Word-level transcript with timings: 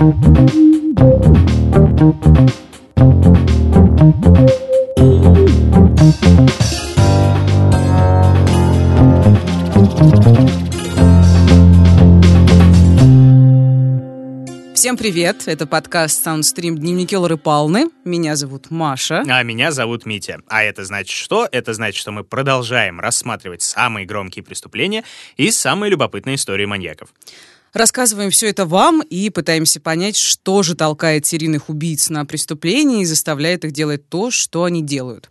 Всем 0.00 0.08
привет! 14.96 15.42
Это 15.44 15.66
подкаст 15.66 16.26
Soundstream 16.26 16.76
«Дневники 16.76 17.14
Лоры 17.14 17.36
Палны». 17.36 17.90
Меня 18.06 18.36
зовут 18.36 18.70
Маша. 18.70 19.22
А 19.28 19.42
меня 19.42 19.70
зовут 19.70 20.06
Митя. 20.06 20.40
А 20.48 20.62
это 20.62 20.86
значит 20.86 21.10
что? 21.10 21.46
Это 21.52 21.74
значит, 21.74 22.00
что 22.00 22.10
мы 22.10 22.24
продолжаем 22.24 23.00
рассматривать 23.00 23.60
самые 23.60 24.06
громкие 24.06 24.42
преступления 24.42 25.04
и 25.36 25.50
самые 25.50 25.90
любопытные 25.90 26.36
истории 26.36 26.64
маньяков. 26.64 27.10
Рассказываем 27.72 28.30
все 28.30 28.48
это 28.48 28.66
вам 28.66 29.00
и 29.02 29.30
пытаемся 29.30 29.80
понять, 29.80 30.16
что 30.16 30.62
же 30.62 30.74
толкает 30.74 31.26
серийных 31.26 31.68
убийц 31.68 32.10
на 32.10 32.24
преступления 32.24 33.02
и 33.02 33.06
заставляет 33.06 33.64
их 33.64 33.72
делать 33.72 34.08
то, 34.08 34.30
что 34.30 34.64
они 34.64 34.82
делают. 34.82 35.30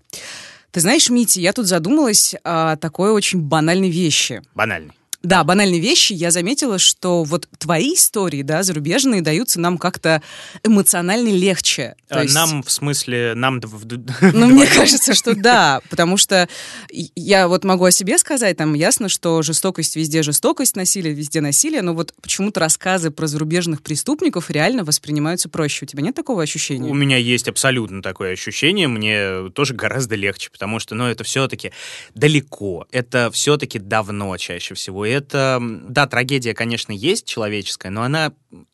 Ты 0.72 0.82
знаешь, 0.82 1.10
Митя, 1.10 1.42
я 1.42 1.52
тут 1.52 1.68
задумалась 1.68 2.36
о 2.44 2.78
такой 2.78 3.12
очень 3.12 3.42
банальной 3.42 3.90
вещи. 3.90 4.42
Банальный. 4.54 4.94
Да, 5.22 5.44
банальные 5.44 5.82
вещи. 5.82 6.14
Я 6.14 6.32
заметила, 6.32 6.80
что 6.80 7.24
вот 7.24 7.48
твои 7.58 7.94
истории, 7.94 8.42
да, 8.42 8.64
зарубежные, 8.64 9.22
даются 9.22 9.60
нам 9.60 9.78
как-то 9.78 10.22
эмоционально 10.64 11.28
легче. 11.28 11.96
То 12.08 12.20
а, 12.20 12.24
есть... 12.24 12.34
Нам, 12.34 12.64
в 12.64 12.72
смысле, 12.72 13.34
нам... 13.36 13.60
Ну, 14.22 14.48
мне 14.48 14.66
кажется, 14.66 15.14
что 15.14 15.36
да, 15.36 15.82
потому 15.90 16.16
что 16.16 16.48
я 16.90 17.50
вот 17.50 17.66
могу 17.66 17.84
о 17.84 17.92
себе 17.92 18.18
сказать, 18.18 18.56
там 18.56 18.74
ясно, 18.74 19.10
что 19.10 19.42
жестокость 19.42 19.98
везде 19.98 20.24
жестокость, 20.24 20.78
насилие 20.78 21.14
везде 21.14 21.42
насилие, 21.42 21.82
но 21.82 21.94
вот 21.94 22.14
почему-то 22.22 22.62
рассказы 22.62 23.12
про 23.12 23.28
зарубежных 23.28 23.82
преступников 23.82 24.50
реально 24.50 24.86
воспринимаются 24.86 25.50
проще. 25.50 25.84
У 25.84 25.88
тебя 25.88 26.02
нет 26.02 26.16
такого 26.16 26.44
ощущения? 26.44 26.90
У 26.90 26.94
меня 26.94 27.18
есть 27.18 27.50
абсолютно 27.50 28.02
такое 28.02 28.32
ощущение, 28.32 28.88
мне 28.88 29.50
тоже 29.50 29.74
гораздо 29.74 30.16
легче, 30.16 30.50
потому 30.50 30.80
что, 30.80 30.96
ну, 30.96 31.08
это 31.08 31.26
все-таки 31.26 31.74
далеко, 32.16 32.88
это 32.92 33.30
все-таки 33.32 33.80
давно 33.80 34.38
чаще 34.38 34.76
всего, 34.76 35.09
это, 35.10 35.60
да, 35.62 36.08
трагедия, 36.08 36.54
конечно, 36.54 36.92
есть 36.92 37.26
человеческая, 37.26 37.90
но 37.90 38.04
она 38.04 38.34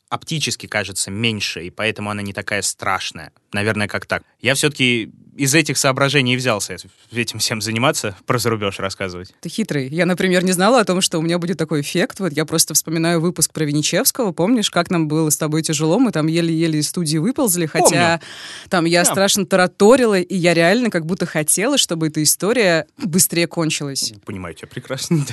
оптически 0.09 0.67
кажется 0.67 1.11
меньше, 1.11 1.65
и 1.65 1.69
поэтому 1.69 2.09
она 2.09 2.21
не 2.21 2.33
такая 2.33 2.61
страшная. 2.61 3.31
Наверное, 3.55 3.87
как 3.87 4.05
так. 4.05 4.23
Я 4.41 4.53
все-таки 4.53 5.13
из 5.37 5.55
этих 5.55 5.77
соображений 5.77 6.35
взялся 6.35 6.75
этим 7.11 7.39
всем 7.39 7.61
заниматься, 7.61 8.15
про 8.25 8.37
зарубеж 8.37 8.79
рассказывать. 8.79 9.33
Ты 9.41 9.49
хитрый. 9.49 9.87
Я, 9.87 10.05
например, 10.05 10.43
не 10.43 10.51
знала 10.51 10.81
о 10.81 10.85
том, 10.85 10.99
что 10.99 11.19
у 11.19 11.21
меня 11.21 11.37
будет 11.39 11.57
такой 11.57 11.81
эффект. 11.81 12.19
Вот 12.19 12.33
я 12.33 12.45
просто 12.45 12.73
вспоминаю 12.73 13.21
выпуск 13.21 13.53
про 13.53 13.63
Винничевского. 13.63 14.33
Помнишь, 14.33 14.69
как 14.69 14.89
нам 14.89 15.07
было 15.07 15.29
с 15.29 15.37
тобой 15.37 15.61
тяжело? 15.61 15.99
Мы 15.99 16.11
там 16.11 16.27
еле-еле 16.27 16.79
из 16.79 16.89
студии 16.89 17.17
выползли, 17.17 17.65
хотя 17.65 18.19
Помню. 18.19 18.69
там 18.69 18.85
я 18.85 19.03
да. 19.03 19.11
страшно 19.11 19.45
тараторила, 19.45 20.19
и 20.19 20.35
я 20.35 20.53
реально 20.53 20.89
как 20.89 21.05
будто 21.05 21.25
хотела, 21.25 21.77
чтобы 21.77 22.07
эта 22.07 22.21
история 22.21 22.87
быстрее 22.97 23.47
кончилась. 23.47 24.13
Понимаю 24.25 24.55
тебя 24.55 24.67
прекрасно. 24.67 25.25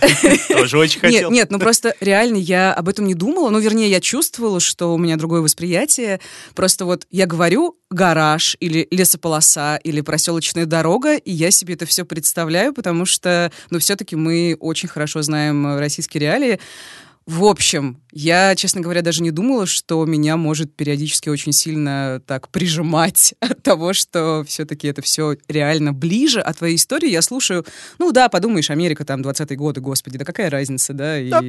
Тоже 0.48 0.78
очень 0.78 1.00
хотел. 1.00 1.30
Нет, 1.30 1.42
нет, 1.42 1.50
ну 1.50 1.58
просто 1.58 1.94
реально 2.00 2.36
я 2.36 2.72
об 2.72 2.88
этом 2.88 3.06
не 3.06 3.14
думала. 3.14 3.50
Ну, 3.50 3.58
вернее, 3.58 3.90
я 3.90 4.00
чувствовала, 4.00 4.60
что 4.60 4.94
у 4.94 4.98
меня 4.98 5.16
другое 5.16 5.40
восприятие. 5.40 6.20
Просто 6.54 6.84
вот 6.84 7.06
я 7.10 7.26
говорю 7.26 7.76
гараж 7.92 8.56
или 8.60 8.88
лесополоса 8.90 9.78
или 9.82 10.00
проселочная 10.00 10.66
дорога, 10.66 11.16
и 11.16 11.30
я 11.30 11.50
себе 11.50 11.74
это 11.74 11.86
все 11.86 12.04
представляю, 12.04 12.72
потому 12.72 13.06
что, 13.06 13.52
ну, 13.70 13.78
все-таки 13.78 14.16
мы 14.16 14.56
очень 14.60 14.88
хорошо 14.88 15.22
знаем 15.22 15.78
российские 15.78 16.22
реалии. 16.22 16.60
В 17.26 17.44
общем, 17.44 18.02
я, 18.12 18.54
честно 18.56 18.80
говоря, 18.80 19.00
даже 19.00 19.22
не 19.22 19.30
думала, 19.30 19.64
что 19.64 20.04
меня 20.04 20.36
может 20.36 20.74
периодически 20.74 21.30
очень 21.30 21.52
сильно 21.52 22.20
так 22.26 22.48
прижимать 22.48 23.34
от 23.40 23.62
того, 23.62 23.94
что 23.94 24.44
все-таки 24.46 24.86
это 24.88 25.02
все 25.02 25.36
реально 25.48 25.92
ближе. 25.92 26.40
А 26.40 26.52
твоей 26.52 26.76
истории 26.76 27.08
я 27.08 27.22
слушаю, 27.22 27.64
ну 27.98 28.12
да, 28.12 28.28
подумаешь, 28.28 28.70
Америка 28.70 29.04
там 29.04 29.22
20-е 29.22 29.56
годы, 29.56 29.80
господи, 29.80 30.18
да 30.18 30.24
какая 30.24 30.50
разница, 30.50 30.92
да? 30.92 31.18
И 31.18 31.30
да. 31.30 31.40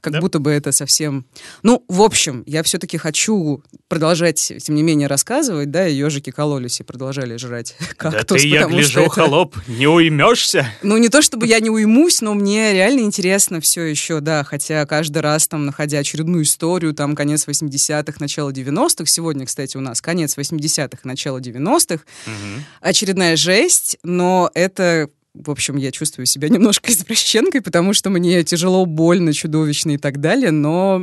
как 0.00 0.12
да. 0.12 0.20
будто 0.20 0.38
бы 0.38 0.52
это 0.52 0.72
совсем... 0.72 1.26
Ну, 1.62 1.84
в 1.88 2.02
общем, 2.02 2.44
я 2.46 2.62
все-таки 2.62 2.96
хочу 2.96 3.62
продолжать, 3.88 4.52
тем 4.62 4.74
не 4.74 4.82
менее, 4.82 5.08
рассказывать, 5.08 5.70
да, 5.70 5.88
и 5.88 5.94
ежики 5.94 6.30
кололись 6.30 6.80
и 6.80 6.84
продолжали 6.84 7.36
жрать 7.36 7.76
кактус. 7.96 8.24
Да 8.24 8.38
ты, 8.38 8.46
я 8.48 8.66
гляжу, 8.66 9.00
это... 9.00 9.10
холоп, 9.10 9.56
не 9.66 9.86
уймешься? 9.86 10.66
Ну, 10.82 10.96
не 10.96 11.08
то 11.08 11.22
чтобы 11.22 11.46
я 11.46 11.60
не 11.60 11.70
уймусь, 11.70 12.20
но 12.20 12.34
мне 12.34 12.72
реально 12.72 13.00
интересно 13.00 13.60
все 13.60 13.82
еще, 13.82 14.20
да, 14.20 14.44
хотя 14.44 14.86
каждый 14.86 15.13
раз 15.20 15.48
там, 15.48 15.66
находя 15.66 15.98
очередную 15.98 16.44
историю, 16.44 16.94
там, 16.94 17.14
конец 17.14 17.46
80-х, 17.46 18.16
начало 18.20 18.50
90-х. 18.50 19.06
Сегодня, 19.06 19.46
кстати, 19.46 19.76
у 19.76 19.80
нас 19.80 20.00
конец 20.00 20.36
80-х, 20.36 21.00
начало 21.04 21.38
90-х. 21.38 22.04
Угу. 22.26 22.64
Очередная 22.80 23.36
жесть, 23.36 23.98
но 24.02 24.50
это 24.54 25.08
в 25.34 25.50
общем, 25.50 25.76
я 25.76 25.90
чувствую 25.90 26.26
себя 26.26 26.48
немножко 26.48 26.92
извращенкой, 26.92 27.60
потому 27.60 27.92
что 27.92 28.08
мне 28.08 28.44
тяжело, 28.44 28.86
больно, 28.86 29.32
чудовищно 29.32 29.92
и 29.92 29.98
так 29.98 30.20
далее, 30.20 30.52
но 30.52 31.02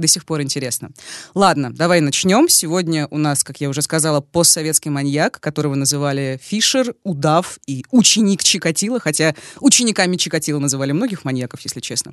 до 0.00 0.06
сих 0.06 0.24
пор 0.24 0.42
интересно. 0.42 0.90
Ладно, 1.34 1.72
давай 1.72 2.00
начнем. 2.00 2.48
Сегодня 2.48 3.06
у 3.10 3.18
нас, 3.18 3.44
как 3.44 3.60
я 3.60 3.68
уже 3.68 3.82
сказала, 3.82 4.20
постсоветский 4.20 4.90
маньяк, 4.90 5.38
которого 5.38 5.74
называли 5.74 6.40
Фишер, 6.42 6.94
Удав 7.04 7.58
и 7.66 7.84
ученик 7.90 8.42
Чикатила, 8.42 8.98
хотя 8.98 9.34
учениками 9.60 10.16
Чикатила 10.16 10.58
называли 10.58 10.92
многих 10.92 11.24
маньяков, 11.24 11.60
если 11.60 11.80
честно. 11.80 12.12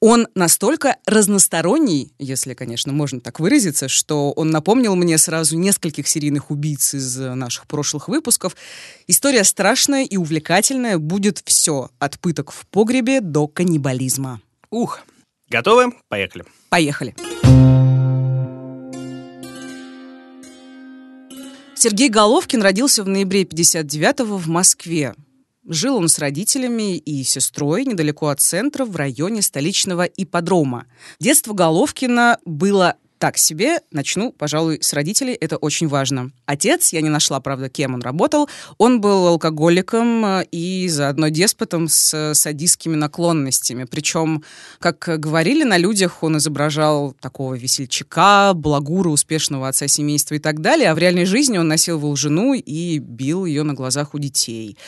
Он 0.00 0.28
настолько 0.34 0.96
разносторонний, 1.04 2.14
если, 2.18 2.54
конечно, 2.54 2.90
можно 2.90 3.20
так 3.20 3.38
выразиться, 3.38 3.86
что 3.86 4.32
он 4.32 4.50
напомнил 4.50 4.96
мне 4.96 5.18
сразу 5.18 5.58
нескольких 5.58 6.08
серийных 6.08 6.50
убийц 6.50 6.94
из 6.94 7.18
наших 7.18 7.66
прошлых 7.66 8.08
выпусков. 8.08 8.56
История 9.06 9.44
страшная 9.44 10.04
и 10.04 10.16
увлекательная, 10.16 10.96
будет 10.96 11.42
все, 11.44 11.90
от 11.98 12.18
пыток 12.18 12.50
в 12.50 12.66
погребе 12.68 13.20
до 13.20 13.46
каннибализма. 13.46 14.40
Ух, 14.70 15.00
готовы? 15.50 15.92
Поехали. 16.08 16.46
Поехали. 16.70 17.14
Сергей 21.74 22.08
Головкин 22.08 22.62
родился 22.62 23.04
в 23.04 23.08
ноябре 23.08 23.42
59-го 23.42 24.38
в 24.38 24.48
Москве. 24.48 25.14
Жил 25.72 25.98
он 25.98 26.08
с 26.08 26.18
родителями 26.18 26.96
и 26.96 27.22
сестрой 27.22 27.84
недалеко 27.84 28.26
от 28.26 28.40
центра 28.40 28.84
в 28.84 28.96
районе 28.96 29.40
столичного 29.40 30.02
ипподрома. 30.02 30.86
Детство 31.20 31.54
Головкина 31.54 32.38
было 32.44 32.96
так 33.20 33.36
себе. 33.36 33.80
Начну, 33.92 34.32
пожалуй, 34.32 34.78
с 34.80 34.94
родителей. 34.94 35.34
Это 35.34 35.58
очень 35.58 35.88
важно. 35.88 36.30
Отец, 36.46 36.92
я 36.94 37.02
не 37.02 37.10
нашла, 37.10 37.38
правда, 37.38 37.68
кем 37.68 37.94
он 37.94 38.00
работал. 38.00 38.48
Он 38.78 39.02
был 39.02 39.26
алкоголиком 39.26 40.24
э, 40.24 40.44
и 40.50 40.88
заодно 40.88 41.28
деспотом 41.28 41.86
с 41.86 42.32
садистскими 42.34 42.96
наклонностями. 42.96 43.84
Причем, 43.84 44.42
как 44.78 45.20
говорили 45.20 45.64
на 45.64 45.76
людях, 45.76 46.22
он 46.22 46.38
изображал 46.38 47.14
такого 47.20 47.54
весельчака, 47.54 48.54
благура, 48.54 49.10
успешного 49.10 49.68
отца 49.68 49.86
семейства 49.86 50.36
и 50.36 50.38
так 50.38 50.62
далее. 50.62 50.90
А 50.90 50.94
в 50.94 50.98
реальной 50.98 51.26
жизни 51.26 51.58
он 51.58 51.68
насиловал 51.68 52.16
жену 52.16 52.54
и 52.54 52.98
бил 52.98 53.44
ее 53.44 53.64
на 53.64 53.74
глазах 53.74 54.14
у 54.14 54.18
детей. 54.18 54.78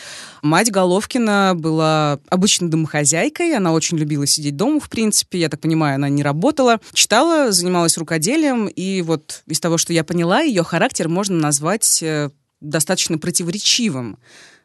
Мать 0.41 0.71
Головкина 0.71 1.53
была 1.55 2.19
обычной 2.31 2.71
домохозяйкой. 2.71 3.55
Она 3.55 3.75
очень 3.75 3.99
любила 3.99 4.27
сидеть 4.27 4.57
дома, 4.57 4.81
в 4.81 4.89
принципе. 4.89 5.39
Я 5.39 5.51
так 5.51 5.61
понимаю, 5.61 5.97
она 5.97 6.09
не 6.09 6.23
работала. 6.23 6.81
Читала, 6.95 7.53
занималась 7.53 7.99
рукоделием 7.99 8.22
рукоделием, 8.23 8.69
и 8.69 9.03
вот 9.03 9.43
из 9.47 9.61
того, 9.61 9.79
что 9.79 9.93
я 9.93 10.05
поняла, 10.05 10.41
ее 10.41 10.63
характер 10.63 11.09
можно 11.09 11.37
назвать 11.37 12.03
э, 12.03 12.31
достаточно 12.61 13.19
противоречивым. 13.19 14.19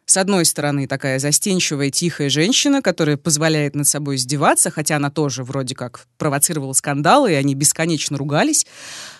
С 0.06 0.16
одной 0.16 0.45
стороны, 0.45 0.88
такая 0.88 1.19
застенчивая, 1.19 1.90
тихая 1.90 2.29
женщина, 2.29 2.81
которая 2.81 3.17
позволяет 3.17 3.75
над 3.75 3.88
собой 3.88 4.16
издеваться, 4.16 4.72
хотя 4.72 4.96
она 4.96 5.09
тоже 5.09 5.44
вроде 5.44 5.75
как 5.75 6.06
провоцировала 6.17 6.73
скандалы, 6.73 7.31
и 7.31 7.35
они 7.35 7.56
бесконечно 7.56 8.17
ругались. 8.17 8.66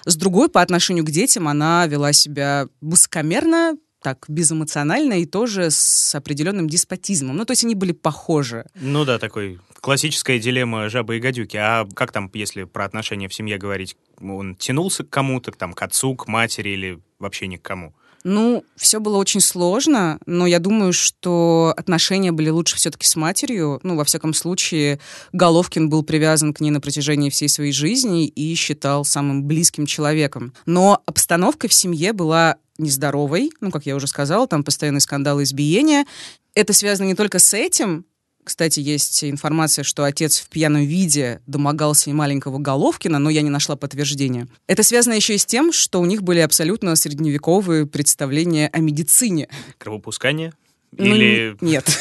С 0.06 0.16
другой, 0.16 0.48
по 0.50 0.62
отношению 0.62 1.04
к 1.04 1.12
детям, 1.12 1.48
она 1.48 1.88
вела 1.88 2.14
себя 2.14 2.68
высокомерно, 2.80 3.76
так 4.02 4.26
безэмоционально 4.30 5.20
и 5.20 5.26
тоже 5.26 5.72
с 5.72 6.16
определенным 6.16 6.70
деспотизмом. 6.70 7.36
Ну, 7.36 7.44
то 7.44 7.52
есть 7.52 7.66
они 7.66 7.76
были 7.76 7.92
похожи. 7.92 8.66
Ну 8.76 9.04
да, 9.04 9.20
такой 9.20 9.60
классическая 9.82 10.40
дилемма 10.40 10.90
жабы 10.90 11.18
и 11.18 11.20
гадюки. 11.20 11.58
А 11.58 11.88
как 11.96 12.12
там, 12.12 12.30
если 12.34 12.64
про 12.64 12.86
отношения 12.86 13.28
в 13.28 13.34
семье 13.34 13.58
говорить, 13.58 13.96
он 14.22 14.56
тянулся 14.56 15.04
к 15.04 15.10
кому-то, 15.10 15.52
там, 15.52 15.74
к 15.74 15.82
отцу, 15.82 16.16
к 16.16 16.28
матери 16.28 16.70
или 16.70 17.00
вообще 17.20 17.48
ни 17.48 17.58
к 17.58 17.62
кому? 17.62 17.94
Ну, 18.24 18.66
все 18.76 19.00
было 19.00 19.18
очень 19.18 19.40
сложно, 19.40 20.20
но 20.26 20.48
я 20.48 20.60
думаю, 20.60 20.92
что 20.92 21.74
отношения 21.78 22.32
были 22.32 22.50
лучше 22.50 22.76
все-таки 22.76 23.06
с 23.06 23.16
матерью. 23.16 23.80
Ну, 23.84 23.96
во 23.96 24.04
всяком 24.04 24.34
случае, 24.34 25.00
Головкин 25.32 25.90
был 25.90 26.04
привязан 26.04 26.54
к 26.54 26.60
ней 26.60 26.72
на 26.72 26.82
протяжении 26.82 27.30
всей 27.30 27.48
своей 27.48 27.72
жизни 27.72 28.28
и 28.28 28.54
считал 28.56 29.06
самым 29.06 29.44
близким 29.44 29.86
человеком. 29.86 30.54
Но 30.66 31.02
обстановка 31.06 31.68
в 31.68 31.74
семье 31.74 32.12
была 32.12 32.58
нездоровой, 32.78 33.52
ну, 33.62 33.72
как 33.72 33.86
я 33.86 33.96
уже 33.96 34.08
сказала, 34.08 34.48
там 34.48 34.64
постоянные 34.64 35.02
скандалы, 35.02 35.44
избиения. 35.44 36.06
Это 36.54 36.74
связано 36.74 37.08
не 37.08 37.16
только 37.16 37.40
с 37.40 37.54
этим, 37.54 38.06
Кстати, 38.48 38.80
есть 38.80 39.26
информация, 39.26 39.84
что 39.84 40.06
отец 40.06 40.40
в 40.40 40.48
пьяном 40.48 40.86
виде 40.86 41.42
домогался 41.48 42.10
и 42.10 42.14
маленького 42.14 42.60
Головкина, 42.60 43.20
но 43.20 43.30
я 43.30 43.42
не 43.42 43.50
нашла 43.50 43.76
подтверждения. 43.76 44.48
Это 44.68 44.84
связано 44.84 45.16
еще 45.16 45.36
и 45.36 45.38
с 45.38 45.46
тем, 45.46 45.74
что 45.74 46.00
у 46.00 46.06
них 46.06 46.24
были 46.24 46.40
абсолютно 46.40 46.96
средневековые 46.96 47.86
представления 47.86 48.70
о 48.72 48.80
медицине. 48.80 49.50
Кровопускание? 49.78 50.54
Или... 50.96 51.56
Ну, 51.60 51.68
нет, 51.68 52.00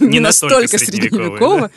не 0.00 0.20
настолько 0.20 0.78
средневеково. 0.78 1.70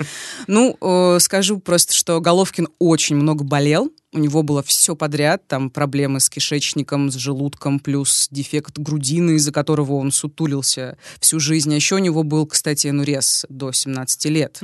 Ну, 0.48 1.18
скажу 1.20 1.60
просто, 1.60 1.94
что 1.94 2.20
Головкин 2.20 2.68
очень 2.80 3.16
много 3.16 3.44
болел, 3.44 3.92
у 4.12 4.18
него 4.18 4.42
было 4.42 4.64
все 4.64 4.96
подряд, 4.96 5.48
там 5.48 5.70
проблемы 5.70 6.20
с 6.20 6.30
кишечником, 6.30 7.12
с 7.12 7.16
желудком, 7.16 7.80
плюс 7.80 8.28
дефект 8.32 8.80
грудины, 8.80 9.32
из-за 9.36 9.52
которого 9.52 9.94
он 9.94 10.12
сутулился 10.12 10.98
всю 11.20 11.40
жизнь. 11.40 11.72
А 11.72 11.76
еще 11.76 11.96
у 11.96 12.00
него 12.00 12.24
был, 12.24 12.48
кстати, 12.48 12.88
энурез 12.88 13.46
до 13.50 13.72
17 13.72 14.26
лет. 14.26 14.60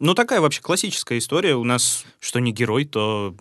Ну, 0.00 0.14
такая 0.14 0.40
вообще 0.40 0.62
классическая 0.62 1.18
история. 1.18 1.56
У 1.56 1.64
нас, 1.64 2.04
что 2.20 2.38
не 2.38 2.52
герой, 2.52 2.84
то 2.84 3.34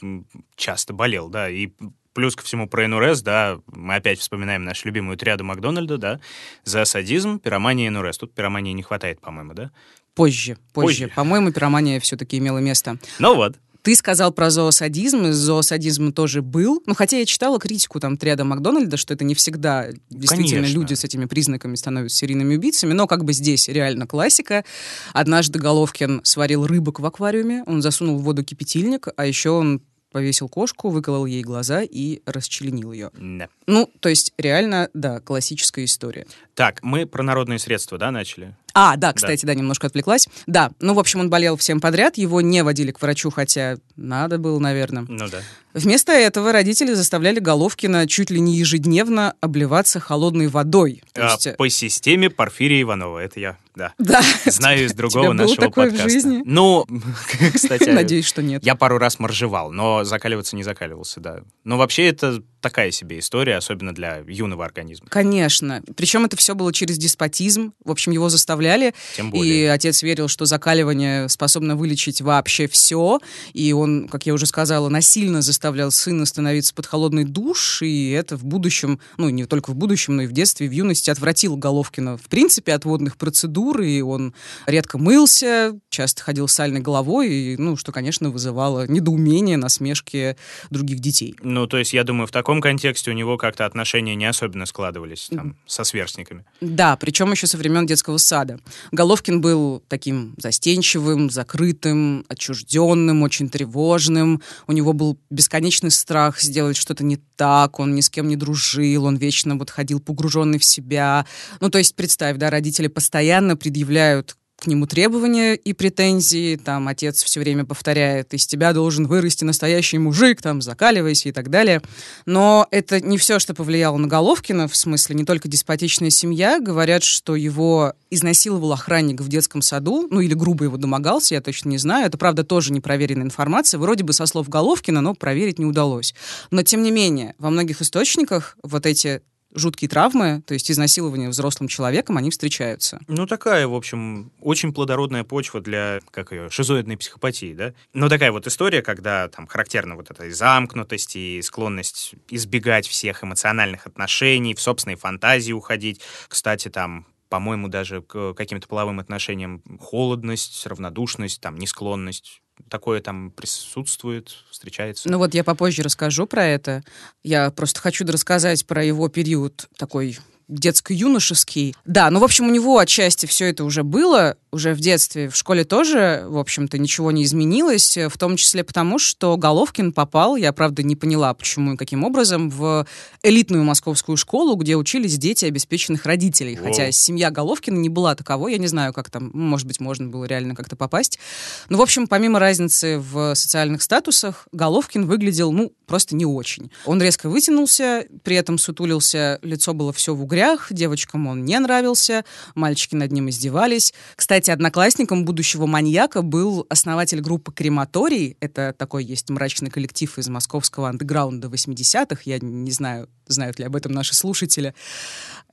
часто 0.56 0.92
болел, 0.92 1.30
да. 1.30 1.50
И 1.50 1.70
плюс 2.18 2.36
ко 2.36 2.44
всему 2.44 2.68
про 2.68 2.88
НРС, 2.88 3.22
да, 3.22 3.60
мы 3.68 3.94
опять 3.94 4.18
вспоминаем 4.18 4.64
нашу 4.64 4.88
любимую 4.88 5.18
триаду 5.18 5.44
Макдональда, 5.44 6.00
да, 6.00 6.20
за 6.64 6.84
садизм, 6.84 7.38
пиромания 7.38 7.86
и 7.86 7.90
НРС. 7.92 8.18
Тут 8.18 8.34
пиромании 8.34 8.74
не 8.74 8.82
хватает, 8.82 9.22
по-моему, 9.22 9.54
да? 9.54 9.70
Позже, 10.16 10.58
позже. 10.74 11.04
позже. 11.04 11.12
По-моему, 11.16 11.52
пиромания 11.52 12.00
все-таки 12.00 12.40
имела 12.40 12.58
место. 12.58 12.98
Ну 13.20 13.36
вот. 13.36 13.58
Ты 13.84 13.94
сказал 13.94 14.32
про 14.32 14.50
зоосадизм, 14.50 15.32
зоосадизм 15.32 16.12
тоже 16.12 16.42
был. 16.42 16.82
Ну, 16.88 16.96
хотя 16.96 17.20
я 17.20 17.26
читала 17.28 17.60
критику 17.60 18.00
там 18.00 18.18
триада 18.18 18.44
Макдональда, 18.46 18.98
что 18.98 19.14
это 19.14 19.24
не 19.24 19.36
всегда 19.36 19.90
действительно 20.10 20.62
Конечно. 20.64 20.80
люди 20.80 20.94
с 20.96 21.04
этими 21.04 21.26
признаками 21.26 21.76
становятся 21.76 22.18
серийными 22.18 22.56
убийцами, 22.56 22.94
но 22.94 23.06
как 23.06 23.26
бы 23.26 23.34
здесь 23.34 23.68
реально 23.68 24.08
классика. 24.08 24.66
Однажды 25.14 25.60
Головкин 25.60 26.22
сварил 26.24 26.66
рыбок 26.66 27.00
в 27.00 27.06
аквариуме, 27.06 27.64
он 27.68 27.84
засунул 27.84 28.18
в 28.18 28.24
воду 28.24 28.44
кипятильник, 28.44 29.08
а 29.16 29.28
еще 29.28 29.52
он 29.52 29.84
повесил 30.18 30.50
кошку, 30.50 30.90
выколол 30.90 31.28
ей 31.28 31.44
глаза 31.44 31.84
и 31.84 32.22
расчленил 32.26 32.92
ее. 32.92 33.12
Да. 33.14 33.50
Ну, 33.68 33.88
то 34.00 34.10
есть 34.10 34.34
реально, 34.40 34.90
да, 34.96 35.20
классическая 35.20 35.86
история. 35.86 36.26
Так, 36.56 36.82
мы 36.82 37.06
про 37.06 37.22
народные 37.22 37.60
средства, 37.60 38.00
да, 38.00 38.10
начали? 38.10 38.56
А, 38.80 38.96
да, 38.96 39.12
кстати, 39.12 39.42
да. 39.42 39.54
да, 39.54 39.60
немножко 39.60 39.88
отвлеклась. 39.88 40.28
Да, 40.46 40.70
ну, 40.80 40.94
в 40.94 41.00
общем, 41.00 41.22
он 41.22 41.32
болел 41.32 41.58
всем 41.58 41.82
подряд, 41.82 42.18
его 42.18 42.42
не 42.42 42.64
водили 42.64 42.92
к 42.92 43.02
врачу, 43.02 43.32
хотя 43.32 43.78
надо 43.96 44.38
было, 44.38 44.60
наверное. 44.60 45.04
Ну 45.08 45.28
да. 45.28 45.40
Вместо 45.74 46.12
этого 46.12 46.52
родители 46.52 46.94
заставляли 46.94 47.40
Головкина 47.40 48.08
чуть 48.08 48.30
ли 48.32 48.40
не 48.40 48.56
ежедневно 48.56 49.36
обливаться 49.42 50.00
холодной 50.00 50.48
водой. 50.48 51.04
а, 51.16 51.34
есть... 51.34 51.48
Э, 51.48 51.54
по 51.54 51.70
системе 51.70 52.30
Порфирия 52.30 52.82
Иванова, 52.82 53.20
это 53.20 53.40
я, 53.40 53.58
да. 53.76 53.94
Да. 54.00 54.22
Знаю 54.46 54.86
из 54.86 54.94
другого 54.96 55.34
нашего 55.34 55.68
такое 55.68 55.88
подкаста. 55.88 56.08
в 56.08 56.12
жизни? 56.12 56.42
Ну, 56.46 56.86
кстати... 57.54 57.90
Надеюсь, 57.90 58.26
что 58.26 58.42
нет. 58.42 58.66
Я 58.66 58.76
пару 58.76 58.98
раз 58.98 59.20
моржевал, 59.20 59.72
но 59.72 60.04
закаливаться 60.04 60.56
не 60.56 60.64
закаливался, 60.64 61.20
да. 61.20 61.42
Но 61.64 61.78
вообще 61.78 62.08
это 62.08 62.42
такая 62.62 62.92
себе 62.92 63.20
история, 63.20 63.58
особенно 63.58 63.94
для 63.94 64.24
юного 64.28 64.66
организма. 64.66 65.08
Конечно. 65.10 65.84
Причем 65.96 66.26
это 66.26 66.38
все 66.38 66.56
было 66.56 66.74
через 66.74 66.98
деспотизм. 66.98 67.74
В 67.84 67.92
общем, 67.92 68.12
его 68.12 68.30
заставляли. 68.30 68.67
Тем 69.16 69.32
более. 69.32 69.64
И 69.64 69.66
отец 69.66 70.04
верил, 70.04 70.28
что 70.28 70.46
закаливание 70.46 71.30
способно 71.30 71.76
вылечить 71.76 72.22
вообще 72.22 72.68
все. 72.68 73.20
И 73.54 73.72
он, 73.74 74.08
как 74.08 74.26
я 74.26 74.34
уже 74.34 74.46
сказала, 74.46 74.90
насильно 74.90 75.42
заставлял 75.42 75.92
сына 75.92 76.26
становиться 76.26 76.74
под 76.74 76.86
холодный 76.86 77.24
душ. 77.24 77.82
И 77.82 78.12
это 78.12 78.36
в 78.38 78.44
будущем, 78.44 79.00
ну, 79.18 79.30
не 79.30 79.46
только 79.46 79.72
в 79.72 79.76
будущем, 79.76 80.18
но 80.18 80.24
и 80.24 80.28
в 80.28 80.32
детстве, 80.32 80.68
в 80.68 80.72
юности 80.72 81.10
отвратило 81.10 81.56
Головкина, 81.56 82.18
в 82.18 82.28
принципе, 82.30 82.74
от 82.74 82.86
водных 82.86 83.18
процедур. 83.18 83.82
И 83.82 84.02
он 84.02 84.34
редко 84.66 84.98
мылся, 84.98 85.80
часто 85.90 86.24
ходил 86.24 86.48
с 86.48 86.54
сальной 86.54 86.82
головой. 86.82 87.30
И, 87.30 87.58
ну, 87.58 87.78
что, 87.78 87.92
конечно, 87.92 88.30
вызывало 88.30 88.88
недоумение, 88.88 89.58
насмешки 89.58 90.36
других 90.70 91.00
детей. 91.00 91.36
Ну, 91.42 91.68
то 91.68 91.78
есть, 91.78 91.94
я 91.94 92.04
думаю, 92.04 92.28
в 92.28 92.32
таком 92.32 92.58
таком 92.58 92.62
контексте 92.62 93.12
у 93.12 93.14
него 93.14 93.36
как-то 93.38 93.66
отношения 93.66 94.16
не 94.16 94.26
особенно 94.26 94.66
складывались 94.66 95.28
там, 95.30 95.58
со 95.66 95.84
сверстниками. 95.84 96.46
Да, 96.62 96.96
причем 96.96 97.32
еще 97.32 97.46
со 97.46 97.58
времен 97.58 97.86
детского 97.86 98.18
сада. 98.18 98.47
Головкин 98.92 99.42
был 99.42 99.84
таким 99.88 100.36
застенчивым, 100.38 101.30
закрытым, 101.30 102.26
отчужденным, 102.28 103.24
очень 103.24 103.50
тревожным. 103.50 104.42
У 104.68 104.72
него 104.72 104.94
был 104.94 105.18
бесконечный 105.30 105.92
страх 105.92 106.40
сделать 106.40 106.78
что-то 106.78 107.04
не 107.04 107.18
так, 107.36 107.80
он 107.80 107.96
ни 107.96 108.02
с 108.02 108.10
кем 108.10 108.28
не 108.28 108.36
дружил, 108.36 109.06
он 109.06 109.18
вечно 109.18 109.56
вот 109.56 109.70
ходил 109.70 110.00
погруженный 110.00 110.60
в 110.60 110.66
себя. 110.66 111.26
Ну, 111.60 111.70
то 111.70 111.78
есть, 111.78 111.96
представь, 111.96 112.38
да, 112.38 112.50
родители 112.50 112.88
постоянно 112.88 113.56
предъявляют 113.56 114.38
к 114.60 114.66
нему 114.66 114.88
требования 114.88 115.54
и 115.54 115.74
претензии, 115.74 116.56
там 116.56 116.88
отец 116.88 117.24
все 117.24 117.40
время 117.40 117.64
повторяет, 117.64 118.34
из 118.34 118.48
тебя 118.48 118.74
должен 118.74 119.06
вырасти 119.06 119.44
настоящий 119.44 120.00
мужик, 120.00 120.42
там 120.42 120.64
закаливайся 120.64 121.30
и 121.30 121.32
так 121.32 121.50
далее. 121.52 121.82
Но 122.26 122.68
это 122.72 123.00
не 123.00 123.20
все, 123.20 123.38
что 123.38 123.54
повлияло 123.54 123.98
на 123.98 124.08
Головкина, 124.08 124.68
в 124.68 124.76
смысле 124.76 125.16
не 125.16 125.26
только 125.26 125.48
деспотичная 125.48 126.10
семья, 126.10 126.60
говорят, 126.60 127.04
что 127.04 127.36
его 127.36 127.94
изнасиловал 128.10 128.74
охранник 128.74 129.22
в 129.22 129.28
детском 129.28 129.62
саду, 129.62 130.08
ну 130.10 130.22
или 130.22 130.34
грубо 130.34 130.64
его 130.64 130.78
домогался, 130.78 131.36
я 131.36 131.42
точно 131.42 131.70
не 131.70 131.78
знаю, 131.78 132.08
это 132.08 132.18
правда 132.18 132.44
тоже 132.44 132.74
непроверенная 132.74 133.26
информация, 133.26 133.78
вроде 133.78 134.04
бы 134.04 134.12
со 134.14 134.26
слов 134.26 134.50
Головкина, 134.50 135.02
но 135.02 135.14
проверить 135.14 135.60
не 135.60 135.66
удалось. 135.66 136.16
Но 136.50 136.64
тем 136.64 136.82
не 136.82 136.90
менее, 136.90 137.36
во 137.38 137.52
многих 137.52 137.82
источниках 137.82 138.58
вот 138.64 138.88
эти 138.88 139.22
жуткие 139.54 139.90
травмы, 139.90 140.42
то 140.46 140.54
есть 140.54 140.70
изнасилование 140.70 141.30
взрослым 141.30 141.68
человеком, 141.68 142.18
они 142.18 142.30
встречаются. 142.30 143.00
Ну, 143.08 143.26
такая, 143.26 143.68
в 143.68 143.74
общем, 143.74 144.32
очень 144.42 144.74
плодородная 144.74 145.24
почва 145.24 145.62
для, 145.62 146.00
как 146.12 146.32
ее, 146.32 146.50
шизоидной 146.50 146.98
психопатии, 146.98 147.54
да? 147.54 147.74
Ну, 147.94 148.10
такая 148.10 148.32
вот 148.32 148.48
история, 148.48 148.82
когда 148.82 149.28
там 149.28 149.48
характерна 149.48 149.96
вот 149.96 150.12
эта 150.12 150.30
замкнутость 150.32 151.16
и 151.16 151.42
склонность 151.42 152.16
избегать 152.30 152.88
всех 152.88 153.24
эмоциональных 153.24 153.88
отношений, 153.88 154.54
в 154.54 154.62
собственной 154.62 154.96
фантазии 154.96 155.54
уходить. 155.54 156.02
Кстати, 156.28 156.70
там 156.70 157.06
по-моему, 157.30 157.68
даже 157.68 158.02
к 158.02 158.34
каким-то 158.34 158.70
половым 158.70 159.00
отношениям 159.02 159.62
холодность, 159.82 160.66
равнодушность, 160.66 161.42
там, 161.42 161.58
несклонность 161.58 162.42
такое 162.70 163.02
там 163.02 163.32
присутствует, 163.32 164.36
встречается. 164.50 165.10
Ну 165.10 165.18
вот 165.18 165.34
я 165.34 165.44
попозже 165.44 165.84
расскажу 165.84 166.28
про 166.28 166.46
это. 166.46 166.84
Я 167.24 167.52
просто 167.52 167.80
хочу 167.80 168.06
рассказать 168.06 168.66
про 168.66 168.84
его 168.84 169.08
период 169.10 169.68
такой 169.78 170.18
детско-юношеский. 170.48 171.76
Да, 171.86 172.10
ну, 172.10 172.20
в 172.20 172.24
общем, 172.24 172.48
у 172.48 172.52
него 172.52 172.78
отчасти 172.78 173.26
все 173.26 173.50
это 173.50 173.66
уже 173.66 173.84
было, 173.84 174.38
уже 174.52 174.74
в 174.74 174.80
детстве. 174.80 175.30
В 175.30 175.36
школе 175.36 175.66
тоже, 175.66 176.24
в 176.28 176.38
общем-то, 176.38 176.78
ничего 176.78 177.12
не 177.12 177.24
изменилось, 177.24 177.98
в 177.98 178.18
том 178.18 178.38
числе 178.38 178.64
потому, 178.64 178.98
что 178.98 179.36
Головкин 179.36 179.92
попал, 179.92 180.38
я, 180.38 180.54
правда, 180.54 180.84
не 180.84 180.96
поняла, 180.96 181.34
почему 181.34 181.74
и 181.74 181.78
каким 181.78 182.06
образом, 182.06 182.50
в 182.50 182.88
элитную 183.24 183.64
московскую 183.66 184.16
школу, 184.16 184.56
где 184.56 184.78
учились 184.78 185.18
дети 185.18 185.46
обеспеченных 185.46 186.06
родителей. 186.06 186.56
Воу. 186.56 186.68
Хотя 186.68 186.92
семья 186.92 187.30
Головкина 187.30 187.78
не 187.78 187.90
была 187.90 188.16
таковой, 188.16 188.54
я 188.54 188.58
не 188.58 188.68
знаю, 188.68 188.94
как 188.94 189.10
там, 189.10 189.32
может 189.34 189.68
быть, 189.68 189.82
можно 189.82 190.08
было 190.08 190.24
реально 190.26 190.56
как-то 190.56 190.78
попасть. 190.78 191.20
Ну, 191.68 191.78
в 191.78 191.82
общем, 191.82 192.08
помимо 192.08 192.40
разницы 192.40 193.00
в 193.00 193.36
социальных 193.36 193.82
статусах, 193.82 194.48
Головкин 194.54 195.08
выглядел, 195.08 195.52
ну, 195.52 195.74
просто 195.86 196.16
не 196.16 196.26
очень. 196.26 196.72
Он 196.86 197.02
резко 197.02 197.28
вытянулся, 197.28 198.06
при 198.24 198.38
этом 198.38 198.58
сутулился, 198.58 199.40
лицо 199.42 199.74
было 199.74 199.92
все 199.92 200.16
в 200.16 200.24
угре 200.24 200.37
упрях, 200.38 200.68
девочкам 200.70 201.28
он 201.28 201.46
не 201.46 201.60
нравился, 201.60 202.24
мальчики 202.54 202.96
над 202.96 203.12
ним 203.12 203.30
издевались. 203.30 203.94
Кстати, 204.16 204.52
одноклассником 204.52 205.26
будущего 205.26 205.66
маньяка 205.66 206.22
был 206.22 206.66
основатель 206.70 207.22
группы 207.22 207.52
«Крематорий». 207.52 208.38
Это 208.40 208.74
такой 208.78 209.04
есть 209.04 209.30
мрачный 209.30 209.72
коллектив 209.72 210.16
из 210.18 210.30
московского 210.30 210.90
андеграунда 210.90 211.48
80-х. 211.48 212.22
Я 212.26 212.40
не 212.40 212.72
знаю, 212.72 213.10
знают 213.28 213.60
ли 213.60 213.66
об 213.66 213.76
этом 213.76 213.92
наши 213.92 214.14
слушатели. 214.14 214.74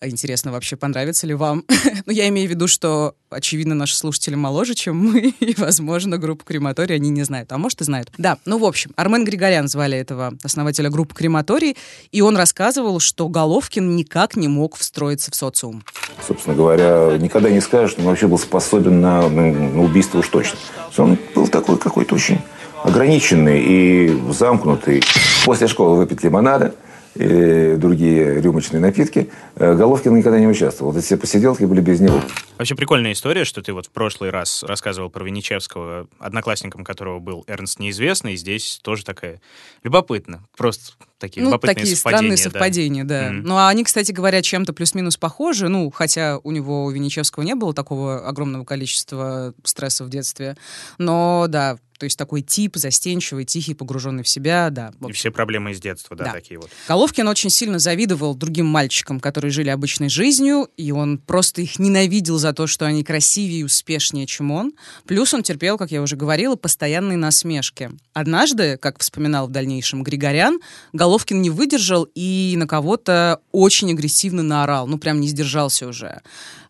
Интересно 0.03 0.53
вообще, 0.53 0.77
понравится 0.77 1.27
ли 1.27 1.35
вам. 1.35 1.65
Но 2.07 2.13
я 2.13 2.29
имею 2.29 2.49
в 2.49 2.51
виду, 2.51 2.69
что, 2.69 3.15
очевидно, 3.31 3.75
наши 3.75 3.97
слушатели 3.97 4.35
моложе, 4.35 4.75
чем 4.75 4.97
мы, 4.97 5.35
и, 5.41 5.55
возможно, 5.57 6.19
группу 6.19 6.45
«Крематорий» 6.45 6.97
они 6.97 7.11
не 7.11 7.23
знают. 7.23 7.53
А 7.53 7.59
может, 7.59 7.81
и 7.81 7.85
знают. 7.85 8.11
Да, 8.19 8.39
ну, 8.45 8.59
в 8.59 8.65
общем, 8.65 8.93
Армен 8.97 9.25
Григорян 9.25 9.69
звали 9.69 9.97
этого 9.97 10.35
основателя 10.43 10.91
группы 10.91 11.15
«Крематорий», 11.15 11.77
и 12.13 12.21
он 12.21 12.37
рассказывал, 12.37 13.01
что 13.01 13.29
Головкин 13.29 13.97
никак 13.97 14.37
не 14.37 14.49
мог 14.49 14.74
встроиться 14.79 15.31
в 15.31 15.35
социум. 15.35 15.83
Собственно 16.27 16.55
говоря, 16.57 17.17
никогда 17.19 17.51
не 17.51 17.61
скажешь, 17.61 17.93
что 17.93 18.01
он 18.01 18.09
вообще 18.09 18.27
был 18.27 18.39
способен 18.39 19.01
на, 19.01 19.29
на 19.29 19.83
убийство 19.83 20.19
уж 20.19 20.29
точно. 20.29 20.59
Он 20.97 21.19
был 21.35 21.49
такой 21.49 21.79
какой-то 21.79 22.15
очень 22.15 22.41
ограниченный 22.83 23.63
и 23.63 24.23
замкнутый. 24.31 25.03
После 25.45 25.67
школы 25.67 25.97
выпить 25.97 26.23
лимонада– 26.23 26.75
и 27.15 27.77
другие 27.77 28.41
рюмочные 28.41 28.81
напитки, 28.81 29.31
э, 29.57 29.75
Головкин 29.75 30.15
никогда 30.15 30.39
не 30.39 30.47
участвовал. 30.47 30.93
Вот 30.93 31.03
все 31.03 31.17
посиделки 31.17 31.65
были 31.65 31.81
без 31.81 32.01
него. 32.01 32.21
Вообще 32.59 32.75
прикольная 32.75 33.13
история, 33.13 33.45
что 33.45 33.63
ты 33.63 33.73
вот 33.73 33.87
в 33.87 33.91
прошлый 33.91 34.31
раз 34.31 34.63
рассказывал 34.63 35.11
про 35.11 35.25
Винничевского, 35.25 36.09
одноклассником 36.19 36.85
которого 36.85 37.19
был 37.19 37.45
Эрнст 37.47 37.79
Неизвестный. 37.79 38.37
Здесь 38.37 38.81
тоже 38.83 39.05
такая 39.05 39.41
любопытно. 39.83 40.45
Просто 40.57 40.95
такие 41.19 41.43
ну, 41.43 41.51
любопытные 41.51 41.75
такие 41.75 41.97
совпадения. 41.97 42.37
странные 42.37 42.37
совпадения, 42.37 43.05
да. 43.05 43.31
Мгм. 43.31 43.43
Ну, 43.43 43.57
а 43.57 43.69
они, 43.69 43.85
кстати 43.85 44.13
говоря, 44.13 44.43
чем-то 44.43 44.73
плюс-минус 44.73 45.17
похожи. 45.17 45.69
Ну, 45.69 45.91
хотя 45.91 46.39
у 46.43 46.51
него, 46.51 46.85
у 46.85 46.91
Винничевского, 46.91 47.43
не 47.43 47.55
было 47.55 47.75
такого 47.75 48.27
огромного 48.27 48.65
количества 48.65 49.55
стресса 49.65 50.05
в 50.05 50.09
детстве. 50.09 50.57
Но, 50.99 51.47
да, 51.49 51.79
то 52.05 52.07
есть 52.07 52.19
такой 52.19 52.43
тип 52.43 52.77
застенчивый, 52.77 53.47
тихий, 53.47 53.73
погруженный 53.73 54.23
в 54.23 54.29
себя, 54.29 54.69
да. 54.69 54.93
И 55.09 55.13
все 55.13 55.31
проблемы 55.31 55.71
из 55.71 55.81
детства, 55.81 56.15
да, 56.15 56.25
Да. 56.25 56.33
такие 56.33 56.61
вот. 56.61 56.69
Головкин 56.87 57.27
очень 57.29 57.49
сильно 57.49 57.79
завидовал 57.79 58.35
другим 58.35 58.67
мальчикам, 58.67 59.21
которые 59.21 59.51
жили 59.51 59.71
обычной 59.71 60.11
жизнью, 60.11 60.69
и 60.77 60.93
он 60.93 61.17
просто 61.17 61.63
их 61.63 61.79
ненавидел 61.79 62.37
за 62.37 62.53
то, 62.53 62.67
что 62.67 62.85
они 62.85 63.05
красивее 63.05 63.61
и 63.61 63.65
успешнее, 63.65 64.27
чем 64.27 64.51
он. 64.51 64.75
Плюс 65.07 65.33
он 65.33 65.43
терпел, 65.43 65.79
как 65.79 65.93
я 65.93 66.03
уже 66.03 66.17
говорила, 66.17 66.57
постоянные 66.57 67.17
насмешки. 67.17 67.91
Однажды, 68.13 68.77
как 68.77 69.01
вспоминал 69.01 69.47
в 69.49 69.51
дальнейшем 69.51 70.03
Григорян, 70.03 70.61
Головкин 70.93 71.41
не 71.41 71.49
выдержал 71.49 72.07
и 72.15 72.53
на 72.59 72.67
кого-то 72.67 73.41
очень 73.51 73.91
агрессивно 73.93 74.43
наорал, 74.43 74.87
ну 74.87 74.99
прям 74.99 75.23
не 75.23 75.29
сдержался 75.29 75.87
уже. 75.87 76.21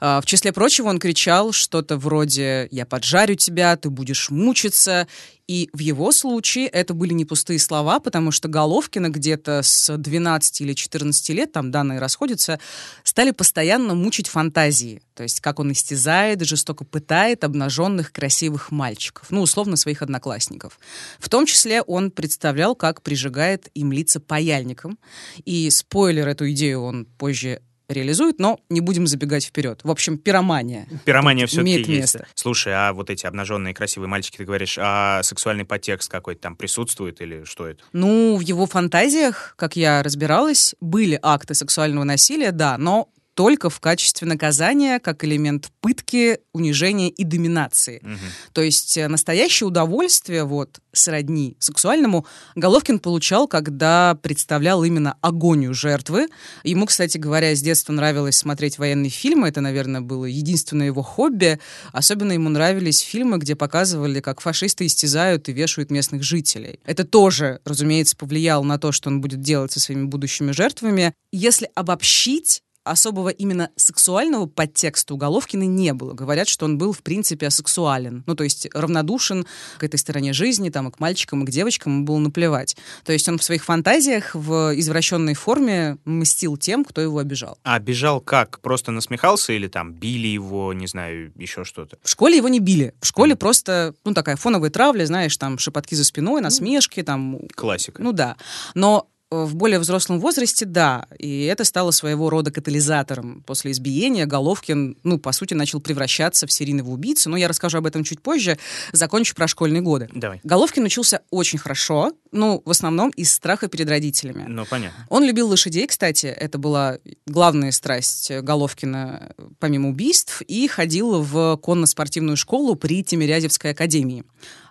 А, 0.07 0.21
В 0.21 0.27
числе 0.27 0.53
прочего 0.53 0.89
он 0.89 0.99
кричал 0.99 1.53
что-то 1.53 1.97
вроде 1.97 2.69
«я 2.71 2.85
поджарю 2.85 3.37
тебя, 3.37 3.75
ты 3.75 3.89
будешь 3.89 4.29
мучиться», 4.29 5.09
и 5.47 5.71
в 5.73 5.79
его 5.79 6.13
случае 6.13 6.67
это 6.67 6.93
были 6.93 7.15
не 7.15 7.25
пустые 7.25 7.59
слова, 7.59 8.01
потому 8.01 8.31
что 8.31 8.49
Головкина 8.49 9.09
где-то 9.09 9.63
с 9.63 9.97
12 9.97 10.61
или 10.61 10.75
14 10.75 11.31
лет, 11.31 11.53
там 11.53 11.71
данные 11.71 12.01
расходятся, 12.01 12.61
стали 13.03 13.31
постоянно 13.31 13.95
мучить 13.95 14.29
фантазии. 14.29 15.01
То 15.15 15.23
есть 15.23 15.41
как 15.41 15.59
он 15.59 15.73
истязает, 15.73 16.45
жестоко 16.45 16.85
пытает 16.85 17.43
обнаженных 17.43 18.13
красивых 18.13 18.73
мальчиков, 18.73 19.31
ну, 19.31 19.41
условно, 19.41 19.77
своих 19.77 20.03
одноклассников. 20.03 20.79
В 21.19 21.31
том 21.31 21.47
числе 21.47 21.81
он 21.81 22.11
представлял, 22.11 22.75
как 22.75 23.01
прижигает 23.01 23.71
им 23.73 23.91
лица 23.91 24.21
паяльником. 24.21 24.99
И 25.47 25.71
спойлер, 25.71 26.29
эту 26.29 26.51
идею 26.51 26.83
он 26.83 27.07
позже 27.07 27.63
реализует, 27.89 28.39
но 28.39 28.61
не 28.69 28.81
будем 28.81 29.07
забегать 29.07 29.45
вперед. 29.45 29.81
В 29.85 29.91
общем, 29.91 30.19
пиромания. 30.19 30.87
Пиромания 31.05 31.47
все-таки 31.47 31.71
имеет 31.71 31.89
есть. 31.89 32.15
место. 32.15 32.27
Слушай, 32.35 32.73
а 32.75 32.93
вот 32.93 33.11
эти 33.11 33.27
обнаженные 33.27 33.75
красивые 33.75 34.09
мальчики, 34.09 34.39
ты 34.39 34.45
говоришь, 34.45 34.79
а 34.81 35.23
сексуальный 35.23 35.65
подтекст 35.65 36.11
какой-то 36.11 36.41
там 36.41 36.57
присутствует 36.57 37.21
или 37.21 37.45
что 37.45 37.67
это? 37.67 37.85
Ну, 37.93 38.37
в 38.37 38.41
его 38.41 38.67
фантазиях, 38.67 39.55
как 39.57 39.77
я 39.77 40.03
разбиралась, 40.03 40.75
были 40.81 41.19
акты 41.23 41.55
сексуального 41.55 42.05
насилия, 42.05 42.53
да, 42.53 42.79
но 42.79 43.09
только 43.35 43.69
в 43.69 43.81
качестве 43.81 44.27
наказания, 44.27 44.99
как 45.01 45.25
элемент 45.25 45.71
пытки, 45.81 46.39
унижения 46.53 47.11
и 47.11 47.25
доминации. 47.25 48.01
Мгм. 48.03 48.19
То 48.53 48.63
есть 48.63 48.97
э, 48.97 49.09
настоящее 49.09 49.67
удовольствие, 49.67 50.45
вот, 50.45 50.79
сродни 50.93 51.57
сексуальному, 51.59 52.27
Головкин 52.55 53.01
получал, 53.01 53.49
когда 53.49 54.17
представлял 54.23 54.85
именно 54.85 55.17
агонию 55.21 55.75
жертвы. 55.75 56.29
Ему, 56.63 56.87
кстати 56.87 57.19
говоря, 57.19 57.55
с 57.55 57.61
детства 57.61 57.93
нравилось 57.93 58.39
смотреть 58.39 58.79
военные 58.79 59.11
фильмы, 59.11 59.49
это, 59.49 59.61
наверное, 59.61 60.01
было 60.01 60.25
единственное 60.25 60.87
его 60.87 61.03
хобби. 61.03 61.59
Особенно 61.93 62.33
ему 62.33 62.49
нравились 62.49 63.01
фильмы, 63.01 63.39
где 63.39 63.57
показывали, 63.57 64.21
как 64.21 64.41
фашисты 64.41 64.87
истязают 64.87 65.49
и 65.49 65.53
вешают 65.53 65.91
местных 65.91 66.23
жителей. 66.23 66.79
Это 66.85 67.05
тоже, 67.05 67.61
разумеется, 67.65 68.17
повлияло 68.17 68.63
на 68.63 68.79
то, 68.79 68.93
что 68.93 69.11
он 69.11 69.21
будет 69.21 69.41
делать 69.41 69.73
со 69.73 69.81
своими 69.81 70.05
будущими 70.05 70.53
жертвами. 70.53 71.15
Если 71.33 71.69
обобщить, 71.75 72.63
особого 72.85 73.31
именно 73.31 73.71
сексуального 73.77 74.47
подтекста 74.47 75.15
у 75.15 75.17
Головкина 75.17 75.65
не 75.65 75.93
было. 75.93 76.13
Говорят, 76.13 76.49
что 76.49 76.67
он 76.67 76.79
был, 76.79 76.93
в 76.93 77.03
принципе, 77.03 77.47
асексуален. 77.47 78.23
Ну, 78.27 78.35
то 78.35 78.45
есть 78.45 78.69
равнодушен 78.73 79.47
к 79.79 79.85
этой 79.85 79.97
стороне 79.97 80.33
жизни, 80.33 80.71
там, 80.71 80.89
и 80.89 80.91
к 80.91 81.01
мальчикам, 81.01 81.43
и 81.43 81.47
к 81.47 81.51
девочкам 81.51 81.95
ему 81.95 82.05
было 82.05 82.19
наплевать. 82.19 82.77
То 83.05 83.13
есть 83.13 83.29
он 83.29 83.39
в 83.39 83.45
своих 83.45 83.65
фантазиях 83.65 84.35
в 84.35 84.79
извращенной 84.79 85.35
форме 85.35 85.99
мстил 86.05 86.57
тем, 86.57 86.85
кто 86.85 87.01
его 87.01 87.19
обижал. 87.19 87.59
А 87.63 87.79
бежал 87.79 88.21
как? 88.21 88.61
Просто 88.61 88.93
насмехался 88.93 89.53
или 89.53 89.69
там 89.69 89.93
били 89.93 90.29
его, 90.29 90.73
не 90.73 90.87
знаю, 90.87 91.33
еще 91.37 91.65
что-то? 91.65 91.99
В 92.03 92.09
школе 92.09 92.37
его 92.37 92.49
не 92.49 92.61
били. 92.61 92.95
В 93.01 93.07
школе 93.07 93.37
просто, 93.37 93.95
ну, 94.05 94.15
такая 94.15 94.37
фоновая 94.37 94.71
травля, 94.71 95.07
знаешь, 95.07 95.37
там, 95.37 95.59
шепотки 95.59 95.95
за 95.95 96.05
спиной, 96.05 96.41
насмешки, 96.41 97.03
там, 97.03 97.41
Классика. 97.55 98.03
Ну 98.03 98.13
да. 98.13 98.37
Но 98.75 99.09
в 99.47 99.55
более 99.55 99.79
взрослом 99.79 100.21
возрасте, 100.21 100.65
да, 100.65 101.07
и 101.19 101.45
это 101.45 101.65
стало 101.65 101.91
своего 101.91 102.31
рода 102.31 102.51
катализатором. 102.51 103.43
После 103.47 103.73
избиения 103.73 104.27
Головкин, 104.27 104.97
ну, 105.03 105.19
по 105.19 105.33
сути, 105.33 105.55
начал 105.55 105.81
превращаться 105.81 106.47
в 106.47 106.53
серийного 106.53 106.91
убийцу, 106.91 107.31
но 107.31 107.37
я 107.37 107.49
расскажу 107.49 107.79
об 107.79 107.87
этом 107.87 108.05
чуть 108.05 108.23
позже, 108.23 108.59
закончу 108.93 109.35
про 109.35 109.49
школьные 109.49 109.83
годы. 109.83 110.09
Давай. 110.15 110.41
Головкин 110.45 110.85
учился 110.85 111.23
очень 111.31 111.59
хорошо, 111.59 112.13
ну, 112.33 112.63
в 112.65 112.71
основном 112.71 113.11
из 113.11 113.33
страха 113.33 113.69
перед 113.69 113.89
родителями. 113.89 114.45
Ну, 114.49 114.65
понятно. 114.67 115.07
Он 115.09 115.25
любил 115.25 115.49
лошадей, 115.49 115.87
кстати, 115.87 116.27
это 116.27 116.59
была 116.59 116.99
главная 117.27 117.73
страсть 117.73 118.31
Головкина, 118.31 119.35
помимо 119.59 119.89
убийств, 119.89 120.43
и 120.43 120.67
ходил 120.69 121.23
в 121.23 121.57
конно-спортивную 121.63 122.37
школу 122.37 122.75
при 122.75 123.03
Тимирязевской 123.03 123.71
академии. 123.73 124.25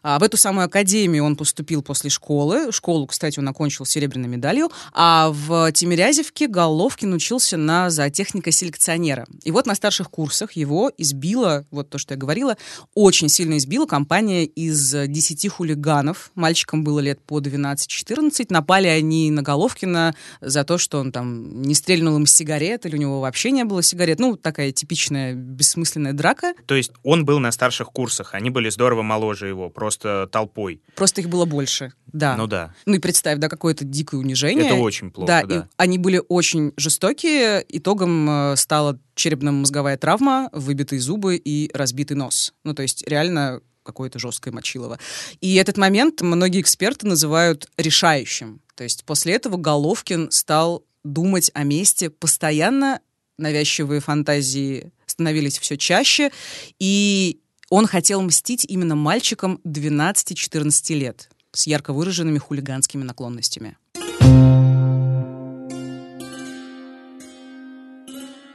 А 0.03 0.19
в 0.19 0.23
эту 0.23 0.35
самую 0.35 0.65
академию 0.65 1.23
он 1.23 1.37
поступил 1.37 1.81
после 1.81 2.09
школы. 2.09 2.71
Школу, 2.71 3.07
кстати, 3.07 3.39
он 3.39 3.47
окончил 3.47 3.85
серебряной 3.85 4.27
медалью. 4.27 4.69
А 4.91 5.29
в 5.31 5.71
Тимирязевке 5.71 6.47
Головкин 6.47 7.13
учился 7.13 7.55
на 7.55 7.89
зоотехника-селекционера. 7.89 9.25
И 9.43 9.51
вот 9.51 9.65
на 9.65 9.75
старших 9.75 10.09
курсах 10.09 10.51
его 10.53 10.91
избила, 10.97 11.65
вот 11.71 11.89
то, 11.89 11.97
что 11.97 12.15
я 12.15 12.19
говорила, 12.19 12.57
очень 12.93 13.29
сильно 13.29 13.57
избила 13.57 13.85
компания 13.85 14.43
из 14.43 14.93
10 14.93 15.47
хулиганов. 15.47 16.31
Мальчикам 16.35 16.83
было 16.83 16.99
лет 16.99 17.21
по 17.21 17.39
12-14. 17.39 18.47
Напали 18.49 18.87
они 18.87 19.31
на 19.31 19.41
Головкина 19.41 20.15
за 20.41 20.65
то, 20.65 20.77
что 20.77 20.99
он 20.99 21.13
там 21.13 21.61
не 21.61 21.75
стрельнул 21.75 22.17
им 22.17 22.25
сигарет, 22.25 22.85
или 22.85 22.97
у 22.97 22.99
него 22.99 23.21
вообще 23.21 23.51
не 23.51 23.63
было 23.63 23.81
сигарет. 23.81 24.19
Ну, 24.19 24.35
такая 24.35 24.73
типичная 24.73 25.33
бессмысленная 25.33 26.11
драка. 26.11 26.53
То 26.65 26.75
есть 26.75 26.91
он 27.03 27.23
был 27.23 27.39
на 27.39 27.53
старших 27.53 27.87
курсах, 27.87 28.33
они 28.33 28.49
были 28.49 28.69
здорово 28.69 29.01
моложе 29.01 29.47
его, 29.47 29.69
просто 29.69 29.92
толпой. 29.99 30.81
Просто 30.95 31.21
их 31.21 31.29
было 31.29 31.45
больше. 31.45 31.93
Да. 32.07 32.35
Ну 32.37 32.47
да. 32.47 32.73
Ну 32.85 32.95
и 32.95 32.99
представь, 32.99 33.39
да, 33.39 33.49
какое-то 33.49 33.85
дикое 33.85 34.17
унижение. 34.17 34.65
Это 34.65 34.75
очень 34.75 35.11
плохо, 35.11 35.27
Да, 35.27 35.43
да. 35.43 35.55
и 35.55 35.63
они 35.77 35.97
были 35.97 36.21
очень 36.29 36.73
жестокие. 36.77 37.65
Итогом 37.69 38.29
э, 38.29 38.55
стала 38.55 38.99
черепно-мозговая 39.15 39.97
травма, 39.97 40.49
выбитые 40.51 40.99
зубы 40.99 41.37
и 41.37 41.69
разбитый 41.73 42.15
нос. 42.17 42.53
Ну, 42.63 42.73
то 42.73 42.81
есть 42.83 43.07
реально 43.07 43.61
какое-то 43.83 44.19
жесткое 44.19 44.53
мочилово. 44.53 44.97
И 45.41 45.55
этот 45.55 45.77
момент 45.77 46.21
многие 46.21 46.61
эксперты 46.61 47.05
называют 47.07 47.69
решающим. 47.77 48.61
То 48.75 48.83
есть 48.83 49.03
после 49.03 49.33
этого 49.33 49.57
Головкин 49.57 50.31
стал 50.31 50.85
думать 51.03 51.51
о 51.53 51.63
месте 51.63 52.09
постоянно, 52.09 53.01
навязчивые 53.37 53.99
фантазии 53.99 54.91
становились 55.05 55.59
все 55.59 55.77
чаще, 55.77 56.31
и 56.79 57.39
он 57.75 57.87
хотел 57.87 58.21
мстить 58.21 58.65
именно 58.65 58.93
мальчикам 58.93 59.59
12-14 59.65 60.93
лет 60.93 61.31
с 61.53 61.65
ярко 61.65 61.91
выраженными 61.91 62.37
хулиганскими 62.37 63.01
наклонностями. 63.01 63.77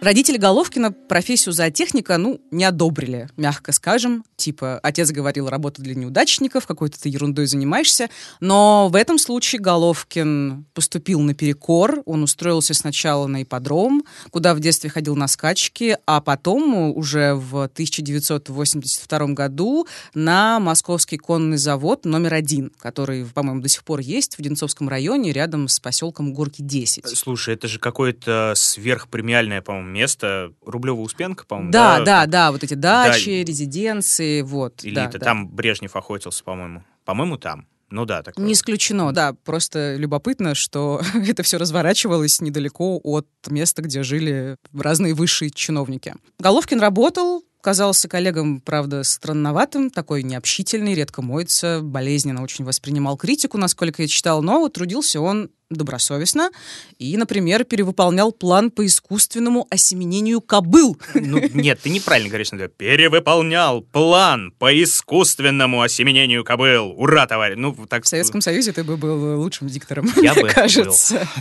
Родители 0.00 0.36
Головкина 0.36 0.92
профессию 0.92 1.52
зоотехника, 1.52 2.18
ну, 2.18 2.40
не 2.52 2.64
одобрили, 2.64 3.28
мягко 3.36 3.72
скажем. 3.72 4.24
Типа, 4.36 4.78
отец 4.80 5.10
говорил, 5.10 5.48
работа 5.48 5.82
для 5.82 5.96
неудачников, 5.96 6.68
какой-то 6.68 7.00
ты 7.00 7.08
ерундой 7.08 7.46
занимаешься. 7.46 8.08
Но 8.38 8.88
в 8.90 8.94
этом 8.94 9.18
случае 9.18 9.60
Головкин 9.60 10.66
поступил 10.72 11.18
наперекор. 11.20 12.02
Он 12.06 12.22
устроился 12.22 12.74
сначала 12.74 13.26
на 13.26 13.42
ипподром, 13.42 14.04
куда 14.30 14.54
в 14.54 14.60
детстве 14.60 14.88
ходил 14.88 15.16
на 15.16 15.26
скачки, 15.26 15.98
а 16.06 16.20
потом 16.20 16.96
уже 16.96 17.34
в 17.34 17.64
1982 17.64 19.18
году 19.28 19.88
на 20.14 20.60
Московский 20.60 21.18
конный 21.18 21.58
завод 21.58 22.04
номер 22.04 22.34
один, 22.34 22.70
который, 22.78 23.24
по-моему, 23.26 23.62
до 23.62 23.68
сих 23.68 23.82
пор 23.82 23.98
есть 23.98 24.36
в 24.36 24.38
Одинцовском 24.38 24.88
районе, 24.88 25.32
рядом 25.32 25.66
с 25.66 25.80
поселком 25.80 26.32
Горки 26.32 26.62
10. 26.62 27.04
Слушай, 27.18 27.54
это 27.54 27.66
же 27.66 27.80
какое-то 27.80 28.52
сверхпремиальное, 28.54 29.60
по-моему, 29.60 29.87
место. 29.88 30.52
Рублева-Успенка, 30.64 31.44
по-моему, 31.46 31.72
Да, 31.72 31.98
да? 31.98 32.04
да, 32.04 32.26
да, 32.26 32.52
вот 32.52 32.62
эти 32.64 32.74
дачи, 32.74 33.44
резиденции, 33.44 34.42
вот. 34.42 34.80
да, 34.82 34.88
Элита. 34.88 35.18
да. 35.18 35.24
Там 35.24 35.48
Брежнев 35.48 35.94
охотился, 35.96 36.42
по-моему. 36.44 36.82
По-моему, 37.04 37.36
там. 37.38 37.66
Ну 37.90 38.04
да, 38.04 38.22
такое. 38.22 38.44
Не 38.44 38.52
исключено, 38.52 39.12
да. 39.12 39.32
Просто 39.44 39.94
любопытно, 39.96 40.54
что 40.54 41.00
это 41.14 41.42
все 41.42 41.56
разворачивалось 41.56 42.40
недалеко 42.40 43.00
от 43.02 43.26
места, 43.48 43.82
где 43.82 44.02
жили 44.02 44.56
разные 44.76 45.14
высшие 45.14 45.50
чиновники. 45.50 46.14
Головкин 46.38 46.80
работал, 46.80 47.42
казался 47.62 48.08
коллегам, 48.08 48.60
правда, 48.60 49.02
странноватым, 49.04 49.90
такой 49.90 50.22
необщительный, 50.22 50.94
редко 50.94 51.22
моется, 51.22 51.80
болезненно 51.82 52.42
очень 52.42 52.64
воспринимал 52.64 53.16
критику, 53.16 53.58
насколько 53.58 54.02
я 54.02 54.08
читал, 54.08 54.42
но 54.42 54.68
трудился 54.68 55.20
он 55.20 55.50
добросовестно 55.70 56.50
и, 56.98 57.16
например, 57.16 57.64
перевыполнял 57.64 58.32
план 58.32 58.70
по 58.70 58.86
искусственному 58.86 59.66
осеменению 59.70 60.40
кобыл. 60.40 60.98
Ну, 61.14 61.40
нет, 61.52 61.80
ты 61.82 61.90
неправильно 61.90 62.28
говоришь. 62.28 62.52
Надо. 62.52 62.68
Перевыполнял 62.68 63.82
план 63.82 64.52
по 64.58 64.72
искусственному 64.82 65.82
осеменению 65.82 66.44
кобыл. 66.44 66.94
Ура, 66.96 67.26
товарищ! 67.26 67.56
Ну, 67.58 67.76
так... 67.88 68.04
В 68.04 68.08
Советском 68.08 68.40
Союзе 68.40 68.72
ты 68.72 68.82
бы 68.82 68.96
был 68.96 69.38
лучшим 69.40 69.68
диктором, 69.68 70.10
Я 70.16 70.32
мне 70.32 70.42
бы 70.42 70.48
кажется. 70.48 71.28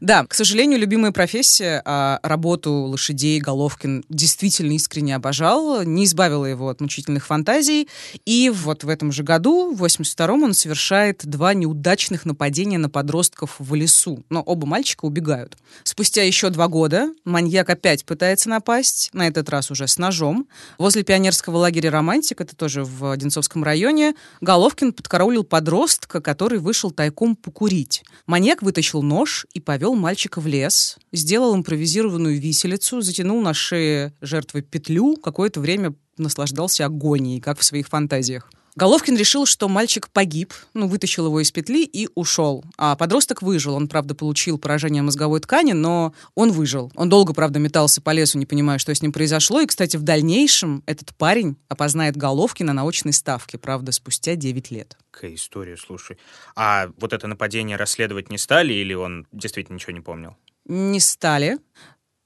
Да, 0.00 0.26
к 0.26 0.34
сожалению, 0.34 0.78
любимая 0.78 1.12
профессия, 1.12 1.80
а 1.84 2.20
работу 2.22 2.70
лошадей 2.70 3.40
Головкин 3.40 4.04
действительно 4.08 4.72
искренне 4.72 5.16
обожал, 5.16 5.82
не 5.84 6.04
избавила 6.04 6.44
его 6.44 6.68
от 6.68 6.80
мучительных 6.80 7.26
фантазий. 7.26 7.88
И 8.24 8.50
вот 8.50 8.84
в 8.84 8.88
этом 8.88 9.10
же 9.12 9.22
году, 9.22 9.74
в 9.74 9.82
82-м, 9.82 10.42
он 10.42 10.54
совершает 10.54 11.24
два 11.24 11.54
неудачных 11.54 12.26
нападения 12.26 12.78
на 12.78 12.90
подростков 12.90 13.45
в 13.58 13.74
лесу. 13.74 14.24
Но 14.30 14.42
оба 14.42 14.66
мальчика 14.66 15.04
убегают. 15.04 15.56
Спустя 15.84 16.22
еще 16.22 16.50
два 16.50 16.68
года 16.68 17.12
маньяк 17.24 17.70
опять 17.70 18.04
пытается 18.04 18.48
напасть, 18.48 19.10
на 19.12 19.26
этот 19.26 19.48
раз 19.48 19.70
уже 19.70 19.86
с 19.86 19.98
ножом. 19.98 20.48
Возле 20.78 21.02
пионерского 21.02 21.58
лагеря 21.58 21.90
«Романтик», 21.90 22.40
это 22.40 22.56
тоже 22.56 22.84
в 22.84 23.10
Одинцовском 23.10 23.64
районе, 23.64 24.14
Головкин 24.40 24.92
подкараулил 24.92 25.44
подростка, 25.44 26.20
который 26.20 26.58
вышел 26.58 26.90
тайком 26.90 27.36
покурить. 27.36 28.04
Маньяк 28.26 28.62
вытащил 28.62 29.02
нож 29.02 29.46
и 29.52 29.60
повел 29.60 29.94
мальчика 29.94 30.40
в 30.40 30.46
лес, 30.46 30.98
сделал 31.12 31.54
импровизированную 31.56 32.40
виселицу, 32.40 33.00
затянул 33.00 33.40
на 33.40 33.54
шее 33.54 34.12
жертвы 34.20 34.62
петлю, 34.62 35.16
какое-то 35.16 35.60
время 35.60 35.94
наслаждался 36.18 36.86
агонией, 36.86 37.40
как 37.40 37.58
в 37.58 37.64
своих 37.64 37.88
фантазиях. 37.88 38.50
Головкин 38.76 39.16
решил, 39.16 39.46
что 39.46 39.68
мальчик 39.68 40.10
погиб, 40.10 40.52
ну, 40.74 40.86
вытащил 40.86 41.24
его 41.26 41.40
из 41.40 41.50
петли 41.50 41.82
и 41.82 42.10
ушел. 42.14 42.62
А 42.76 42.94
подросток 42.94 43.40
выжил. 43.40 43.74
Он, 43.74 43.88
правда, 43.88 44.14
получил 44.14 44.58
поражение 44.58 45.00
мозговой 45.00 45.40
ткани, 45.40 45.72
но 45.72 46.12
он 46.34 46.52
выжил. 46.52 46.92
Он 46.94 47.08
долго, 47.08 47.32
правда, 47.32 47.58
метался 47.58 48.02
по 48.02 48.10
лесу, 48.10 48.38
не 48.38 48.44
понимая, 48.44 48.78
что 48.78 48.94
с 48.94 49.00
ним 49.00 49.12
произошло. 49.12 49.62
И, 49.62 49.66
кстати, 49.66 49.96
в 49.96 50.02
дальнейшем 50.02 50.82
этот 50.84 51.16
парень 51.16 51.56
опознает 51.68 52.18
Головкина 52.18 52.74
на 52.74 52.86
очной 52.86 53.14
ставке, 53.14 53.56
правда, 53.56 53.92
спустя 53.92 54.36
9 54.36 54.70
лет. 54.70 54.98
Какая 55.10 55.34
история, 55.34 55.78
слушай. 55.78 56.18
А 56.54 56.90
вот 56.98 57.14
это 57.14 57.26
нападение 57.26 57.78
расследовать 57.78 58.28
не 58.28 58.36
стали 58.36 58.74
или 58.74 58.92
он 58.92 59.26
действительно 59.32 59.76
ничего 59.76 59.92
не 59.94 60.02
помнил? 60.02 60.36
Не 60.66 61.00
стали. 61.00 61.58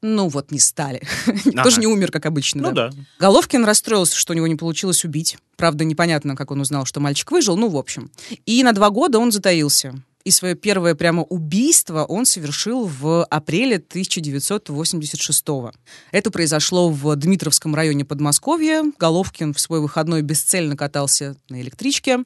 Ну 0.03 0.29
вот, 0.29 0.51
не 0.51 0.59
стали. 0.59 1.03
Ага. 1.51 1.65
Тоже 1.65 1.81
не 1.81 1.87
умер, 1.87 2.11
как 2.11 2.27
обычно. 2.27 2.63
Ну 2.63 2.73
да. 2.73 2.91
Головкин 3.19 3.65
расстроился, 3.65 4.17
что 4.17 4.33
у 4.33 4.37
него 4.37 4.47
не 4.47 4.57
получилось 4.57 5.05
убить. 5.05 5.37
Правда, 5.57 5.85
непонятно, 5.85 6.37
как 6.37 6.51
он 6.51 6.61
узнал, 6.61 6.85
что 6.85 7.01
мальчик 7.01 7.31
выжил, 7.33 7.57
ну, 7.57 7.69
в 7.69 7.77
общем. 7.77 8.11
И 8.47 8.63
на 8.63 8.73
два 8.73 8.91
года 8.91 9.19
он 9.19 9.33
затаился. 9.33 9.95
И 10.25 10.31
свое 10.31 10.55
первое 10.55 10.95
прямо 10.95 11.23
убийство 11.23 12.05
он 12.05 12.27
совершил 12.27 12.87
в 12.87 13.25
апреле 13.25 13.79
1986 13.79 15.49
-го. 15.49 15.73
Это 16.13 16.31
произошло 16.31 16.91
в 16.91 17.17
Дмитровском 17.17 17.75
районе 17.75 18.05
Подмосковья. 18.05 18.85
Головкин 18.99 19.55
в 19.55 19.61
свой 19.61 19.81
выходной 19.81 20.23
бесцельно 20.23 20.77
катался 20.77 21.37
на 21.49 21.61
электричке, 21.61 22.19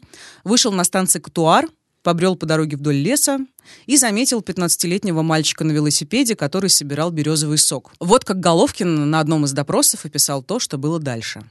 вышел 0.43 0.73
на 0.73 0.83
станции 0.85 1.21
Катуар, 1.21 1.69
побрел 2.05 2.37
по 2.37 2.47
дороге 2.47 2.77
вдоль 2.77 2.97
леса 2.97 3.39
и 3.87 3.97
заметил 3.97 4.41
15-летнего 4.41 5.23
мальчика 5.23 5.65
на 5.65 5.73
велосипеде, 5.73 6.37
который 6.37 6.71
собирал 6.71 7.11
березовый 7.11 7.59
сок. 7.59 7.91
Вот 7.99 8.25
как 8.25 8.39
Головкин 8.39 9.11
на 9.11 9.19
одном 9.19 9.45
из 9.47 9.53
допросов 9.53 10.05
описал 10.05 10.43
то, 10.43 10.61
что 10.61 10.79
было 10.79 11.01
дальше. 11.01 11.43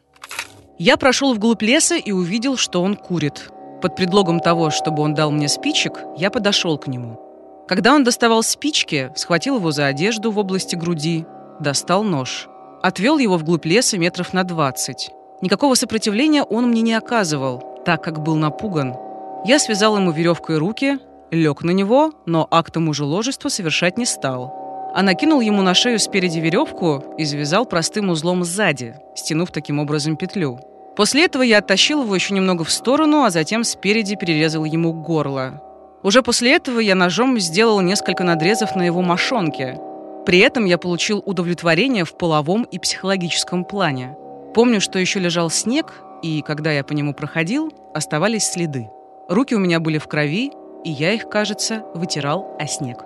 Я 0.80 0.96
прошел 0.96 1.34
вглубь 1.34 1.62
леса 1.62 1.96
и 1.96 2.12
увидел, 2.12 2.56
что 2.56 2.82
он 2.82 2.96
курит. 2.96 3.50
Под 3.82 3.96
предлогом 3.96 4.40
того, 4.40 4.70
чтобы 4.70 5.04
он 5.04 5.14
дал 5.14 5.30
мне 5.32 5.50
спичек, 5.50 6.00
я 6.18 6.32
подошел 6.32 6.78
к 6.78 6.88
нему. 6.88 7.20
Когда 7.68 7.94
он 7.94 8.04
доставал 8.04 8.44
спички, 8.44 9.12
схватил 9.16 9.58
его 9.58 9.72
за 9.72 9.88
одежду 9.88 10.32
в 10.32 10.40
области 10.40 10.76
груди, 10.76 11.26
достал 11.60 12.04
нож. 12.04 12.48
Отвел 12.82 13.18
его 13.18 13.38
вглубь 13.38 13.66
леса 13.66 13.98
метров 13.98 14.34
на 14.34 14.44
20. 14.44 15.10
Никакого 15.42 15.76
сопротивления 15.76 16.44
он 16.44 16.70
мне 16.70 16.82
не 16.82 16.94
оказывал, 16.94 17.82
так 17.86 18.04
как 18.04 18.22
был 18.22 18.36
напуган. 18.36 18.94
Я 19.46 19.60
связал 19.60 19.98
ему 19.98 20.12
веревкой 20.12 20.58
руки, 20.58 21.00
лег 21.30 21.64
на 21.64 21.72
него, 21.72 22.14
но 22.26 22.48
актом 22.50 22.86
мужеложества 22.86 23.50
совершать 23.50 23.98
не 23.98 24.06
стал. 24.06 24.92
А 24.96 25.02
накинул 25.02 25.42
ему 25.42 25.62
на 25.62 25.74
шею 25.74 26.00
спереди 26.00 26.40
веревку 26.40 27.04
и 27.18 27.26
завязал 27.26 27.66
простым 27.66 28.10
узлом 28.10 28.46
сзади, 28.46 28.96
стянув 29.16 29.52
таким 29.52 29.80
образом 29.80 30.16
петлю. 30.16 30.60
После 30.96 31.26
этого 31.26 31.42
я 31.42 31.58
оттащил 31.58 32.04
его 32.04 32.16
еще 32.16 32.34
немного 32.34 32.64
в 32.64 32.72
сторону, 32.72 33.24
а 33.24 33.32
затем 33.32 33.66
спереди 33.66 34.16
перерезал 34.16 34.64
ему 34.64 34.94
горло. 34.94 35.62
Уже 36.04 36.22
после 36.22 36.56
этого 36.56 36.80
я 36.80 36.96
ножом 36.96 37.38
сделал 37.40 37.82
несколько 37.82 38.24
надрезов 38.24 38.76
на 38.76 38.84
его 38.84 39.02
мошонке. 39.02 39.78
При 40.26 40.40
этом 40.40 40.64
я 40.64 40.78
получил 40.78 41.22
удовлетворение 41.26 42.06
в 42.06 42.16
половом 42.16 42.64
и 42.64 42.80
психологическом 42.80 43.66
плане. 43.66 44.16
Помню, 44.54 44.80
что 44.80 45.00
еще 45.00 45.20
лежал 45.20 45.50
снег, 45.50 46.02
и 46.22 46.42
когда 46.42 46.72
я 46.72 46.84
по 46.86 46.94
нему 46.94 47.14
проходил, 47.14 47.74
оставались 47.94 48.50
следы. 48.50 48.90
Руки 49.34 49.56
у 49.56 49.60
меня 49.60 49.80
были 49.80 49.98
в 49.98 50.08
крови, 50.08 50.52
и 50.86 50.92
я 50.92 51.12
их, 51.12 51.28
кажется, 51.28 51.84
вытирал 51.96 52.56
о 52.60 52.68
снег. 52.68 53.00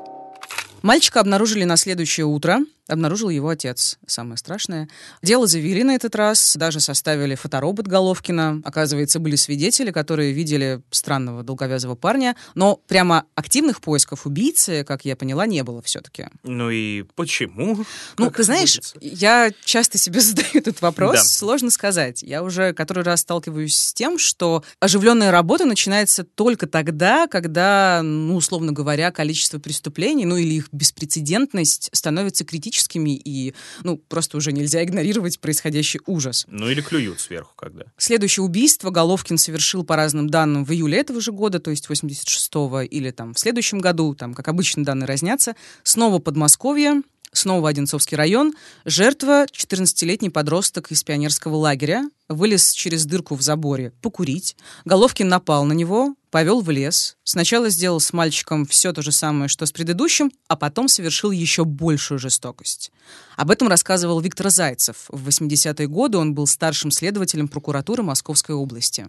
Мальчика 0.82 1.22
обнаружили 1.22 1.63
на 1.63 1.78
следующее 1.78 2.26
утро. 2.26 2.60
Обнаружил 2.88 3.30
его 3.30 3.50
отец. 3.50 3.97
Самое 4.08 4.38
страшное. 4.38 4.88
Дело 5.21 5.47
завели 5.47 5.84
на 5.84 5.95
этот 5.95 6.15
раз. 6.15 6.56
Даже 6.56 6.80
составили 6.80 7.36
фоторобот 7.36 7.88
Головкина. 7.88 8.62
Оказывается, 8.63 9.19
были 9.19 9.36
свидетели, 9.36 9.91
которые 9.91 10.32
видели 10.32 10.82
странного 10.91 11.43
долговязого 11.43 11.95
парня. 11.95 12.36
Но 12.56 12.78
прямо 12.88 13.26
активных 13.36 13.82
поисков 13.82 14.26
убийцы, 14.26 14.84
как 14.84 15.06
я 15.06 15.15
поняла, 15.15 15.45
не 15.45 15.63
было 15.63 15.82
все-таки. 15.82 16.28
Ну 16.43 16.69
и 16.69 17.04
почему? 17.15 17.86
Ну, 18.17 18.26
Как 18.26 18.38
ты 18.38 18.43
знаешь, 18.43 18.76
водится? 18.76 18.95
я 19.02 19.52
часто 19.65 19.97
себе 19.97 20.19
задаю 20.21 20.47
этот 20.54 20.82
вопрос. 20.82 21.15
Да. 21.15 21.23
Сложно 21.23 21.71
сказать. 21.71 22.23
Я 22.23 22.43
уже 22.43 22.73
который 22.73 23.04
раз 23.04 23.21
сталкиваюсь 23.21 23.78
с 23.78 23.93
тем, 23.93 24.17
что 24.19 24.63
оживленная 24.80 25.32
работа 25.32 25.65
начинается 25.65 26.23
только 26.23 26.67
тогда, 26.67 27.28
когда, 27.28 28.02
ну, 28.04 28.36
условно 28.36 28.71
говоря, 28.71 29.12
количество 29.12 29.60
преступлений, 29.60 30.26
ну, 30.26 30.38
или 30.38 30.56
их 30.56 30.67
беспрецедентность 30.71 31.89
становятся 31.93 32.45
критическими, 32.78 33.16
и, 33.16 33.54
ну, 33.84 33.98
просто 33.98 34.38
уже 34.38 34.52
нельзя 34.52 34.84
игнорировать 34.84 35.40
происходящий 35.40 36.00
ужас. 36.06 36.46
Ну 36.48 36.70
или 36.70 36.82
клюют 36.82 37.20
сверху 37.20 37.54
когда. 37.56 37.86
Следующее 37.98 38.44
убийство 38.44 38.90
Головкин 38.92 39.38
совершил 39.38 39.84
по 39.84 39.96
разным 39.96 40.30
данным 40.30 40.63
в 40.63 40.72
июле 40.72 41.00
этого 41.00 41.22
же 41.22 41.32
года, 41.32 41.60
то 41.60 41.72
есть 41.72 41.88
86-го, 41.90 42.82
или 42.82 43.12
там 43.12 43.34
в 43.34 43.40
следующем 43.40 43.80
году, 43.80 44.13
там, 44.16 44.34
как 44.34 44.48
обычно, 44.48 44.84
данные 44.84 45.08
разнятся. 45.08 45.56
Снова 45.84 46.20
Подмосковье, 46.20 47.02
снова 47.32 47.70
Одинцовский 47.70 48.18
район. 48.18 48.54
Жертва— 48.86 49.46
14-летний 49.52 50.30
подросток 50.30 50.92
из 50.92 51.04
пионерского 51.04 51.56
лагеря. 51.56 52.10
Вылез 52.30 52.72
через 52.72 53.06
дырку 53.06 53.36
в 53.36 53.42
заборе 53.42 53.92
покурить. 54.02 54.56
Головкин 54.86 55.28
напал 55.28 55.66
на 55.66 55.74
него, 55.74 56.16
повел 56.30 56.62
в 56.62 56.70
лес. 56.70 57.18
Сначала 57.24 57.70
сделал 57.70 58.00
с 58.00 58.13
мальчиком 58.13 58.66
все 58.66 58.94
то 58.94 59.02
же 59.02 59.12
самое, 59.12 59.48
что 59.48 59.66
с 59.66 59.72
предыдущим, 59.72 60.32
а 60.48 60.56
потом 60.56 60.88
совершил 60.88 61.32
еще 61.32 61.66
большую 61.66 62.20
жестокость. 62.20 62.92
Об 63.36 63.52
этом 63.52 63.68
рассказывал 63.68 64.20
Виктор 64.20 64.50
Зайцев. 64.50 65.06
В 65.10 65.28
80-е 65.28 65.88
годы 65.88 66.18
он 66.18 66.34
был 66.34 66.48
старшим 66.48 66.92
следователем 66.92 67.48
прокуратуры 67.48 68.04
Московской 68.04 68.56
области. 68.56 69.08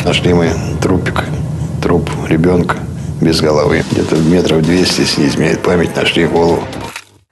Нашли 0.00 0.32
мы 0.34 0.52
трупик, 0.82 1.24
труп 1.82 2.10
ребенка 2.28 2.78
без 3.20 3.40
головы. 3.40 3.84
Где-то 3.90 4.16
метров 4.16 4.62
200, 4.62 5.00
если 5.00 5.52
не 5.52 5.56
память, 5.56 5.94
нашли 5.96 6.26
голову. 6.26 6.62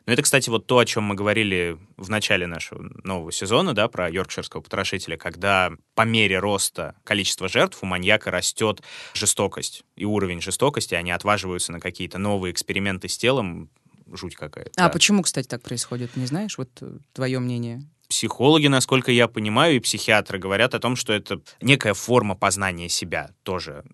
Ну, 0.07 0.13
это, 0.13 0.23
кстати, 0.23 0.51
вот 0.51 0.67
то, 0.67 0.79
о 0.79 0.85
чем 0.85 1.05
мы 1.05 1.15
говорили 1.15 1.79
в 1.97 2.11
начале 2.11 2.47
нашего 2.47 2.83
нового 3.05 3.33
сезона, 3.33 3.73
да, 3.73 3.89
про 3.89 4.11
йоркширского 4.11 4.61
потрошителя, 4.61 5.17
когда 5.17 5.73
по 5.95 6.03
мере 6.03 6.39
роста 6.39 6.95
количества 7.05 7.49
жертв 7.49 7.79
у 7.83 7.87
маньяка 7.87 8.31
растет 8.31 8.83
жестокость 9.15 9.83
и 9.97 10.05
уровень 10.05 10.43
жестокости, 10.43 10.95
они 10.95 11.11
отваживаются 11.11 11.73
на 11.73 11.81
какие-то 11.81 12.19
новые 12.19 12.53
эксперименты 12.53 13.09
с 13.09 13.17
телом, 13.17 13.71
жуть 14.13 14.37
какая-то. 14.37 14.73
А 14.77 14.85
да. 14.85 14.89
почему, 14.91 15.23
кстати, 15.23 15.47
так 15.47 15.63
происходит, 15.63 16.17
не 16.17 16.27
знаешь? 16.27 16.59
Вот 16.59 16.69
э, 16.83 16.99
твое 17.15 17.39
мнение. 17.39 17.83
Психологи, 18.09 18.67
насколько 18.67 19.11
я 19.11 19.27
понимаю, 19.27 19.77
и 19.77 19.81
психиатры 19.81 20.39
говорят 20.39 20.75
о 20.75 20.79
том, 20.81 20.97
что 20.97 21.15
это 21.15 21.41
некая 21.63 21.95
форма 21.95 22.35
познания 22.35 22.91
себя 22.91 23.31
тоже. 23.43 23.85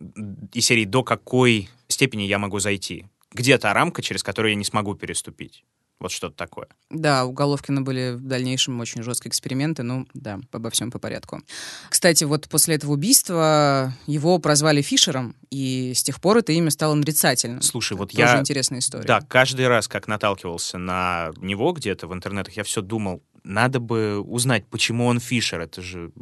И 0.53 0.61
серии 0.61 0.85
«До 0.85 1.05
какой 1.05 1.71
степени 1.87 2.25
я 2.25 2.39
могу 2.39 2.59
зайти?» 2.59 3.07
Где 3.33 3.59
та 3.59 3.73
рамка, 3.73 4.03
через 4.03 4.25
которую 4.25 4.51
я 4.51 4.57
не 4.57 4.65
смогу 4.65 4.97
переступить? 4.97 5.65
Вот 6.01 6.13
что-то 6.13 6.35
такое. 6.35 6.67
Да, 6.89 7.27
у 7.27 7.33
Головкина 7.33 7.83
были 7.83 8.15
в 8.17 8.23
дальнейшем 8.23 8.81
очень 8.81 9.03
жесткие 9.03 9.31
эксперименты, 9.31 9.83
ну 9.83 10.07
да, 10.15 10.41
обо 10.51 10.71
всем 10.71 10.91
по 10.91 10.99
порядку. 10.99 11.43
Кстати, 11.91 12.25
вот 12.25 12.49
после 12.49 12.77
этого 12.77 12.93
убийства 12.93 13.95
его 14.07 14.39
прозвали 14.39 14.81
Фишером, 14.81 15.37
и 15.51 15.93
с 15.95 16.03
тех 16.03 16.21
пор 16.21 16.39
это 16.39 16.53
имя 16.53 16.71
стало 16.71 16.95
нарицательным. 16.95 17.61
Слушай, 17.61 17.99
вот 17.99 18.13
Тоже 18.13 18.23
я... 18.23 18.41
интересная 18.41 18.79
история. 18.79 19.05
Да, 19.05 19.21
каждый 19.21 19.69
раз, 19.69 19.89
как 19.89 20.09
наталкивался 20.09 20.79
на 20.79 21.33
него 21.37 21.73
где-то 21.73 22.09
в 22.09 22.15
интернетах, 22.15 22.55
я 22.55 22.65
все 22.65 22.81
думал, 22.81 23.23
надо 23.45 23.79
бы 23.79 24.21
узнать, 24.21 24.67
почему 24.69 25.07
он 25.07 25.21
Фишер. 25.21 25.61
Это 25.61 25.83
же 25.83 26.13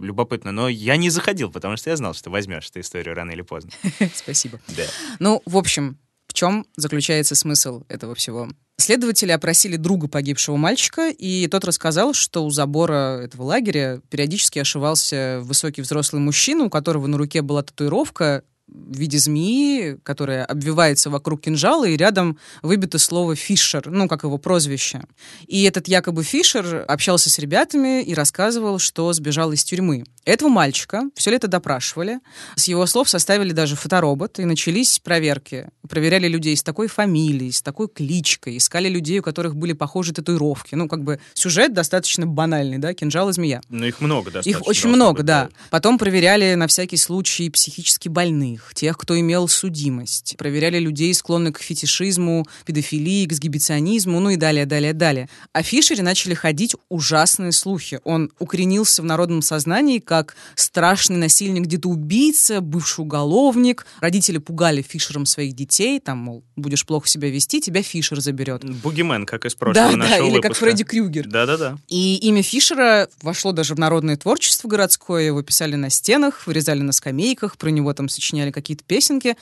любопытно. 0.00 0.52
Но 0.52 0.68
я 0.68 0.96
не 0.96 1.10
заходил, 1.10 1.50
потому 1.50 1.76
что 1.76 1.90
я 1.90 1.96
знал, 1.96 2.14
что 2.14 2.30
возьмешь 2.30 2.68
эту 2.68 2.80
историю 2.80 3.14
рано 3.14 3.30
или 3.32 3.42
поздно. 3.42 3.70
Спасибо. 4.14 4.60
Да. 4.68 4.84
Ну, 5.18 5.42
в 5.46 5.56
общем, 5.56 5.98
чем 6.32 6.66
заключается 6.76 7.34
смысл 7.34 7.84
этого 7.88 8.14
всего? 8.14 8.50
Следователи 8.78 9.32
опросили 9.32 9.76
друга 9.76 10.06
погибшего 10.06 10.56
мальчика, 10.56 11.08
и 11.08 11.46
тот 11.48 11.64
рассказал, 11.64 12.12
что 12.12 12.44
у 12.44 12.50
забора 12.50 13.22
этого 13.22 13.44
лагеря 13.44 14.02
периодически 14.10 14.58
ошивался 14.58 15.40
высокий 15.42 15.80
взрослый 15.80 16.20
мужчина, 16.20 16.64
у 16.64 16.70
которого 16.70 17.06
на 17.06 17.16
руке 17.16 17.40
была 17.40 17.62
татуировка 17.62 18.44
в 18.68 18.98
виде 18.98 19.18
змеи, 19.18 19.98
которая 20.02 20.44
обвивается 20.44 21.08
вокруг 21.08 21.42
кинжала, 21.42 21.86
и 21.86 21.96
рядом 21.96 22.38
выбито 22.62 22.98
слово 22.98 23.34
«Фишер», 23.34 23.88
ну, 23.90 24.08
как 24.08 24.24
его 24.24 24.36
прозвище. 24.38 25.04
И 25.46 25.62
этот 25.62 25.88
якобы 25.88 26.22
Фишер 26.22 26.84
общался 26.86 27.30
с 27.30 27.38
ребятами 27.38 28.02
и 28.02 28.12
рассказывал, 28.12 28.78
что 28.78 29.12
сбежал 29.12 29.52
из 29.52 29.64
тюрьмы. 29.64 30.04
Этого 30.26 30.48
мальчика 30.48 31.04
все 31.14 31.30
лето 31.30 31.48
допрашивали, 31.48 32.20
с 32.54 32.64
его 32.64 32.84
слов 32.84 33.08
составили 33.08 33.52
даже 33.52 33.76
фоторобот, 33.76 34.38
и 34.38 34.44
начались 34.44 34.98
проверки. 34.98 35.68
Проверяли 35.88 36.28
людей 36.28 36.56
с 36.56 36.62
такой 36.62 36.88
фамилией, 36.88 37.52
с 37.52 37.62
такой 37.62 37.88
кличкой, 37.88 38.58
искали 38.58 38.90
людей, 38.90 39.20
у 39.20 39.22
которых 39.22 39.56
были 39.56 39.72
похожие 39.72 40.14
татуировки. 40.14 40.74
Ну, 40.74 40.88
как 40.88 41.02
бы 41.02 41.20
сюжет 41.32 41.72
достаточно 41.72 42.26
банальный, 42.26 42.76
да, 42.78 42.92
кинжал 42.92 43.30
и 43.30 43.32
змея. 43.32 43.62
Ну, 43.70 43.86
их 43.86 44.00
много 44.00 44.30
достаточно. 44.30 44.50
Их 44.50 44.66
очень 44.66 44.90
много, 44.90 45.18
быть, 45.18 45.26
да. 45.26 45.48
Потом 45.70 45.96
проверяли 45.96 46.54
на 46.54 46.66
всякий 46.66 46.98
случай 46.98 47.48
психически 47.48 48.08
больных, 48.08 48.26
больных, 48.26 48.74
тех, 48.74 48.98
кто 48.98 49.18
имел 49.18 49.48
судимость. 49.48 50.36
Проверяли 50.36 50.78
людей, 50.78 51.14
склонных 51.14 51.58
к 51.58 51.62
фетишизму, 51.62 52.44
педофилии, 52.64 53.26
к 53.26 53.32
эксгибиционизму, 53.32 54.20
ну 54.20 54.30
и 54.30 54.36
далее, 54.36 54.66
далее, 54.66 54.92
далее. 54.92 55.28
О 55.52 55.62
Фишере 55.62 56.02
начали 56.02 56.34
ходить 56.34 56.74
ужасные 56.88 57.52
слухи. 57.52 58.00
Он 58.04 58.30
укоренился 58.38 59.02
в 59.02 59.04
народном 59.04 59.42
сознании 59.42 59.98
как 59.98 60.15
страшный 60.54 61.16
насильник, 61.16 61.64
где-то 61.64 61.88
убийца, 61.88 62.60
бывший 62.60 63.00
уголовник. 63.00 63.86
Родители 64.00 64.38
пугали 64.38 64.82
Фишером 64.82 65.26
своих 65.26 65.54
детей, 65.54 66.00
там, 66.00 66.18
мол, 66.18 66.44
будешь 66.56 66.86
плохо 66.86 67.08
себя 67.08 67.30
вести, 67.30 67.60
тебя 67.60 67.82
Фишер 67.82 68.20
заберет. 68.20 68.64
Бугимен, 68.64 69.26
как 69.26 69.44
из 69.44 69.54
прошлого 69.54 69.90
да, 69.90 69.96
нашего 69.96 70.18
да, 70.18 70.24
или 70.24 70.36
выпуска. 70.36 70.48
как 70.48 70.56
Фредди 70.56 70.84
Крюгер. 70.84 71.26
Да-да-да. 71.28 71.78
И 71.88 72.16
имя 72.16 72.42
Фишера 72.42 73.08
вошло 73.22 73.52
даже 73.52 73.74
в 73.74 73.78
народное 73.78 74.16
творчество 74.16 74.68
городское, 74.68 75.24
его 75.24 75.42
писали 75.42 75.76
на 75.76 75.90
стенах, 75.90 76.46
вырезали 76.46 76.80
на 76.80 76.92
скамейках, 76.92 77.56
про 77.56 77.70
него 77.70 77.92
там 77.92 78.08
сочиняли 78.08 78.50
какие-то 78.50 78.84
песенки. 78.84 79.36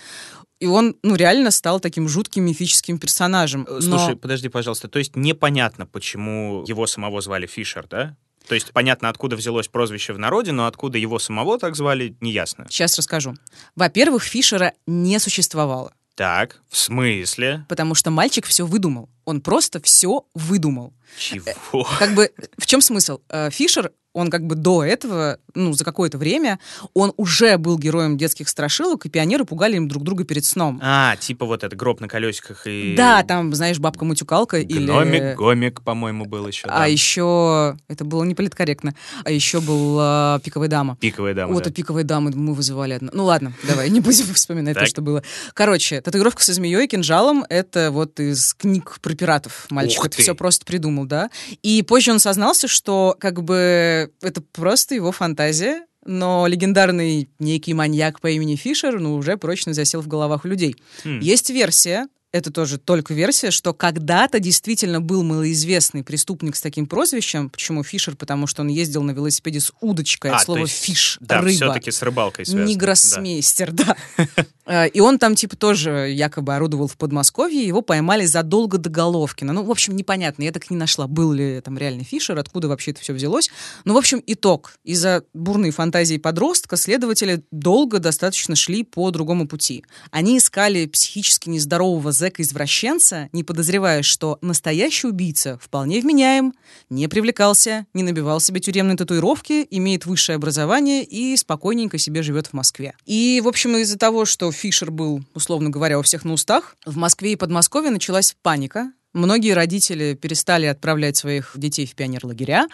И 0.61 0.67
он, 0.67 0.97
ну, 1.03 1.17
реально 1.17 1.51
стал 1.51 1.81
таким 1.81 2.09
жутким 2.09 2.45
мифическим 2.45 2.99
персонажем. 2.99 3.67
Э, 3.69 3.81
слушай, 3.83 4.15
Но... 4.15 4.17
подожди, 4.17 4.49
пожалуйста, 4.49 4.89
то 4.89 4.99
есть 4.99 5.17
непонятно, 5.17 5.85
почему 5.85 6.65
его 6.67 6.87
самого 6.87 7.21
звали 7.21 7.47
Фишер, 7.47 7.87
да? 7.89 8.17
То 8.47 8.55
есть 8.55 8.73
понятно, 8.73 9.09
откуда 9.09 9.37
взялось 9.37 9.69
прозвище 9.69 10.13
в 10.13 10.19
народе, 10.19 10.53
но 10.53 10.67
откуда 10.67 10.99
его 10.99 11.19
самого 11.19 11.59
так 11.59 11.77
звали, 11.77 12.17
неясно. 12.21 12.67
Сейчас 12.69 12.97
расскажу. 12.99 13.35
Во-первых, 13.75 14.23
Фишера 14.23 14.73
не 14.87 15.19
существовало. 15.19 15.93
Так, 16.15 16.61
в 16.69 16.77
смысле? 16.77 17.67
Потому 17.69 17.95
что 17.95 18.11
мальчик 18.11 18.47
все 18.47 18.67
выдумал. 18.67 19.09
Он 19.25 19.41
просто 19.41 19.81
все 19.81 20.27
выдумал. 20.35 20.93
Чего? 21.19 21.45
Э, 21.47 21.99
как 21.99 22.15
бы 22.15 22.31
в 22.59 22.67
чем 22.67 22.81
смысл? 22.81 23.21
Э, 23.29 23.51
Фишер 23.51 23.93
он 24.15 24.31
как 24.31 24.47
бы 24.47 24.55
до 24.55 24.85
этого, 24.85 25.39
ну, 25.55 25.73
за 25.73 25.85
какое-то 25.85 26.19
время, 26.19 26.61
он 26.95 27.13
уже 27.17 27.59
был 27.59 27.77
героем 27.79 28.17
детских 28.17 28.49
страшилок, 28.49 29.05
и 29.05 29.09
пионеры 29.11 29.45
пугали 29.45 29.77
им 29.77 29.89
друг 29.89 30.05
друга 30.05 30.25
перед 30.25 30.45
сном. 30.45 30.81
А, 30.83 31.17
типа 31.17 31.45
вот 31.45 31.65
это 31.65 31.75
гроб 31.75 32.01
на 32.01 32.09
колесиках 32.09 32.67
и... 32.67 32.95
Да, 32.97 33.25
там, 33.25 33.53
знаешь, 33.55 33.79
бабка-мутюкалка 33.81 34.61
или... 34.61 34.87
Гномик, 34.87 35.37
гомик, 35.37 35.83
по-моему, 35.83 36.27
был 36.27 36.47
еще. 36.47 36.67
А 36.69 36.89
еще... 36.89 37.77
Это 37.89 38.05
было 38.05 38.23
не 38.23 38.37
политкорректно. 38.37 38.95
А 39.25 39.31
еще 39.33 39.61
был 39.61 39.99
а, 40.01 40.39
пиковая 40.39 40.69
дама. 40.69 40.97
Пиковая 41.01 41.35
дама, 41.35 41.53
Вот, 41.53 41.65
да. 41.65 41.71
а 41.71 41.73
пиковая 41.73 42.05
дама 42.05 42.31
мы 42.33 42.55
вызывали 42.55 42.95
одну. 42.95 43.11
Ну 43.13 43.25
ладно, 43.25 43.53
давай, 43.67 43.91
не 43.91 44.01
будем 44.01 44.27
вспоминать 44.35 44.79
то, 44.79 44.87
что 44.87 45.03
было. 45.03 45.25
Короче, 45.55 46.01
татуировка 46.01 46.43
со 46.43 46.53
змеей 46.53 46.85
и 46.85 46.87
кинжалом— 46.87 47.45
это 47.49 47.91
вот 47.91 48.21
из 48.21 48.55
книг 48.55 49.01
про 49.03 49.14
пиратов 49.15 49.67
мальчик. 49.71 50.05
Это 50.05 50.21
все 50.21 50.35
просто 50.35 50.65
придумал, 50.65 51.07
да. 51.07 51.31
И 51.63 51.83
позже 51.83 52.13
он 52.13 52.19
сознался, 52.19 52.69
что 52.69 53.17
как 53.19 53.43
бы 53.43 54.11
это 54.21 54.41
просто 54.41 54.95
его 54.95 55.13
фантазия, 55.13 55.83
но 56.05 56.47
легендарный 56.47 57.29
некий 57.39 57.75
маньяк 57.75 58.21
по 58.21 58.29
имени 58.29 58.57
Фишер, 58.57 59.01
ну, 59.01 59.15
уже 59.15 59.37
прочно 59.37 59.73
засел 59.73 60.03
в 60.03 60.09
головах 60.09 60.45
людей. 60.45 60.77
Хм. 61.05 61.21
Есть 61.21 61.51
версия, 61.51 62.07
это 62.35 62.51
тоже 62.51 62.79
только 62.79 63.15
версия, 63.15 63.53
что 63.53 63.73
когда-то 63.73 64.41
действительно 64.41 65.01
был 65.01 65.23
малоизвестный 65.23 66.03
преступник 66.03 66.57
с 66.57 66.61
таким 66.61 66.89
прозвищем. 66.89 67.49
Почему 67.49 67.85
Фишер? 67.85 68.17
Потому 68.17 68.49
что 68.49 68.63
он 68.63 68.69
ездил 68.69 69.05
на 69.05 69.13
велосипеде 69.13 69.61
с 69.61 69.73
удочкой, 69.81 70.33
а, 70.33 70.37
от 70.39 70.43
слова 70.43 70.59
есть, 70.59 70.83
«фиш» 70.83 71.19
да, 71.21 71.41
рыба. 71.41 71.53
все-таки 71.53 71.93
с 71.93 72.03
рыбалкой 72.03 72.45
связано. 72.45 72.67
Не 72.67 72.75
гроссмейстер, 72.75 73.71
да. 73.71 73.97
А, 74.67 74.87
и 74.87 75.01
он 75.01 75.19
там, 75.19 75.35
типа, 75.35 75.57
тоже 75.57 76.11
якобы 76.11 76.55
орудовал 76.55 76.87
в 76.87 76.97
Подмосковье, 76.97 77.67
его 77.67 77.83
поймали 77.83 78.25
задолго 78.25 78.79
до 78.79 78.91
Головкина. 78.91 79.53
Ну, 79.53 79.65
в 79.65 79.71
общем, 79.71 79.97
непонятно, 79.97 80.43
я 80.43 80.53
так 80.53 80.71
и 80.71 80.75
не 80.75 80.79
нашла, 80.79 81.07
был 81.07 81.33
ли 81.33 81.61
там 81.61 81.77
реальный 81.77 82.05
Фишер, 82.05 82.39
откуда 82.39 82.69
вообще 82.69 82.93
это 82.93 83.01
все 83.01 83.13
взялось. 83.13 83.51
Ну, 83.85 83.95
в 83.95 83.97
общем, 83.97 84.23
итог. 84.27 84.75
Из-за 84.85 85.25
бурной 85.35 85.71
фантазии 85.71 86.17
подростка 86.17 86.77
следователи 86.77 87.45
долго 87.51 87.99
достаточно 87.99 88.57
шли 88.57 88.85
по 88.85 89.11
другому 89.11 89.47
пути. 89.47 89.85
Они 90.11 90.39
искали 90.39 90.87
психически 90.87 91.49
нездорового 91.49 92.13
зэка-извращенца, 92.13 93.29
не 93.33 93.45
подозревая, 93.45 94.03
что 94.03 94.39
настоящий 94.41 95.09
убийца 95.09 95.59
вполне 95.63 96.01
вменяем, 96.01 96.55
не 96.89 97.09
привлекался, 97.09 97.87
не 97.93 98.03
набивал 98.03 98.41
себе 98.41 98.61
тюремные 98.61 98.97
татуировки, 98.97 99.67
имеет 99.71 100.07
высшее 100.07 100.37
образование 100.37 101.05
и 101.05 101.37
спокойненько 101.37 101.99
себе 101.99 102.23
живет 102.23 102.49
в 102.49 102.53
Москве. 102.55 102.95
И, 103.05 103.41
в 103.45 103.49
общем, 103.49 103.77
из-за 103.77 103.99
того, 103.99 104.25
что 104.25 104.51
Фишер 104.55 104.91
был, 104.91 105.23
условно 105.35 105.71
говоря, 105.71 105.99
у 105.99 106.03
всех 106.03 106.25
на 106.25 106.33
устах, 106.33 106.77
в 106.87 106.97
Москве 106.97 107.33
и 107.33 107.37
Подмосковье 107.37 107.91
началась 107.91 108.35
паника. 108.43 108.93
Многие 109.13 109.53
родители 109.53 110.15
перестали 110.15 110.67
отправлять 110.67 111.17
своих 111.17 111.53
детей 111.55 111.87
в 111.87 111.95
пионерлагеря, 111.95 112.67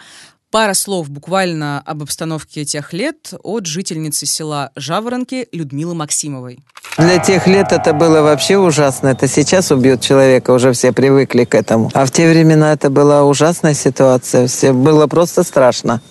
Пара 0.51 0.73
слов 0.73 1.09
буквально 1.09 1.79
об 1.79 2.03
обстановке 2.03 2.65
тех 2.65 2.91
лет 2.91 3.33
от 3.41 3.65
жительницы 3.65 4.25
села 4.25 4.71
Жаворонки 4.75 5.47
Людмилы 5.53 5.95
Максимовой. 5.95 6.59
Для 6.97 7.19
тех 7.19 7.47
лет 7.47 7.71
это 7.71 7.93
было 7.93 8.21
вообще 8.21 8.57
ужасно. 8.57 9.09
Это 9.09 9.27
сейчас 9.27 9.71
убьют 9.71 10.01
человека, 10.01 10.51
уже 10.51 10.73
все 10.73 10.91
привыкли 10.91 11.45
к 11.45 11.55
этому. 11.55 11.89
А 11.93 12.05
в 12.05 12.11
те 12.11 12.29
времена 12.29 12.73
это 12.73 12.89
была 12.89 13.23
ужасная 13.23 13.73
ситуация. 13.73 14.47
Все 14.47 14.73
было 14.73 15.07
просто 15.07 15.43
страшно. 15.43 16.01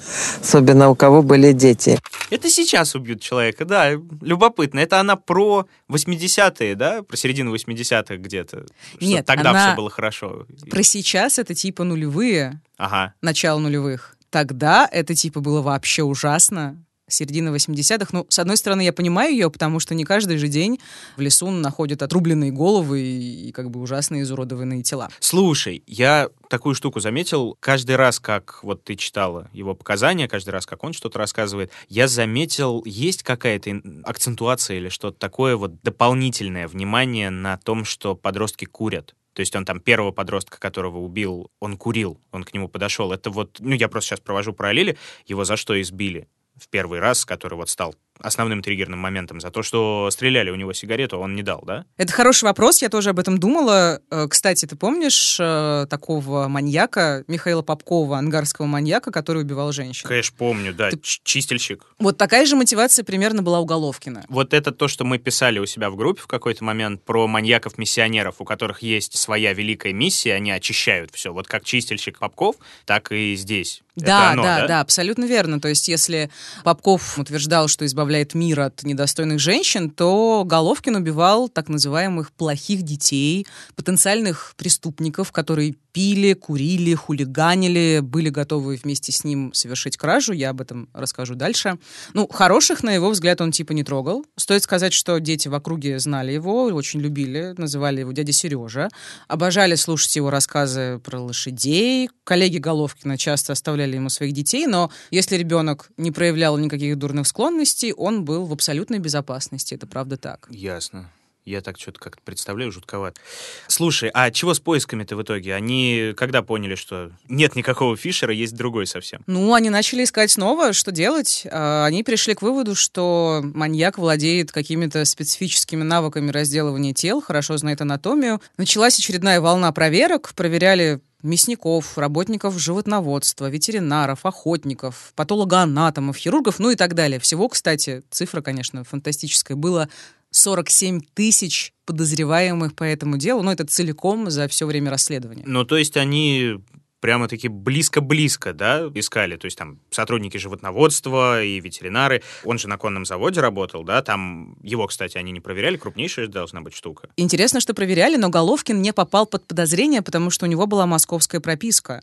Особенно 0.41 0.89
у 0.89 0.95
кого 0.95 1.23
были 1.23 1.53
дети. 1.53 1.99
Это 2.31 2.49
сейчас 2.49 2.95
убьют 2.95 3.21
человека, 3.21 3.65
да. 3.65 3.91
Любопытно. 4.23 4.79
Это 4.81 5.01
она 5.01 5.17
про 5.17 5.67
80-е, 5.91 6.75
да? 6.75 7.03
Про 7.03 7.17
середину 7.17 7.55
80-х 7.55 8.17
где-то. 8.17 8.65
Нет, 9.01 9.27
тогда 9.27 9.51
она 9.51 9.67
все 9.67 9.77
было 9.77 9.91
хорошо. 9.91 10.47
Про 10.71 10.83
сейчас 10.83 11.39
это 11.39 11.55
типа 11.55 11.85
нулевые. 11.85 12.61
Ага. 12.79 13.15
Начало 13.21 13.59
нулевых. 13.59 14.17
Тогда 14.31 14.89
это 14.91 15.15
типа 15.15 15.41
было 15.41 15.61
вообще 15.61 16.03
ужасно 16.03 16.77
середины 17.11 17.49
80-х. 17.55 18.09
Ну, 18.13 18.27
с 18.29 18.39
одной 18.39 18.57
стороны, 18.57 18.83
я 18.83 18.93
понимаю 18.93 19.33
ее, 19.33 19.51
потому 19.51 19.81
что 19.81 19.95
не 19.95 20.05
каждый 20.05 20.39
же 20.39 20.49
день 20.49 20.81
в 21.17 21.21
лесу 21.21 21.51
находят 21.51 22.03
отрубленные 22.03 22.51
головы 22.51 23.01
и, 23.01 23.49
и 23.49 23.53
как 23.53 23.71
бы 23.71 23.81
ужасные 23.81 24.23
изуродованные 24.23 24.83
тела. 24.83 25.09
Слушай, 25.21 25.83
я 25.87 26.29
такую 26.49 26.75
штуку 26.75 27.01
заметил. 27.01 27.57
Каждый 27.61 27.97
раз, 27.97 28.21
как 28.21 28.63
вот 28.63 28.85
ты 28.85 28.97
читала 28.97 29.49
его 29.53 29.75
показания, 29.75 30.29
каждый 30.29 30.51
раз, 30.51 30.67
как 30.67 30.85
он 30.85 30.93
что-то 30.93 31.19
рассказывает, 31.19 31.71
я 31.89 32.09
заметил, 32.09 32.83
есть 32.85 33.23
какая-то 33.23 33.81
акцентуация 34.05 34.79
или 34.79 34.89
что-то 34.89 35.19
такое 35.19 35.57
вот 35.57 35.81
дополнительное 35.83 36.69
внимание 36.69 37.31
на 37.31 37.57
том, 37.59 37.85
что 37.85 38.15
подростки 38.15 38.65
курят. 38.65 39.15
То 39.33 39.41
есть 39.41 39.55
он 39.55 39.65
там 39.65 39.81
первого 39.81 40.11
подростка, 40.11 40.59
которого 40.59 40.99
убил, 40.99 41.51
он 41.61 41.77
курил, 41.77 42.21
он 42.33 42.43
к 42.45 42.53
нему 42.53 42.69
подошел. 42.69 43.13
Это 43.13 43.31
вот, 43.31 43.59
ну 43.61 43.75
я 43.75 43.89
просто 43.89 44.11
сейчас 44.11 44.21
провожу 44.21 44.53
параллели, 44.53 44.99
его 45.27 45.45
за 45.45 45.57
что 45.57 45.81
избили 45.81 46.29
в 46.61 46.69
первый 46.69 47.01
раз, 47.01 47.25
который 47.25 47.55
вот 47.55 47.69
стал 47.69 47.95
основным 48.23 48.63
триггерным 48.63 48.99
моментом 48.99 49.41
за 49.41 49.51
то, 49.51 49.63
что 49.63 50.09
стреляли 50.11 50.51
у 50.51 50.57
него 50.57 50.73
сигарету, 50.73 51.19
он 51.19 51.35
не 51.35 51.43
дал, 51.43 51.63
да? 51.67 51.85
Это 51.97 52.13
хороший 52.13 52.45
вопрос, 52.45 52.83
я 52.83 52.89
тоже 52.89 53.11
об 53.11 53.19
этом 53.19 53.39
думала. 53.39 54.01
Э, 54.11 54.27
кстати, 54.29 54.67
ты 54.67 54.77
помнишь 54.77 55.39
э, 55.41 55.87
такого 55.89 56.49
маньяка, 56.49 57.25
Михаила 57.27 57.63
Попкова, 57.63 58.19
ангарского 58.19 58.67
маньяка, 58.67 59.11
который 59.11 59.43
убивал 59.43 59.73
женщин? 59.73 60.09
Конечно, 60.09 60.35
помню, 60.37 60.73
да, 60.75 60.91
ты... 60.91 60.99
чистильщик. 61.03 61.85
Вот 61.99 62.19
такая 62.19 62.47
же 62.47 62.57
мотивация 62.57 63.05
примерно 63.05 63.43
была 63.43 63.61
у 63.61 63.65
Головкина. 63.65 64.25
Вот 64.29 64.55
это 64.55 64.73
то, 64.73 64.89
что 64.89 65.05
мы 65.05 65.19
писали 65.19 65.59
у 65.59 65.67
себя 65.67 65.91
в 65.91 65.97
группе 65.97 66.23
в 66.23 66.27
какой-то 66.27 66.65
момент 66.65 67.03
про 67.05 67.27
маньяков-миссионеров, 67.27 68.37
у 68.39 68.45
которых 68.45 68.83
есть 68.83 69.17
своя 69.19 69.53
великая 69.53 69.93
миссия, 69.93 70.35
они 70.35 70.51
очищают 70.51 71.11
все. 71.13 71.33
Вот 71.33 71.47
как 71.47 71.65
чистильщик 71.65 72.19
Попков, 72.19 72.57
так 72.85 73.13
и 73.13 73.35
здесь. 73.37 73.83
Да, 73.97 74.31
оно, 74.31 74.43
да, 74.43 74.61
да, 74.61 74.67
да, 74.67 74.81
абсолютно 74.81 75.25
верно. 75.25 75.61
То 75.61 75.69
есть 75.69 75.89
если 75.89 76.31
Попков 76.65 77.19
утверждал, 77.19 77.69
что 77.69 77.85
избавляется 77.85 78.10
избавляет 78.11 78.35
мир 78.35 78.61
от 78.61 78.83
недостойных 78.83 79.39
женщин, 79.39 79.89
то 79.89 80.43
Головкин 80.45 80.97
убивал 80.97 81.49
так 81.49 81.69
называемых 81.69 82.33
плохих 82.33 82.83
детей, 82.83 83.47
потенциальных 83.77 84.55
преступников, 84.57 85.31
которые 85.31 85.77
пили, 85.93 86.35
курили, 86.35 86.95
хулиганили, 86.95 88.01
были 88.03 88.29
готовы 88.29 88.79
вместе 88.83 89.13
с 89.13 89.25
ним 89.25 89.53
совершить 89.53 89.97
кражу. 89.97 90.33
Я 90.33 90.51
об 90.51 90.61
этом 90.61 90.89
расскажу 90.93 91.35
дальше. 91.35 91.79
Ну, 92.15 92.29
хороших, 92.29 92.83
на 92.83 92.91
его 92.91 93.11
взгляд, 93.11 93.41
он 93.41 93.53
типа 93.53 93.73
не 93.73 93.83
трогал. 93.83 94.25
Стоит 94.37 94.63
сказать, 94.63 94.93
что 94.93 95.19
дети 95.19 95.49
в 95.49 95.55
округе 95.55 95.99
знали 95.99 96.33
его, 96.33 96.65
очень 96.65 97.01
любили, 97.01 97.55
называли 97.57 98.01
его 98.01 98.13
дядя 98.13 98.33
Сережа, 98.33 98.89
обожали 99.29 99.75
слушать 99.75 100.15
его 100.17 100.31
рассказы 100.31 101.01
про 101.05 101.21
лошадей. 101.21 102.09
Коллеги 102.25 102.59
Головкина 102.59 103.19
часто 103.19 103.53
оставляли 103.53 103.97
ему 103.97 104.09
своих 104.09 104.33
детей, 104.33 104.67
но 104.67 104.91
если 105.11 105.37
ребенок 105.37 105.91
не 105.97 106.13
проявлял 106.13 106.57
никаких 106.57 106.97
дурных 106.97 107.27
склонностей, 107.27 107.93
он 108.01 108.25
был 108.25 108.47
в 108.47 108.53
абсолютной 108.53 108.99
безопасности. 108.99 109.75
Это 109.75 109.87
правда 109.87 110.17
так. 110.17 110.49
Ясно. 110.51 111.11
Я 111.51 111.61
так 111.61 111.79
что-то 111.79 111.99
как-то 111.99 112.23
представляю, 112.25 112.71
жутковато. 112.71 113.21
Слушай, 113.67 114.11
а 114.15 114.31
чего 114.31 114.55
с 114.55 114.61
поисками-то 114.61 115.17
в 115.17 115.23
итоге? 115.23 115.55
Они 115.55 116.15
когда 116.17 116.43
поняли, 116.43 116.77
что 116.77 117.11
нет 117.29 117.57
никакого 117.57 117.97
Фишера, 117.97 118.33
есть 118.33 118.55
другой 118.55 118.87
совсем? 118.87 119.23
Ну, 119.27 119.53
они 119.55 119.69
начали 119.69 120.05
искать 120.05 120.31
снова, 120.31 120.73
что 120.73 120.93
делать. 120.93 121.47
А, 121.51 121.87
Они 121.87 122.05
пришли 122.05 122.35
к 122.35 122.43
выводу, 122.43 122.75
что 122.75 123.41
маньяк 123.43 123.99
владеет 123.99 124.53
какими-то 124.53 125.05
специфическими 125.05 125.83
навыками 125.83 126.31
разделывания 126.31 126.95
тел, 126.95 127.21
хорошо 127.21 127.57
знает 127.57 127.81
анатомию. 127.81 128.41
Началась 128.57 128.99
очередная 128.99 129.41
волна 129.41 129.73
проверок, 129.73 130.33
проверяли 130.35 131.01
мясников, 131.23 131.99
работников 131.99 132.59
животноводства, 132.59 133.51
ветеринаров, 133.51 134.25
охотников, 134.25 135.13
патологоанатомов, 135.17 136.17
хирургов, 136.17 136.59
ну 136.59 136.71
и 136.71 136.77
так 136.77 136.95
далее. 136.95 137.21
Всего, 137.21 137.49
кстати, 137.49 138.03
цифра, 138.11 138.41
конечно, 138.41 138.85
фантастическая, 138.85 139.57
было 139.57 139.89
47 140.33 141.01
тысяч 141.15 141.73
подозреваемых 141.87 142.75
по 142.75 142.85
этому 142.85 143.17
делу, 143.17 143.43
но 143.43 143.53
это 143.53 143.67
целиком 143.67 144.31
за 144.31 144.47
все 144.49 144.67
время 144.67 144.91
расследования. 144.91 145.43
Ну, 145.47 145.65
то 145.65 145.77
есть 145.77 145.97
они 145.97 146.61
прямо-таки 147.01 147.49
близко-близко, 147.49 148.53
да, 148.53 148.91
искали. 148.95 149.37
То 149.37 149.47
есть 149.47 149.59
там 149.59 149.81
сотрудники 149.91 150.37
животноводства 150.37 151.43
и 151.43 151.61
ветеринары. 151.61 152.23
Он 152.45 152.59
же 152.59 152.69
на 152.69 152.77
конном 152.77 153.05
заводе 153.05 153.41
работал, 153.41 153.83
да, 153.85 154.03
там 154.03 154.57
его, 154.63 154.87
кстати, 154.87 155.17
они 155.17 155.33
не 155.33 155.41
проверяли, 155.41 155.77
крупнейшая 155.77 156.27
должна 156.29 156.61
быть 156.61 156.75
штука. 156.75 157.09
Интересно, 157.17 157.61
что 157.61 157.75
проверяли, 157.75 158.17
но 158.17 158.29
Головкин 158.29 158.81
не 158.81 158.93
попал 158.93 159.27
под 159.27 159.47
подозрение, 159.47 160.03
потому 160.03 160.31
что 160.31 160.47
у 160.47 160.49
него 160.49 160.67
была 160.67 160.87
московская 160.87 161.41
прописка. 161.41 162.03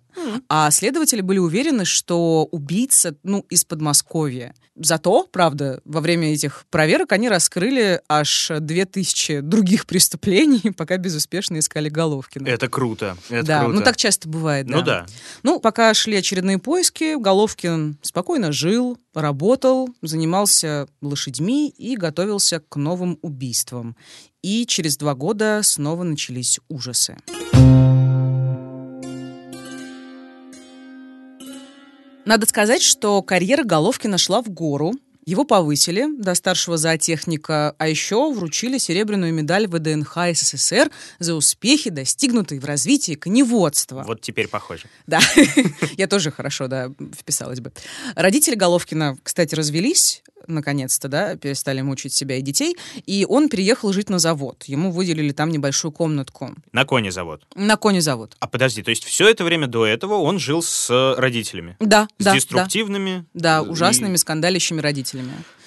А 0.49 0.69
следователи 0.71 1.21
были 1.21 1.39
уверены, 1.39 1.85
что 1.85 2.45
убийца, 2.45 3.15
ну, 3.23 3.45
из 3.49 3.63
Подмосковья. 3.63 4.53
Зато, 4.75 5.27
правда, 5.31 5.81
во 5.85 6.01
время 6.01 6.33
этих 6.33 6.65
проверок 6.69 7.11
они 7.11 7.29
раскрыли 7.29 8.01
аж 8.07 8.51
2000 8.59 9.41
других 9.41 9.85
преступлений, 9.87 10.71
пока 10.71 10.97
безуспешно 10.97 11.59
искали 11.59 11.89
Головкина. 11.89 12.47
Это 12.47 12.67
круто, 12.69 13.17
это 13.29 13.45
да, 13.45 13.59
круто. 13.61 13.75
ну 13.75 13.81
так 13.83 13.97
часто 13.97 14.29
бывает, 14.29 14.67
да. 14.67 14.77
Ну 14.77 14.83
да. 14.87 15.05
Ну, 15.43 15.59
пока 15.59 15.93
шли 15.93 16.15
очередные 16.15 16.59
поиски, 16.59 17.19
Головкин 17.19 17.97
спокойно 18.01 18.51
жил, 18.51 18.97
работал, 19.13 19.89
занимался 20.01 20.87
лошадьми 21.01 21.67
и 21.69 21.97
готовился 21.97 22.61
к 22.61 22.77
новым 22.77 23.19
убийствам. 23.21 23.97
И 24.41 24.65
через 24.65 24.95
два 24.95 25.13
года 25.13 25.59
снова 25.61 26.03
начались 26.03 26.59
ужасы. 26.69 27.17
Надо 32.25 32.45
сказать, 32.45 32.81
что 32.81 33.21
карьера 33.21 33.63
Головкина 33.63 34.17
шла 34.17 34.41
в 34.41 34.49
гору. 34.49 34.93
Его 35.27 35.43
повысили 35.43 36.07
до 36.17 36.35
старшего 36.35 36.77
зоотехника, 36.77 37.75
а 37.77 37.89
еще 37.89 38.31
вручили 38.31 38.77
серебряную 38.77 39.33
медаль 39.33 39.67
ВДНХ 39.67 40.17
СССР 40.33 40.89
за 41.19 41.35
успехи, 41.35 41.89
достигнутые 41.89 42.61
в 42.61 42.65
развитии 42.65 43.15
коневодства. 43.15 44.03
Вот 44.07 44.21
теперь 44.21 44.47
похоже. 44.47 44.83
Да, 45.05 45.19
я 45.97 46.07
тоже 46.07 46.31
хорошо, 46.31 46.67
да, 46.69 46.91
вписалась 47.13 47.59
бы. 47.59 47.73
Родители 48.15 48.55
Головкина, 48.55 49.17
кстати, 49.21 49.53
развелись, 49.53 50.23
наконец-то, 50.47 51.09
да, 51.09 51.35
перестали 51.35 51.81
мучить 51.81 52.13
себя 52.13 52.37
и 52.37 52.41
детей, 52.41 52.77
и 53.05 53.25
он 53.27 53.49
переехал 53.49 53.91
жить 53.91 54.09
на 54.09 54.17
завод. 54.19 54.63
Ему 54.67 54.91
выделили 54.93 55.33
там 55.33 55.49
небольшую 55.49 55.91
комнатку. 55.91 56.55
На 56.71 56.85
коне 56.85 57.11
завод. 57.11 57.43
На 57.53 57.75
коне 57.75 57.99
завод. 57.99 58.37
А 58.39 58.47
подожди, 58.47 58.81
то 58.81 58.91
есть 58.91 59.03
все 59.03 59.27
это 59.27 59.43
время 59.43 59.67
до 59.67 59.85
этого 59.85 60.13
он 60.13 60.39
жил 60.39 60.61
с 60.63 60.89
родителями? 61.17 61.75
Да, 61.81 62.07
С 62.17 62.23
да, 62.23 62.33
деструктивными? 62.33 63.25
да. 63.33 63.59
и- 63.59 63.65
Да, 63.65 63.69
ужасными 63.69 64.15
скандалящими 64.15 64.79
родителями. 64.79 65.16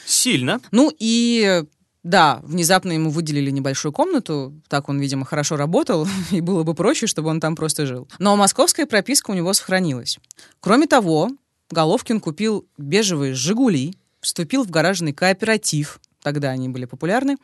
Сильно. 0.07 0.61
Ну 0.71 0.93
и 0.99 1.63
да, 2.03 2.41
внезапно 2.43 2.93
ему 2.93 3.11
выделили 3.11 3.51
небольшую 3.51 3.93
комнату, 3.93 4.55
так 4.69 4.89
он, 4.89 4.99
видимо, 4.99 5.25
хорошо 5.25 5.57
работал, 5.57 6.09
и 6.31 6.41
было 6.41 6.63
бы 6.63 6.75
проще, 6.75 7.07
чтобы 7.07 7.29
он 7.29 7.41
там 7.41 7.57
просто 7.57 7.87
жил. 7.87 8.09
Но 8.19 8.37
московская 8.37 8.87
прописка 8.87 9.31
у 9.31 9.35
него 9.35 9.53
сохранилась. 9.53 10.19
Кроме 10.61 10.87
того, 10.87 11.31
Головкин 11.71 12.21
купил 12.21 12.67
бежевые 12.79 13.35
«Жигули», 13.35 13.95
вступил 14.21 14.65
в 14.65 14.71
гаражный 14.71 15.13
кооператив, 15.13 16.01
тогда 16.23 16.51
они 16.51 16.69
были 16.69 16.85
популярны, 16.87 17.37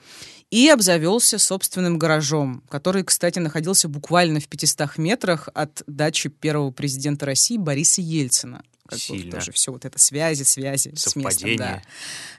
и 0.50 0.68
обзавелся 0.68 1.38
собственным 1.38 1.98
гаражом, 1.98 2.62
который, 2.68 3.02
кстати, 3.04 3.38
находился 3.38 3.88
буквально 3.88 4.40
в 4.40 4.48
500 4.48 4.98
метрах 4.98 5.48
от 5.54 5.82
дачи 5.86 6.28
первого 6.28 6.70
президента 6.70 7.26
России 7.26 7.56
Бориса 7.56 8.00
Ельцина. 8.00 8.62
Как 8.86 8.98
бы 8.98 9.02
Сильно. 9.02 9.32
тоже 9.32 9.52
все 9.52 9.72
вот 9.72 9.84
это 9.84 9.98
связи, 9.98 10.42
связи 10.42 10.92
с 10.94 11.16
местом, 11.16 11.22
да. 11.22 11.30
Совпадение. 11.30 11.82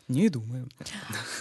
Не 0.08 0.30
думаю. 0.30 0.70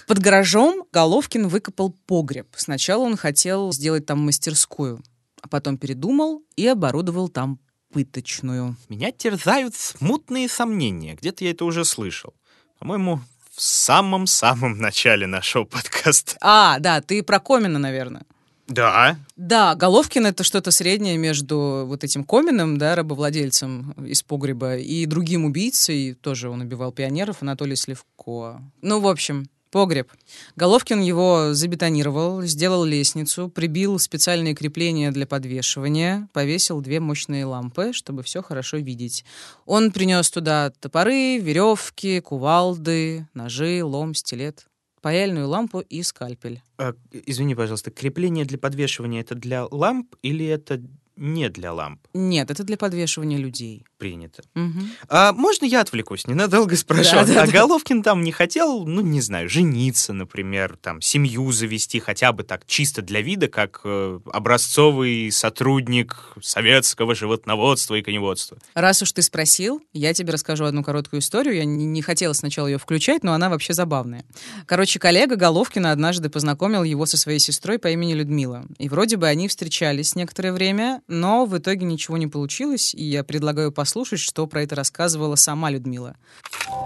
Под 0.06 0.18
гаражом 0.18 0.84
Головкин 0.92 1.48
выкопал 1.48 1.94
погреб. 2.06 2.48
Сначала 2.56 3.02
он 3.02 3.16
хотел 3.16 3.72
сделать 3.72 4.06
там 4.06 4.20
мастерскую, 4.20 5.02
а 5.40 5.48
потом 5.48 5.78
передумал 5.78 6.42
и 6.56 6.66
оборудовал 6.66 7.28
там 7.28 7.60
пыточную. 7.92 8.76
Меня 8.88 9.12
терзают 9.12 9.74
смутные 9.74 10.48
сомнения. 10.48 11.14
Где-то 11.14 11.44
я 11.44 11.52
это 11.52 11.64
уже 11.64 11.84
слышал. 11.84 12.34
По-моему, 12.78 13.20
в 13.54 13.60
самом-самом 13.62 14.78
начале 14.78 15.26
нашего 15.26 15.64
подкаста. 15.66 16.36
А, 16.40 16.78
да, 16.78 17.00
ты 17.00 17.22
про 17.22 17.40
Комина, 17.40 17.78
наверное. 17.78 18.24
Да. 18.66 19.16
Да, 19.36 19.74
Головкин 19.74 20.26
это 20.26 20.42
что-то 20.42 20.70
среднее 20.70 21.16
между 21.18 21.84
вот 21.86 22.02
этим 22.02 22.24
Коминым, 22.24 22.78
да, 22.78 22.96
рабовладельцем 22.96 23.92
из 24.06 24.22
погреба, 24.22 24.76
и 24.76 25.06
другим 25.06 25.44
убийцей, 25.44 26.14
тоже 26.14 26.50
он 26.50 26.62
убивал 26.62 26.92
пионеров, 26.92 27.42
Анатолий 27.42 27.76
Сливко. 27.76 28.60
Ну, 28.82 29.00
в 29.00 29.06
общем, 29.06 29.48
погреб. 29.70 30.10
Головкин 30.56 31.00
его 31.00 31.52
забетонировал, 31.52 32.42
сделал 32.42 32.84
лестницу, 32.84 33.48
прибил 33.48 33.98
специальные 33.98 34.54
крепления 34.54 35.12
для 35.12 35.26
подвешивания, 35.26 36.28
повесил 36.32 36.80
две 36.80 36.98
мощные 36.98 37.44
лампы, 37.44 37.92
чтобы 37.92 38.22
все 38.22 38.42
хорошо 38.42 38.78
видеть. 38.78 39.24
Он 39.66 39.92
принес 39.92 40.30
туда 40.30 40.72
топоры, 40.80 41.38
веревки, 41.38 42.20
кувалды, 42.20 43.28
ножи, 43.34 43.84
лом, 43.84 44.14
стилет, 44.14 44.66
паяльную 45.06 45.46
лампу 45.46 45.78
и 45.78 46.02
скальпель. 46.02 46.60
А, 46.78 46.92
извини, 47.12 47.54
пожалуйста, 47.54 47.92
крепление 47.92 48.44
для 48.44 48.58
подвешивания 48.58 49.20
это 49.20 49.36
для 49.36 49.64
ламп 49.70 50.16
или 50.20 50.44
это 50.44 50.82
не 51.14 51.48
для 51.48 51.72
ламп? 51.72 52.00
Нет, 52.12 52.50
это 52.50 52.64
для 52.64 52.76
подвешивания 52.76 53.38
людей. 53.38 53.84
Принято. 53.98 54.42
Мгм. 54.54 54.90
А 55.08 55.32
можно 55.32 55.64
я 55.64 55.80
отвлекусь? 55.80 56.26
Ненадолго 56.26 56.76
спрошу. 56.76 57.12
Да, 57.12 57.24
да, 57.24 57.42
а 57.42 57.46
да. 57.46 57.52
Головкин 57.52 58.02
там 58.02 58.22
не 58.22 58.32
хотел, 58.32 58.84
ну, 58.84 59.00
не 59.00 59.22
знаю, 59.22 59.48
жениться, 59.48 60.12
например, 60.12 60.76
там, 60.80 61.00
семью 61.00 61.50
завести, 61.50 61.98
хотя 61.98 62.32
бы 62.32 62.42
так, 62.42 62.66
чисто 62.66 63.00
для 63.00 63.22
вида, 63.22 63.48
как 63.48 63.80
э, 63.84 64.20
образцовый 64.32 65.30
сотрудник 65.32 66.34
советского 66.42 67.14
животноводства 67.14 67.94
и 67.94 68.02
коневодства. 68.02 68.58
Раз 68.74 69.00
уж 69.00 69.12
ты 69.12 69.22
спросил, 69.22 69.80
я 69.94 70.12
тебе 70.12 70.32
расскажу 70.32 70.66
одну 70.66 70.84
короткую 70.84 71.20
историю. 71.20 71.56
Я 71.56 71.64
не, 71.64 71.86
не 71.86 72.02
хотела 72.02 72.34
сначала 72.34 72.66
ее 72.66 72.78
включать, 72.78 73.24
но 73.24 73.32
она 73.32 73.48
вообще 73.48 73.72
забавная. 73.72 74.26
Короче, 74.66 74.98
коллега 74.98 75.36
Головкина 75.36 75.90
однажды 75.90 76.28
познакомил 76.28 76.82
его 76.82 77.06
со 77.06 77.16
своей 77.16 77.38
сестрой 77.38 77.78
по 77.78 77.88
имени 77.88 78.12
Людмила. 78.12 78.66
И 78.78 78.90
вроде 78.90 79.16
бы 79.16 79.26
они 79.26 79.48
встречались 79.48 80.14
некоторое 80.14 80.52
время, 80.52 81.00
но 81.08 81.46
в 81.46 81.56
итоге 81.56 81.86
ничего 81.86 82.18
не 82.18 82.26
получилось, 82.26 82.94
и 82.94 83.02
я 83.02 83.24
предлагаю 83.24 83.72
послушать, 83.72 83.85
что 84.20 84.46
про 84.46 84.62
это 84.62 84.74
рассказывала 84.74 85.36
сама 85.36 85.70
Людмила. 85.70 86.14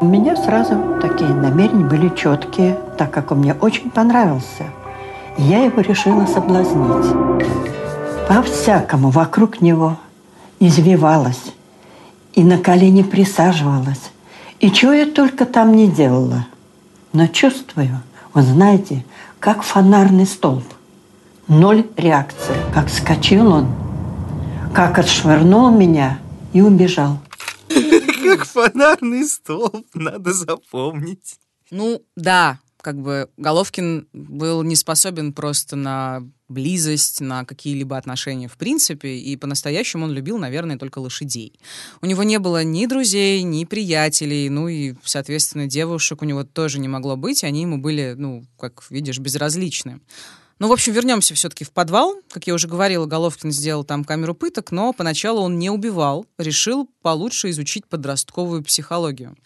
У 0.01 0.05
меня 0.05 0.37
сразу 0.37 0.99
такие 1.01 1.31
намерения 1.31 1.85
были 1.85 2.09
четкие, 2.15 2.79
так 2.99 3.11
как 3.11 3.33
он 3.33 3.39
мне 3.39 3.55
очень 3.55 3.91
понравился. 3.91 4.65
Я 5.39 5.65
его 5.65 5.81
решила 5.81 6.27
соблазнить. 6.27 7.47
По-всякому 8.29 9.11
вокруг 9.11 9.61
него 9.61 9.99
извивалась 10.59 11.53
и 12.35 12.45
на 12.45 12.59
колени 12.59 13.03
присаживалась. 13.03 14.11
И 14.61 14.71
чего 14.71 14.93
я 14.93 15.07
только 15.07 15.47
там 15.47 15.75
не 15.75 15.89
делала. 15.89 16.47
Но 17.13 17.27
чувствую, 17.27 18.03
вы 18.35 18.43
знаете, 18.43 19.05
как 19.41 19.63
фонарный 19.63 20.27
столб. 20.27 20.65
Ноль 21.49 21.87
реакции. 21.97 22.55
Как 22.73 22.89
скочил 22.89 23.53
он, 23.53 23.69
как 24.73 24.99
отшвырнул 24.99 25.71
меня 25.71 26.19
и 26.53 26.61
убежал. 26.61 27.21
Как 27.69 28.45
фонарный 28.45 29.27
столб, 29.27 29.87
надо 29.95 30.33
запомнить. 30.33 31.39
Ну, 31.71 32.03
да, 32.17 32.59
как 32.81 33.01
бы 33.01 33.29
Головкин 33.37 34.09
был 34.13 34.63
не 34.63 34.77
способен 34.77 35.33
просто 35.33 35.77
на 35.77 36.23
близость, 36.49 37.21
на 37.21 37.45
какие-либо 37.45 37.97
отношения 37.97 38.49
в 38.49 38.57
принципе, 38.57 39.17
и 39.17 39.37
по-настоящему 39.37 40.05
он 40.05 40.13
любил, 40.13 40.39
наверное, 40.39 40.79
только 40.79 40.99
лошадей. 40.99 41.61
У 42.03 42.07
него 42.07 42.23
не 42.23 42.39
было 42.39 42.65
ни 42.65 42.87
друзей, 42.87 43.43
ни 43.43 43.65
приятелей, 43.65 44.49
ну 44.49 44.69
и, 44.69 44.95
соответственно, 45.05 45.67
девушек 45.67 46.23
у 46.23 46.25
него 46.25 46.43
тоже 46.45 46.81
не 46.81 46.89
могло 46.89 47.17
быть, 47.17 47.45
они 47.45 47.63
ему 47.63 47.79
были, 47.79 48.15
ну, 48.17 48.45
как 48.59 48.85
видишь, 48.91 49.19
безразличны. 49.19 50.01
Ну, 50.61 50.69
в 50.69 50.73
общем, 50.73 50.93
вернемся 50.93 51.35
все-таки 51.35 51.65
в 51.65 51.73
подвал. 51.73 52.17
Как 52.29 52.47
я 52.47 52.53
уже 52.53 52.69
говорила, 52.69 53.07
Головкин 53.07 53.51
сделал 53.51 53.83
там 53.83 54.05
камеру 54.05 54.35
пыток, 54.35 54.73
но 54.73 54.93
поначалу 54.93 55.41
он 55.41 55.59
не 55.59 55.71
убивал, 55.71 56.27
решил 56.37 56.87
получше 57.01 57.49
изучить 57.49 57.87
подростковую 57.87 58.63
психологию. 58.63 59.37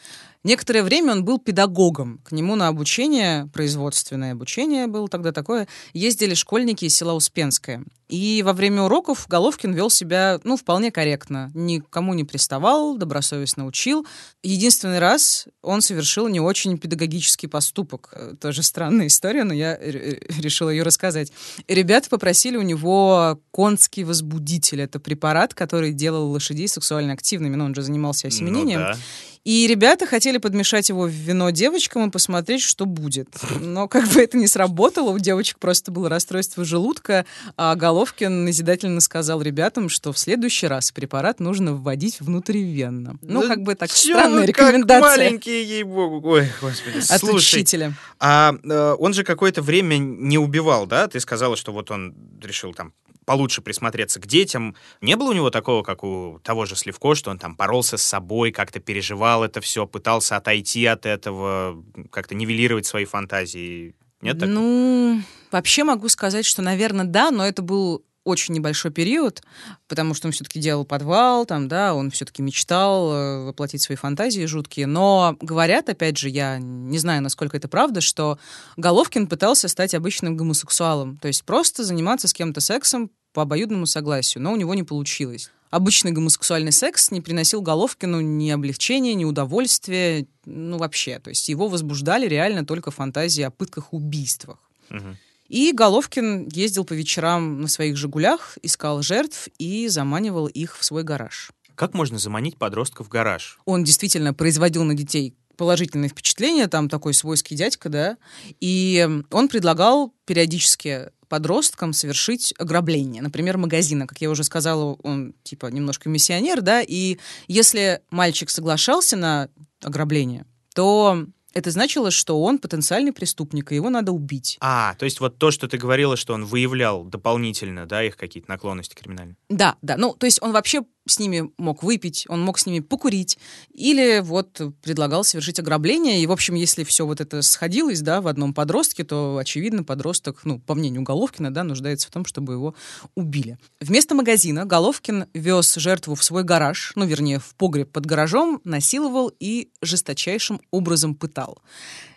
Некоторое 0.44 0.82
время 0.82 1.12
он 1.12 1.24
был 1.24 1.38
педагогом. 1.38 2.20
К 2.22 2.32
нему 2.32 2.54
на 2.54 2.68
обучение, 2.68 3.48
производственное 3.52 4.32
обучение 4.32 4.86
было 4.86 5.08
тогда 5.08 5.32
такое, 5.32 5.66
ездили 5.94 6.34
школьники 6.34 6.84
из 6.84 6.94
села 6.94 7.14
Успенское. 7.14 7.82
И 8.10 8.42
во 8.44 8.52
время 8.52 8.82
уроков 8.82 9.26
Головкин 9.28 9.72
вел 9.72 9.88
себя, 9.88 10.38
ну, 10.44 10.58
вполне 10.58 10.92
корректно. 10.92 11.50
Никому 11.54 12.12
не 12.12 12.24
приставал, 12.24 12.98
добросовестно 12.98 13.64
учил. 13.64 14.06
Единственный 14.42 14.98
раз 14.98 15.46
он 15.62 15.80
совершил 15.80 16.28
не 16.28 16.38
очень 16.38 16.76
педагогический 16.76 17.46
поступок. 17.46 18.12
Тоже 18.40 18.62
странная 18.62 19.06
история, 19.06 19.44
но 19.44 19.54
я 19.54 19.78
решила 19.78 20.68
ее 20.68 20.82
рассказать. 20.82 21.32
Ребята 21.66 22.10
попросили 22.10 22.58
у 22.58 22.62
него 22.62 23.40
конский 23.50 24.04
возбудитель. 24.04 24.82
Это 24.82 25.00
препарат, 25.00 25.54
который 25.54 25.94
делал 25.94 26.30
лошадей 26.30 26.68
сексуально 26.68 27.14
активными. 27.14 27.56
Но 27.56 27.64
он 27.64 27.74
же 27.74 27.80
занимался 27.80 28.28
осеменением. 28.28 28.80
Ну, 28.80 28.86
да. 28.86 28.96
И 29.44 29.66
ребята 29.66 30.06
хотели 30.06 30.38
подмешать 30.38 30.88
его 30.88 31.02
в 31.02 31.10
вино 31.10 31.50
девочкам 31.50 32.08
и 32.08 32.10
посмотреть, 32.10 32.62
что 32.62 32.86
будет. 32.86 33.28
Но 33.60 33.88
как 33.88 34.08
бы 34.08 34.22
это 34.22 34.38
не 34.38 34.46
сработало, 34.46 35.10
у 35.10 35.18
девочек 35.18 35.58
просто 35.58 35.92
было 35.92 36.08
расстройство 36.08 36.64
желудка, 36.64 37.26
а 37.58 37.74
Головкин 37.74 38.46
назидательно 38.46 39.02
сказал 39.02 39.42
ребятам, 39.42 39.90
что 39.90 40.12
в 40.14 40.18
следующий 40.18 40.66
раз 40.66 40.92
препарат 40.92 41.40
нужно 41.40 41.74
вводить 41.74 42.20
внутривенно. 42.20 43.18
Ну, 43.20 43.42
да 43.42 43.48
как 43.48 43.62
бы 43.62 43.74
так 43.74 43.90
странная 43.90 44.46
рекомендация. 44.46 45.10
Как 45.10 45.18
маленькие, 45.18 45.62
ей-богу. 45.62 46.26
Ой, 46.26 46.48
господи. 46.62 46.98
От 47.10 47.20
Слушай, 47.20 47.60
учителя. 47.60 47.92
А 48.18 48.54
э, 48.64 48.96
он 48.98 49.12
же 49.12 49.24
какое-то 49.24 49.60
время 49.60 49.98
не 49.98 50.38
убивал, 50.38 50.86
да? 50.86 51.06
Ты 51.06 51.20
сказала, 51.20 51.56
что 51.56 51.72
вот 51.72 51.90
он 51.90 52.14
решил 52.42 52.72
там 52.72 52.94
получше 53.24 53.62
присмотреться 53.62 54.20
к 54.20 54.26
детям. 54.26 54.74
Не 55.00 55.16
было 55.16 55.30
у 55.30 55.32
него 55.32 55.50
такого, 55.50 55.82
как 55.82 56.04
у 56.04 56.40
того 56.42 56.66
же 56.66 56.76
Сливко, 56.76 57.14
что 57.14 57.30
он 57.30 57.38
там 57.38 57.56
боролся 57.56 57.96
с 57.96 58.02
собой, 58.02 58.52
как-то 58.52 58.80
переживал 58.80 59.44
это 59.44 59.60
все, 59.60 59.86
пытался 59.86 60.36
отойти 60.36 60.86
от 60.86 61.06
этого, 61.06 61.82
как-то 62.10 62.34
нивелировать 62.34 62.86
свои 62.86 63.04
фантазии? 63.04 63.94
Нет 64.20 64.38
такого? 64.38 64.54
Ну, 64.54 65.22
вообще 65.50 65.84
могу 65.84 66.08
сказать, 66.08 66.46
что, 66.46 66.62
наверное, 66.62 67.04
да, 67.04 67.30
но 67.30 67.46
это 67.46 67.62
был 67.62 68.04
очень 68.24 68.54
небольшой 68.54 68.90
период, 68.90 69.42
потому 69.86 70.14
что 70.14 70.28
он 70.28 70.32
все-таки 70.32 70.58
делал 70.58 70.84
подвал, 70.84 71.46
там, 71.46 71.68
да, 71.68 71.94
он 71.94 72.10
все-таки 72.10 72.42
мечтал 72.42 73.12
э, 73.12 73.44
воплотить 73.44 73.82
свои 73.82 73.96
фантазии 73.96 74.46
жуткие. 74.46 74.86
Но 74.86 75.36
говорят, 75.40 75.88
опять 75.88 76.16
же, 76.16 76.28
я 76.28 76.58
не 76.58 76.98
знаю, 76.98 77.22
насколько 77.22 77.56
это 77.56 77.68
правда, 77.68 78.00
что 78.00 78.38
Головкин 78.76 79.26
пытался 79.26 79.68
стать 79.68 79.94
обычным 79.94 80.36
гомосексуалом, 80.36 81.18
то 81.18 81.28
есть 81.28 81.44
просто 81.44 81.84
заниматься 81.84 82.28
с 82.28 82.32
кем-то 82.32 82.60
сексом 82.60 83.10
по 83.32 83.42
обоюдному 83.42 83.86
согласию, 83.86 84.42
но 84.42 84.52
у 84.52 84.56
него 84.56 84.74
не 84.74 84.84
получилось. 84.84 85.50
Обычный 85.70 86.12
гомосексуальный 86.12 86.70
секс 86.70 87.10
не 87.10 87.20
приносил 87.20 87.60
Головкину 87.60 88.20
ни 88.20 88.48
облегчения, 88.48 89.14
ни 89.14 89.24
удовольствия, 89.24 90.24
ну 90.44 90.78
вообще. 90.78 91.18
То 91.18 91.30
есть 91.30 91.48
его 91.48 91.66
возбуждали 91.66 92.28
реально 92.28 92.64
только 92.64 92.92
фантазии 92.92 93.42
о 93.42 93.50
пытках-убийствах. 93.50 94.58
Угу. 94.90 95.16
И 95.48 95.72
Головкин 95.72 96.48
ездил 96.48 96.84
по 96.84 96.92
вечерам 96.94 97.60
на 97.60 97.68
своих 97.68 97.96
«Жигулях», 97.96 98.58
искал 98.62 99.02
жертв 99.02 99.48
и 99.58 99.88
заманивал 99.88 100.46
их 100.46 100.78
в 100.78 100.84
свой 100.84 101.02
гараж. 101.02 101.50
Как 101.74 101.92
можно 101.92 102.18
заманить 102.18 102.56
подростка 102.56 103.04
в 103.04 103.08
гараж? 103.08 103.58
Он 103.64 103.84
действительно 103.84 104.32
производил 104.32 104.84
на 104.84 104.94
детей 104.94 105.34
положительное 105.56 106.08
впечатление, 106.08 106.66
там 106.66 106.88
такой 106.88 107.14
свойский 107.14 107.56
дядька, 107.56 107.88
да, 107.88 108.16
и 108.60 109.08
он 109.30 109.48
предлагал 109.48 110.12
периодически 110.24 111.10
подросткам 111.28 111.92
совершить 111.92 112.54
ограбление, 112.58 113.22
например, 113.22 113.58
магазина. 113.58 114.06
Как 114.06 114.20
я 114.20 114.30
уже 114.30 114.44
сказала, 114.44 114.94
он 115.02 115.34
типа 115.42 115.66
немножко 115.66 116.08
миссионер, 116.08 116.60
да, 116.60 116.82
и 116.82 117.18
если 117.48 118.00
мальчик 118.10 118.50
соглашался 118.50 119.16
на 119.16 119.48
ограбление, 119.82 120.44
то 120.74 121.26
это 121.54 121.70
значило, 121.70 122.10
что 122.10 122.42
он 122.42 122.58
потенциальный 122.58 123.12
преступник, 123.12 123.72
и 123.72 123.76
его 123.76 123.90
надо 123.90 124.12
убить. 124.12 124.58
А, 124.60 124.94
то 124.94 125.04
есть 125.04 125.20
вот 125.20 125.38
то, 125.38 125.50
что 125.50 125.68
ты 125.68 125.78
говорила, 125.78 126.16
что 126.16 126.34
он 126.34 126.44
выявлял 126.44 127.04
дополнительно, 127.04 127.86
да, 127.86 128.02
их 128.02 128.16
какие-то 128.16 128.50
наклонности 128.50 128.94
криминальные. 128.94 129.36
Да, 129.48 129.76
да. 129.80 129.96
Ну, 129.96 130.14
то 130.14 130.26
есть 130.26 130.42
он 130.42 130.52
вообще 130.52 130.82
с 131.06 131.18
ними 131.18 131.50
мог 131.58 131.82
выпить, 131.82 132.24
он 132.28 132.42
мог 132.42 132.58
с 132.58 132.66
ними 132.66 132.80
покурить, 132.80 133.38
или 133.72 134.20
вот 134.20 134.60
предлагал 134.82 135.24
совершить 135.24 135.58
ограбление. 135.58 136.22
И, 136.22 136.26
в 136.26 136.32
общем, 136.32 136.54
если 136.54 136.84
все 136.84 137.06
вот 137.06 137.20
это 137.20 137.42
сходилось, 137.42 138.00
да, 138.00 138.20
в 138.20 138.28
одном 138.28 138.54
подростке, 138.54 139.04
то, 139.04 139.36
очевидно, 139.36 139.84
подросток, 139.84 140.44
ну, 140.44 140.58
по 140.58 140.74
мнению 140.74 141.02
Головкина, 141.02 141.52
да, 141.52 141.64
нуждается 141.64 142.08
в 142.08 142.10
том, 142.10 142.24
чтобы 142.24 142.54
его 142.54 142.74
убили. 143.14 143.58
Вместо 143.80 144.14
магазина 144.14 144.64
Головкин 144.64 145.26
вез 145.34 145.74
жертву 145.76 146.14
в 146.14 146.24
свой 146.24 146.44
гараж, 146.44 146.92
ну, 146.96 147.04
вернее, 147.04 147.38
в 147.38 147.54
погреб 147.54 147.90
под 147.90 148.06
гаражом, 148.06 148.60
насиловал 148.64 149.32
и 149.38 149.70
жесточайшим 149.82 150.60
образом 150.70 151.14
пытал. 151.14 151.62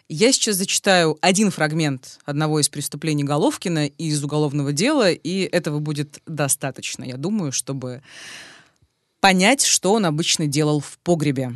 Я 0.09 0.31
сейчас 0.31 0.55
зачитаю 0.55 1.17
один 1.19 1.51
фрагмент 1.51 2.19
одного 2.23 2.61
из 2.61 2.69
преступлений 2.69 3.25
Головкина 3.25 3.87
из 3.87 4.23
уголовного 4.23 4.71
дела, 4.71 5.11
и 5.11 5.41
этого 5.41 5.79
будет 5.79 6.21
достаточно, 6.25 7.03
я 7.03 7.17
думаю, 7.17 7.51
чтобы 7.51 8.01
понять, 9.27 9.65
что 9.65 9.91
он 9.91 10.05
обычно 10.05 10.47
делал 10.47 10.79
в 10.79 10.97
погребе. 10.99 11.51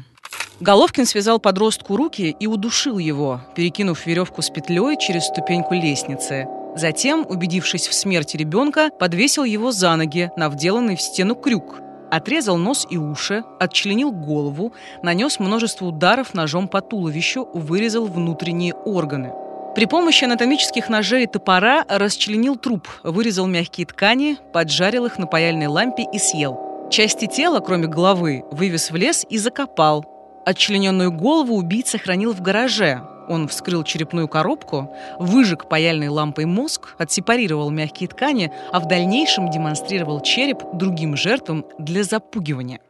Головкин 0.59 1.05
связал 1.05 1.39
подростку 1.39 1.95
руки 1.95 2.35
и 2.37 2.45
удушил 2.45 2.97
его, 2.97 3.39
перекинув 3.55 4.05
веревку 4.05 4.41
с 4.41 4.49
петлей 4.49 4.97
через 4.97 5.27
ступеньку 5.27 5.73
лестницы. 5.73 6.47
Затем, 6.75 7.25
убедившись 7.25 7.87
в 7.87 7.93
смерти 7.93 8.35
ребенка, 8.35 8.89
подвесил 8.99 9.45
его 9.45 9.71
за 9.71 9.95
ноги 9.95 10.29
на 10.35 10.49
вделанный 10.49 10.97
в 10.97 11.01
стену 11.01 11.33
крюк, 11.33 11.79
отрезал 12.11 12.57
нос 12.57 12.85
и 12.89 12.97
уши, 12.97 13.41
отчленил 13.57 14.11
голову, 14.11 14.73
нанес 15.01 15.39
множество 15.39 15.85
ударов 15.85 16.33
ножом 16.33 16.67
по 16.67 16.81
туловищу, 16.81 17.47
вырезал 17.53 18.05
внутренние 18.05 18.73
органы. 18.73 19.31
При 19.75 19.85
помощи 19.85 20.25
анатомических 20.25 20.89
ножей 20.89 21.23
и 21.23 21.27
топора 21.27 21.85
расчленил 21.87 22.57
труп, 22.57 22.89
вырезал 23.03 23.47
мягкие 23.47 23.87
ткани, 23.87 24.35
поджарил 24.51 25.05
их 25.05 25.17
на 25.17 25.25
паяльной 25.25 25.67
лампе 25.67 26.05
и 26.11 26.19
съел– 26.19 26.67
Части 26.91 27.25
тела, 27.25 27.61
кроме 27.61 27.87
головы, 27.87 28.43
вывез 28.51 28.91
в 28.91 28.95
лес 28.97 29.25
и 29.29 29.37
закопал. 29.37 30.05
Отчлененную 30.45 31.09
голову 31.09 31.55
убийца 31.55 31.97
хранил 31.97 32.33
в 32.33 32.41
гараже. 32.41 33.01
Он 33.29 33.47
вскрыл 33.47 33.85
черепную 33.85 34.27
коробку, 34.27 34.93
выжег 35.17 35.69
паяльной 35.69 36.09
лампой 36.09 36.43
мозг, 36.43 36.95
отсепарировал 36.97 37.69
мягкие 37.69 38.09
ткани, 38.09 38.51
а 38.73 38.81
в 38.81 38.89
дальнейшем 38.89 39.49
демонстрировал 39.49 40.19
череп 40.19 40.63
другим 40.73 41.15
жертвам 41.15 41.65
для 41.79 42.03
запугивания 42.03 42.81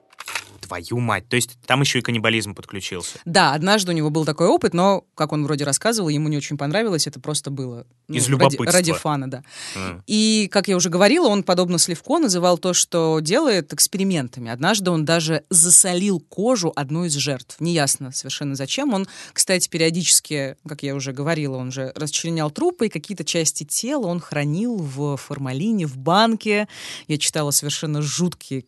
твою 0.72 1.02
мать. 1.02 1.28
То 1.28 1.36
есть 1.36 1.58
там 1.66 1.82
еще 1.82 2.00
и 2.00 2.02
каннибализм 2.02 2.56
подключился. 2.56 3.20
Да, 3.26 3.54
однажды 3.54 3.92
у 3.92 3.96
него 3.96 4.10
был 4.10 4.24
такой 4.24 4.48
опыт, 4.48 4.74
но, 4.74 5.04
как 5.16 5.34
он 5.34 5.44
вроде 5.44 5.66
рассказывал, 5.66 6.08
ему 6.08 6.30
не 6.30 6.38
очень 6.38 6.58
понравилось, 6.58 7.08
это 7.08 7.20
просто 7.20 7.52
было... 7.52 7.86
Ну, 8.08 8.16
Из 8.16 8.30
любопытства. 8.30 8.66
Ради, 8.66 8.92
ради 8.92 8.94
фана, 8.94 9.30
да. 9.30 9.44
Mm. 9.76 10.02
И, 10.08 10.50
как 10.52 10.68
я 10.70 10.78
уже 10.78 10.90
говорила, 10.90 11.28
он, 11.28 11.44
подобно 11.44 11.78
Сливко, 11.78 12.20
называл 12.20 12.58
то, 12.58 12.74
что 12.74 13.20
делает, 13.20 13.74
экспериментами. 13.74 14.50
Однажды 14.50 14.92
он 14.92 15.04
даже 15.04 15.44
засолил 15.50 16.20
кожу 16.22 16.72
одной 16.76 17.08
из 17.08 17.14
жертв. 17.14 17.58
Неясно 17.60 18.12
совершенно 18.14 18.56
зачем. 18.56 18.94
Он, 18.94 19.08
кстати, 19.34 19.68
периодически, 19.68 20.56
как 20.68 20.84
я 20.84 20.96
уже 20.96 21.12
говорила, 21.12 21.58
он 21.58 21.72
же 21.72 21.92
расчленял 21.96 22.50
трупы, 22.50 22.88
и 22.88 22.90
какие-то 22.90 23.26
части 23.26 23.66
тела 23.66 24.08
он 24.08 24.22
хранил 24.22 24.78
в 24.78 25.18
формалине, 25.18 25.86
в 25.86 25.98
банке. 25.98 26.70
Я 27.08 27.18
читала 27.18 27.52
совершенно 27.52 28.02
жуткие 28.02 28.64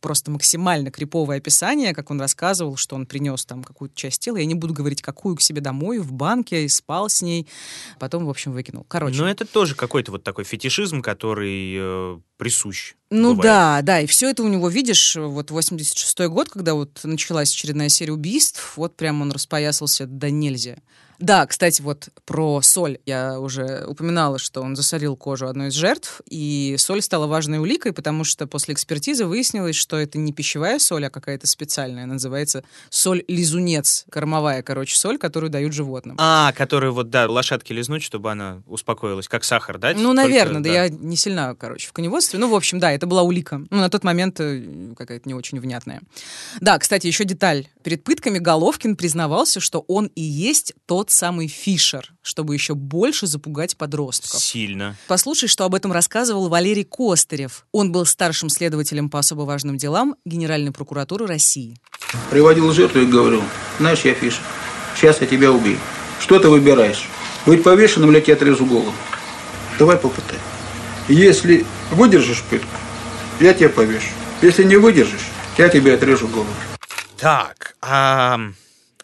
просто 0.00 0.30
максимально 0.30 0.90
криповое 0.90 1.38
описание, 1.38 1.94
как 1.94 2.10
он 2.10 2.20
рассказывал, 2.20 2.76
что 2.76 2.96
он 2.96 3.06
принес 3.06 3.44
там 3.44 3.62
какую-то 3.62 3.94
часть 3.96 4.20
тела. 4.20 4.36
Я 4.36 4.46
не 4.46 4.54
буду 4.54 4.74
говорить, 4.74 5.02
какую 5.02 5.36
к 5.36 5.40
себе 5.40 5.60
домой, 5.60 5.98
в 5.98 6.12
банке, 6.12 6.64
и 6.64 6.68
спал 6.68 7.08
с 7.08 7.22
ней. 7.22 7.46
Потом, 7.98 8.26
в 8.26 8.30
общем, 8.30 8.52
выкинул. 8.52 8.84
Короче. 8.88 9.20
Но 9.20 9.28
это 9.28 9.44
тоже 9.44 9.74
какой-то 9.74 10.12
вот 10.12 10.22
такой 10.22 10.44
фетишизм, 10.44 11.02
который 11.02 11.74
э, 11.76 12.18
присущ. 12.36 12.94
Ну 13.10 13.34
бывает. 13.34 13.42
да, 13.42 13.82
да, 13.82 14.00
и 14.00 14.06
все 14.06 14.30
это 14.30 14.42
у 14.42 14.48
него, 14.48 14.68
видишь, 14.68 15.16
вот 15.16 15.50
86-й 15.50 16.28
год, 16.28 16.48
когда 16.50 16.74
вот 16.74 17.00
началась 17.04 17.52
очередная 17.52 17.88
серия 17.88 18.12
убийств, 18.12 18.76
вот 18.76 18.96
прям 18.96 19.22
он 19.22 19.32
распоясался 19.32 20.06
да 20.06 20.30
нельзя. 20.30 20.76
Да, 21.18 21.46
кстати, 21.46 21.80
вот 21.82 22.08
про 22.24 22.60
соль. 22.62 22.98
Я 23.06 23.38
уже 23.40 23.84
упоминала, 23.86 24.38
что 24.38 24.62
он 24.62 24.76
засорил 24.76 25.16
кожу 25.16 25.46
одной 25.46 25.68
из 25.68 25.74
жертв, 25.74 26.20
и 26.28 26.74
соль 26.78 27.02
стала 27.02 27.26
важной 27.26 27.58
уликой, 27.58 27.92
потому 27.92 28.24
что 28.24 28.46
после 28.46 28.74
экспертизы 28.74 29.26
выяснилось, 29.26 29.76
что 29.76 29.96
это 29.96 30.18
не 30.18 30.32
пищевая 30.32 30.78
соль, 30.78 31.06
а 31.06 31.10
какая-то 31.10 31.46
специальная. 31.46 32.06
Называется 32.06 32.64
соль-лизунец. 32.90 34.04
Кормовая, 34.10 34.62
короче, 34.62 34.96
соль, 34.96 35.18
которую 35.18 35.50
дают 35.50 35.72
животным. 35.72 36.16
А, 36.18 36.52
которую 36.52 36.92
вот, 36.92 37.10
да, 37.10 37.28
лошадки 37.28 37.72
лизнуть, 37.72 38.02
чтобы 38.02 38.30
она 38.30 38.62
успокоилась, 38.66 39.28
как 39.28 39.44
сахар, 39.44 39.78
да? 39.78 39.92
Ну, 39.94 40.14
Только- 40.14 40.14
наверное, 40.14 40.60
да. 40.62 40.68
я 40.70 40.88
не 40.88 41.16
сильна, 41.16 41.54
короче, 41.54 41.88
в 41.88 41.92
коневодстве. 41.92 42.38
Ну, 42.38 42.48
в 42.48 42.54
общем, 42.54 42.78
да, 42.78 42.92
это 42.92 43.06
была 43.06 43.22
улика. 43.22 43.62
Ну, 43.70 43.78
на 43.78 43.88
тот 43.90 44.04
момент 44.04 44.40
э, 44.40 44.92
какая-то 44.96 45.28
не 45.28 45.34
очень 45.34 45.60
внятная. 45.60 46.00
Да, 46.60 46.78
кстати, 46.78 47.06
еще 47.06 47.24
деталь. 47.24 47.68
Перед 47.82 48.04
пытками 48.04 48.38
Головкин 48.38 48.96
признавался, 48.96 49.60
что 49.60 49.84
он 49.88 50.06
и 50.14 50.22
есть 50.22 50.74
тот 50.86 51.03
самый 51.10 51.48
Фишер, 51.48 52.12
чтобы 52.22 52.54
еще 52.54 52.74
больше 52.74 53.26
запугать 53.26 53.76
подростков. 53.76 54.40
Сильно. 54.40 54.96
Послушай, 55.08 55.48
что 55.48 55.64
об 55.64 55.74
этом 55.74 55.92
рассказывал 55.92 56.48
Валерий 56.48 56.84
Костырев. 56.84 57.66
Он 57.72 57.92
был 57.92 58.06
старшим 58.06 58.48
следователем 58.48 59.10
по 59.10 59.18
особо 59.18 59.42
важным 59.42 59.76
делам 59.76 60.16
Генеральной 60.24 60.72
прокуратуры 60.72 61.26
России. 61.26 61.78
Приводил 62.30 62.72
жертву 62.72 63.00
и 63.00 63.06
говорил, 63.06 63.42
знаешь, 63.78 64.00
я 64.04 64.14
Фишер, 64.14 64.42
сейчас 64.96 65.20
я 65.20 65.26
тебя 65.26 65.52
убью. 65.52 65.78
Что 66.20 66.38
ты 66.38 66.48
выбираешь? 66.48 67.08
Быть 67.46 67.62
повешенным 67.62 68.10
или 68.10 68.16
я 68.16 68.22
тебе 68.22 68.34
отрежу 68.34 68.64
голову? 68.66 68.94
Давай 69.78 69.96
попытай. 69.96 70.38
Если 71.08 71.66
выдержишь 71.90 72.42
пытку, 72.44 72.76
я 73.40 73.52
тебя 73.52 73.68
повешу. 73.68 74.08
Если 74.40 74.64
не 74.64 74.76
выдержишь, 74.76 75.26
я 75.58 75.68
тебе 75.68 75.94
отрежу 75.94 76.28
голову. 76.28 76.54
Так, 77.18 77.76
а, 77.80 78.38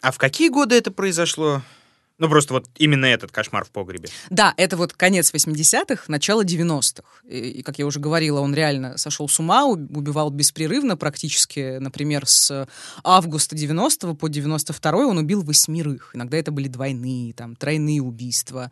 а 0.01 0.11
в 0.11 0.17
какие 0.17 0.49
годы 0.49 0.75
это 0.75 0.91
произошло? 0.91 1.61
Ну, 2.21 2.29
просто 2.29 2.53
вот 2.53 2.69
именно 2.77 3.07
этот 3.07 3.31
кошмар 3.31 3.65
в 3.65 3.71
погребе. 3.71 4.07
Да, 4.29 4.53
это 4.55 4.77
вот 4.77 4.93
конец 4.93 5.33
80-х, 5.33 6.03
начало 6.07 6.45
90-х. 6.45 7.03
И, 7.27 7.63
как 7.63 7.79
я 7.79 7.87
уже 7.87 7.99
говорила, 7.99 8.41
он 8.41 8.53
реально 8.53 8.99
сошел 8.99 9.27
с 9.27 9.39
ума, 9.39 9.65
убивал 9.65 10.29
беспрерывно 10.29 10.97
практически. 10.97 11.79
Например, 11.79 12.27
с 12.27 12.67
августа 13.03 13.55
90 13.55 14.13
по 14.13 14.27
92 14.27 14.91
он 15.07 15.17
убил 15.17 15.41
восьмерых. 15.41 16.11
Иногда 16.13 16.37
это 16.37 16.51
были 16.51 16.67
двойные, 16.67 17.33
там, 17.33 17.55
тройные 17.55 18.03
убийства. 18.03 18.69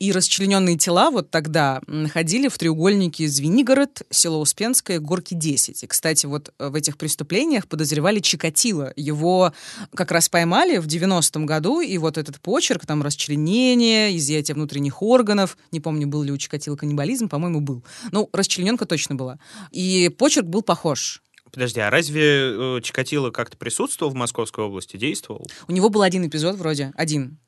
И 0.00 0.10
расчлененные 0.10 0.76
тела 0.76 1.12
вот 1.12 1.30
тогда 1.30 1.80
находили 1.86 2.48
в 2.48 2.58
треугольнике 2.58 3.28
Звенигород, 3.28 4.02
село 4.10 4.40
Успенское, 4.40 4.98
Горки 4.98 5.34
10. 5.34 5.84
И, 5.84 5.86
кстати, 5.86 6.26
вот 6.26 6.52
в 6.58 6.74
этих 6.74 6.98
преступлениях 6.98 7.68
подозревали 7.68 8.18
Чикатило. 8.18 8.92
Его 8.96 9.52
как 9.94 10.10
раз 10.10 10.28
поймали 10.28 10.78
в 10.78 10.88
90-м 10.88 11.46
году, 11.46 11.80
и 11.80 11.96
вот 11.98 12.18
этот 12.18 12.40
почерк, 12.40 12.87
там 12.88 13.02
расчленение, 13.02 14.16
изъятие 14.16 14.54
внутренних 14.56 15.02
органов, 15.02 15.56
не 15.70 15.78
помню, 15.78 16.08
был 16.08 16.22
ли 16.22 16.32
у 16.32 16.38
Чикатило 16.38 16.74
каннибализм, 16.74 17.28
по-моему, 17.28 17.60
был. 17.60 17.84
Ну, 18.10 18.28
расчлененка 18.32 18.86
точно 18.86 19.14
была. 19.14 19.38
И 19.70 20.08
почерк 20.08 20.46
был 20.46 20.62
похож. 20.62 21.22
Подожди, 21.52 21.80
а 21.80 21.90
разве 21.90 22.22
э, 22.22 22.80
Чикатило 22.82 23.30
как-то 23.30 23.56
присутствовал 23.56 24.12
в 24.12 24.16
Московской 24.16 24.64
области, 24.64 24.96
действовал? 24.96 25.46
У 25.66 25.72
него 25.72 25.88
был 25.88 26.02
один 26.02 26.26
эпизод 26.26 26.56
вроде, 26.56 26.92
один. 26.96 27.38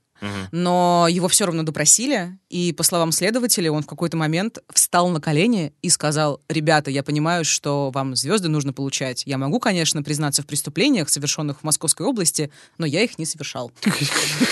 Но 0.53 1.07
его 1.09 1.29
все 1.29 1.47
равно 1.47 1.63
допросили, 1.63 2.39
и, 2.49 2.73
по 2.73 2.83
словам 2.83 3.13
следователя, 3.13 3.71
он 3.71 3.83
в 3.83 3.87
какой-то 3.87 4.17
момент 4.17 4.59
встал 4.73 5.09
на 5.09 5.21
колени 5.21 5.73
и 5.83 5.89
сказал, 5.89 6.41
ребята, 6.49 6.91
я 6.91 7.03
понимаю, 7.03 7.45
что 7.45 7.91
вам 7.91 8.17
звезды 8.17 8.49
нужно 8.49 8.73
получать. 8.73 9.23
Я 9.27 9.39
могу, 9.39 9.61
конечно, 9.61 10.03
признаться 10.03 10.43
в 10.43 10.47
преступлениях, 10.47 11.09
совершенных 11.09 11.61
в 11.61 11.65
Московской 11.65 12.07
области, 12.07 12.51
но 12.79 12.87
я 12.87 13.03
их 13.03 13.19
не 13.19 13.25
совершал. 13.25 13.73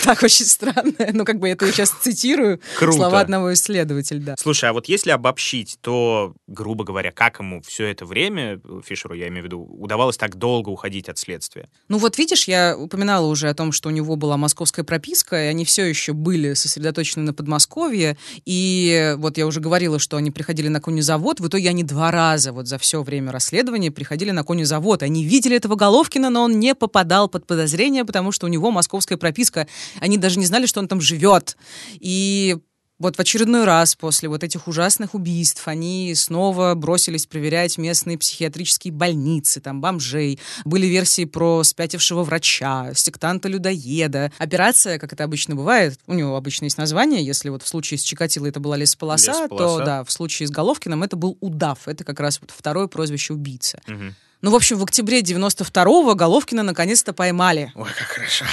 Так 0.04 0.22
очень 0.22 0.46
странно. 0.46 0.94
Ну, 1.12 1.24
как 1.24 1.38
бы 1.38 1.48
я 1.48 1.54
это 1.54 1.70
сейчас 1.70 1.90
цитирую 1.90 2.60
слова 2.78 3.20
одного 3.20 3.50
из 3.50 3.60
следователей, 3.60 4.20
да. 4.20 4.34
Слушай, 4.38 4.70
а 4.70 4.72
вот 4.72 4.86
если 4.86 5.10
обобщить, 5.10 5.78
то, 5.80 6.34
грубо 6.46 6.84
говоря, 6.84 7.10
как 7.10 7.40
ему 7.40 7.60
все 7.62 7.86
это 7.86 8.06
время, 8.06 8.60
Фишеру, 8.84 9.14
я 9.14 9.28
имею 9.28 9.42
в 9.42 9.46
виду, 9.46 9.60
удавалось 9.60 10.16
так 10.16 10.36
долго 10.36 10.70
уходить 10.70 11.08
от 11.08 11.18
следствия? 11.18 11.68
Ну 11.88 11.98
вот 11.98 12.16
видишь, 12.16 12.48
я 12.48 12.76
упоминала 12.78 13.26
уже 13.26 13.48
о 13.48 13.54
том, 13.54 13.72
что 13.72 13.88
у 13.88 13.92
него 13.92 14.16
была 14.16 14.36
московская 14.36 14.84
прописка, 14.84 15.36
и 15.36 15.46
они 15.46 15.57
все 15.64 15.84
еще 15.84 16.12
были 16.12 16.54
сосредоточены 16.54 17.24
на 17.24 17.34
Подмосковье. 17.34 18.16
И 18.44 19.14
вот 19.18 19.38
я 19.38 19.46
уже 19.46 19.60
говорила, 19.60 19.98
что 19.98 20.16
они 20.16 20.30
приходили 20.30 20.68
на 20.68 20.80
конезавод. 20.80 21.40
В 21.40 21.48
итоге 21.48 21.68
они 21.70 21.84
два 21.84 22.10
раза 22.10 22.52
вот 22.52 22.66
за 22.66 22.78
все 22.78 23.02
время 23.02 23.32
расследования 23.32 23.90
приходили 23.90 24.30
на 24.30 24.44
конезавод. 24.44 25.02
Они 25.02 25.24
видели 25.24 25.56
этого 25.56 25.76
Головкина, 25.76 26.30
но 26.30 26.42
он 26.44 26.58
не 26.58 26.74
попадал 26.74 27.28
под 27.28 27.46
подозрение, 27.46 28.04
потому 28.04 28.32
что 28.32 28.46
у 28.46 28.48
него 28.48 28.70
московская 28.70 29.16
прописка. 29.16 29.66
Они 30.00 30.18
даже 30.18 30.38
не 30.38 30.46
знали, 30.46 30.66
что 30.66 30.80
он 30.80 30.88
там 30.88 31.00
живет. 31.00 31.56
И 31.94 32.58
вот 32.98 33.16
в 33.16 33.20
очередной 33.20 33.64
раз 33.64 33.94
после 33.94 34.28
вот 34.28 34.42
этих 34.42 34.66
ужасных 34.66 35.14
убийств 35.14 35.66
они 35.68 36.14
снова 36.14 36.74
бросились 36.74 37.26
проверять 37.26 37.78
местные 37.78 38.18
психиатрические 38.18 38.92
больницы, 38.92 39.60
там 39.60 39.80
бомжей. 39.80 40.38
Были 40.64 40.86
версии 40.86 41.24
про 41.24 41.62
спятившего 41.62 42.24
врача, 42.24 42.92
сектанта-людоеда. 42.94 44.32
Операция, 44.38 44.98
как 44.98 45.12
это 45.12 45.24
обычно 45.24 45.54
бывает, 45.54 45.98
у 46.06 46.14
него 46.14 46.36
обычно 46.36 46.64
есть 46.64 46.78
название. 46.78 47.24
Если 47.24 47.48
вот 47.48 47.62
в 47.62 47.68
случае 47.68 47.98
с 47.98 48.02
Чикатило 48.02 48.46
это 48.46 48.60
была 48.60 48.76
лесополоса, 48.76 49.30
Лесополоса. 49.30 49.78
то 49.78 49.84
да, 49.84 50.04
в 50.04 50.10
случае 50.10 50.48
с 50.48 50.50
Головкиным 50.50 51.02
это 51.02 51.16
был 51.16 51.36
удав. 51.40 51.86
Это 51.86 52.04
как 52.04 52.18
раз 52.20 52.40
вот 52.40 52.50
второе 52.50 52.88
прозвище 52.88 53.32
убийцы. 53.32 53.80
Мгм. 53.86 54.14
Ну, 54.40 54.52
в 54.52 54.54
общем, 54.54 54.78
в 54.78 54.84
октябре 54.84 55.20
92-го 55.20 56.14
Головкина 56.14 56.62
наконец-то 56.62 57.12
поймали. 57.12 57.72
Ой, 57.74 57.88
как 57.98 58.06
хорошо. 58.06 58.44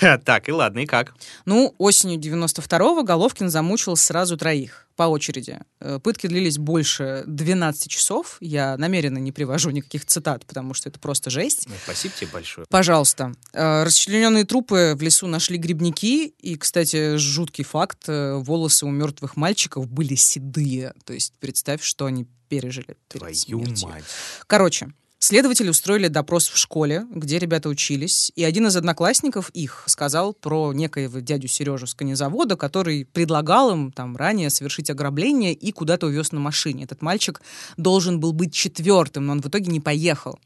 Так, 0.24 0.48
и 0.48 0.52
ладно, 0.52 0.78
и 0.80 0.86
как? 0.86 1.14
Ну, 1.44 1.74
осенью 1.76 2.18
92-го 2.18 3.02
Головкин 3.02 3.50
замучил 3.50 3.96
сразу 3.96 4.38
троих 4.38 4.86
по 4.96 5.02
очереди. 5.02 5.58
Э, 5.80 5.98
Пытки 6.02 6.26
длились 6.26 6.56
больше 6.56 7.22
12 7.26 7.90
часов. 7.90 8.38
Я 8.40 8.78
намеренно 8.78 9.18
не 9.18 9.30
привожу 9.30 9.68
никаких 9.70 10.06
цитат, 10.06 10.46
потому 10.46 10.72
что 10.72 10.88
это 10.88 10.98
просто 10.98 11.28
жесть. 11.28 11.66
Ну, 11.68 11.74
Спасибо 11.84 12.14
тебе 12.18 12.28
большое. 12.32 12.66
Пожалуйста. 12.70 13.34
Э, 13.52 13.82
Расчлененные 13.84 14.44
трупы 14.44 14.94
в 14.96 15.02
лесу 15.02 15.26
нашли 15.26 15.58
грибники. 15.58 16.28
И, 16.40 16.56
кстати, 16.56 17.16
жуткий 17.16 17.64
факт. 17.64 18.04
э, 18.08 18.36
Волосы 18.36 18.86
у 18.86 18.90
мертвых 18.90 19.36
мальчиков 19.36 19.86
были 19.86 20.14
седые. 20.14 20.94
То 21.04 21.12
есть 21.12 21.34
представь, 21.40 21.82
что 21.82 22.06
они 22.06 22.26
пережили 22.48 22.96
перед 23.08 23.08
Твою 23.08 23.34
смертью. 23.34 23.88
мать. 23.88 24.04
Короче, 24.46 24.88
следователи 25.26 25.68
устроили 25.68 26.06
допрос 26.06 26.48
в 26.48 26.56
школе, 26.56 27.04
где 27.10 27.38
ребята 27.38 27.68
учились, 27.68 28.30
и 28.36 28.44
один 28.44 28.68
из 28.68 28.76
одноклассников 28.76 29.50
их 29.50 29.82
сказал 29.86 30.32
про 30.32 30.72
некоего 30.72 31.18
дядю 31.18 31.48
Сережу 31.48 31.88
с 31.88 31.94
конезавода, 31.94 32.56
который 32.56 33.04
предлагал 33.04 33.72
им 33.72 33.90
там 33.90 34.16
ранее 34.16 34.50
совершить 34.50 34.88
ограбление 34.88 35.52
и 35.52 35.72
куда-то 35.72 36.06
увез 36.06 36.30
на 36.30 36.38
машине. 36.38 36.84
Этот 36.84 37.02
мальчик 37.02 37.42
должен 37.76 38.20
был 38.20 38.32
быть 38.32 38.54
четвертым, 38.54 39.26
но 39.26 39.32
он 39.32 39.42
в 39.42 39.48
итоге 39.48 39.70
не 39.70 39.80
поехал. 39.80 40.38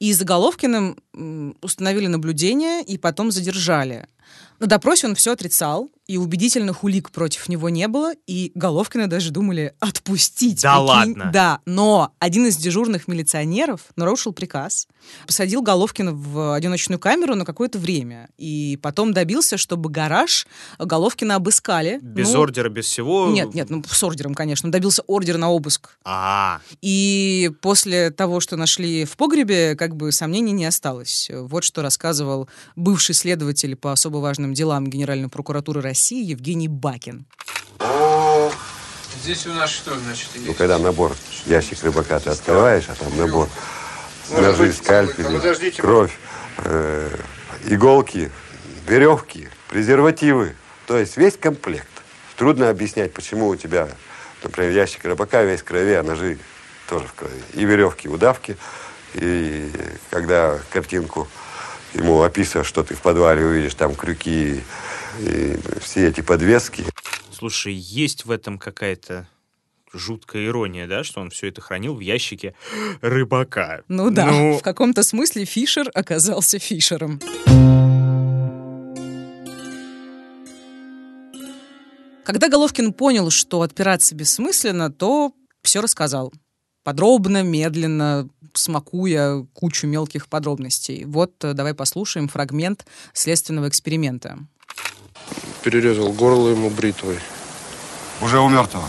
И 0.00 0.12
за 0.12 0.26
Головкиным 0.26 0.98
м, 1.14 1.56
установили 1.62 2.06
наблюдение 2.06 2.84
и 2.84 2.98
потом 2.98 3.30
задержали. 3.30 4.06
На 4.58 4.66
допросе 4.66 5.06
он 5.06 5.14
все 5.14 5.32
отрицал, 5.32 5.90
и 6.06 6.18
убедительных 6.18 6.84
улик 6.84 7.10
против 7.10 7.48
него 7.48 7.68
не 7.68 7.88
было, 7.88 8.12
и 8.26 8.52
Головкина 8.54 9.08
даже 9.08 9.32
думали 9.32 9.74
отпустить. 9.80 10.62
Да 10.62 10.74
Прикинь? 10.76 10.86
ладно? 10.88 11.30
Да, 11.32 11.60
но 11.66 12.12
один 12.20 12.46
из 12.46 12.56
дежурных 12.56 13.08
милиционеров 13.08 13.80
нарушил 13.96 14.32
приказ, 14.32 14.86
посадил 15.26 15.62
Головкина 15.62 16.12
в 16.12 16.54
одиночную 16.54 17.00
камеру 17.00 17.34
на 17.34 17.44
какое-то 17.44 17.78
время, 17.80 18.28
и 18.38 18.78
потом 18.80 19.12
добился, 19.12 19.56
чтобы 19.56 19.90
гараж 19.90 20.46
Головкина 20.78 21.34
обыскали. 21.36 21.98
Без 22.00 22.32
Ну, 22.32 22.40
ордера, 22.42 22.68
без 22.68 22.86
всего? 22.86 23.28
Нет, 23.28 23.52
нет, 23.54 23.68
ну 23.68 23.82
с 23.84 24.02
ордером, 24.04 24.34
конечно. 24.34 24.68
Он 24.68 24.70
добился 24.70 25.02
ордера 25.08 25.38
на 25.38 25.50
обыск. 25.50 25.98
А, 26.04 26.60
И 26.82 27.50
после 27.60 28.10
того, 28.10 28.38
что 28.40 28.56
нашли 28.56 29.04
в 29.04 29.16
погребе, 29.16 29.74
как 29.74 29.96
бы 29.96 30.12
сомнений 30.12 30.52
не 30.52 30.66
осталось. 30.66 31.30
Вот 31.32 31.64
что 31.64 31.82
рассказывал 31.82 32.48
бывший 32.76 33.14
следователь 33.14 33.74
по 33.74 33.90
особо 33.92 34.18
важным 34.18 34.54
делам 34.54 34.86
Генеральной 34.86 35.28
прокуратуры 35.28 35.80
России 35.80 35.95
Евгений 36.00 36.68
Бакин. 36.68 37.26
Здесь 39.22 39.46
у 39.46 39.52
нас 39.52 39.70
что, 39.70 39.98
значит, 39.98 40.28
есть? 40.34 40.46
Ну, 40.46 40.54
когда 40.54 40.78
набор 40.78 41.12
ящик 41.46 41.82
рыбака 41.82 42.20
ты 42.20 42.30
открываешь, 42.30 42.84
а 42.88 42.94
там 42.94 43.16
набор 43.16 43.48
ножи, 44.30 44.72
скальпели, 44.72 45.70
кровь, 45.70 46.16
э, 46.58 47.16
иголки, 47.64 48.30
веревки, 48.86 49.48
презервативы. 49.68 50.54
То 50.86 50.96
есть 50.96 51.16
весь 51.16 51.36
комплект. 51.36 51.88
Трудно 52.36 52.70
объяснять, 52.70 53.12
почему 53.12 53.48
у 53.48 53.56
тебя, 53.56 53.88
например, 54.44 54.70
ящик 54.70 55.04
рыбака 55.04 55.42
весь 55.42 55.60
в 55.60 55.64
крови, 55.64 55.94
а 55.94 56.02
ножи 56.02 56.38
тоже 56.88 57.06
в 57.06 57.14
крови. 57.14 57.42
И 57.54 57.64
веревки, 57.64 58.08
удавки. 58.08 58.56
И 59.14 59.72
когда 60.10 60.58
картинку 60.70 61.26
ему 61.94 62.22
описываешь, 62.22 62.68
что 62.68 62.84
ты 62.84 62.94
в 62.94 63.00
подвале 63.00 63.44
увидишь, 63.44 63.74
там 63.74 63.94
крюки 63.94 64.62
и 65.20 65.56
все 65.80 66.08
эти 66.08 66.20
подвески. 66.20 66.84
слушай, 67.32 67.72
есть 67.72 68.24
в 68.24 68.30
этом 68.30 68.58
какая-то 68.58 69.28
жуткая 69.92 70.46
ирония, 70.46 70.86
да, 70.86 71.04
что 71.04 71.20
он 71.20 71.30
все 71.30 71.48
это 71.48 71.60
хранил 71.60 71.94
в 71.94 72.00
ящике 72.00 72.54
рыбака. 73.00 73.82
Ну 73.88 74.10
да, 74.10 74.26
Ну, 74.26 74.58
в 74.58 74.62
каком-то 74.62 75.02
смысле 75.02 75.44
Фишер 75.44 75.90
оказался 75.94 76.58
Фишером. 76.58 77.20
Когда 82.24 82.48
Головкин 82.48 82.92
понял, 82.92 83.30
что 83.30 83.62
отпираться 83.62 84.14
бессмысленно, 84.16 84.90
то 84.90 85.32
все 85.62 85.80
рассказал. 85.80 86.32
Подробно, 86.82 87.42
медленно, 87.44 88.28
смакуя 88.52 89.46
кучу 89.52 89.86
мелких 89.86 90.28
подробностей. 90.28 91.04
Вот 91.04 91.32
э, 91.44 91.52
давай 91.52 91.74
послушаем 91.74 92.28
фрагмент 92.28 92.86
следственного 93.12 93.68
эксперимента. 93.68 94.38
Перерезал 95.62 96.12
горло 96.12 96.50
ему 96.50 96.70
бритвой. 96.70 97.18
Уже 98.20 98.38
у 98.40 98.48
мертвого? 98.48 98.88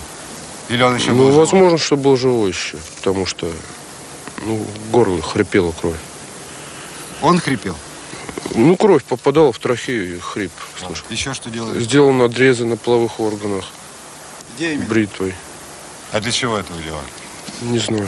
Или 0.69 0.83
он 0.83 0.95
еще 0.95 1.11
Ну, 1.11 1.17
был 1.17 1.25
живой? 1.27 1.39
возможно, 1.45 1.77
что 1.77 1.97
был 1.97 2.17
живой 2.17 2.49
еще, 2.51 2.77
потому 2.97 3.25
что 3.25 3.51
ну, 4.45 4.65
горло 4.91 5.21
хрипела 5.21 5.71
кровь. 5.71 5.95
Он 7.21 7.39
хрипел? 7.39 7.75
Ну, 8.53 8.75
кровь 8.77 9.03
попадала 9.03 9.51
в 9.51 9.59
трахею 9.59 10.17
и 10.17 10.19
хрип. 10.19 10.51
слышал. 10.85 11.05
Еще 11.09 11.33
что 11.33 11.49
делали? 11.49 11.79
Сделал 11.81 12.11
надрезы 12.13 12.65
на 12.65 12.77
половых 12.77 13.19
органах 13.19 13.65
Где 14.55 14.73
именно? 14.73 14.85
бритвой. 14.87 15.33
А 16.11 16.19
для 16.19 16.31
чего 16.31 16.57
это 16.57 16.71
делали? 16.83 17.07
Не 17.61 17.79
знаю. 17.79 18.07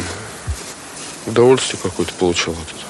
Удовольствие 1.25 1.79
какое-то 1.81 2.13
получал 2.13 2.53
от 2.53 2.59
этого. 2.67 2.88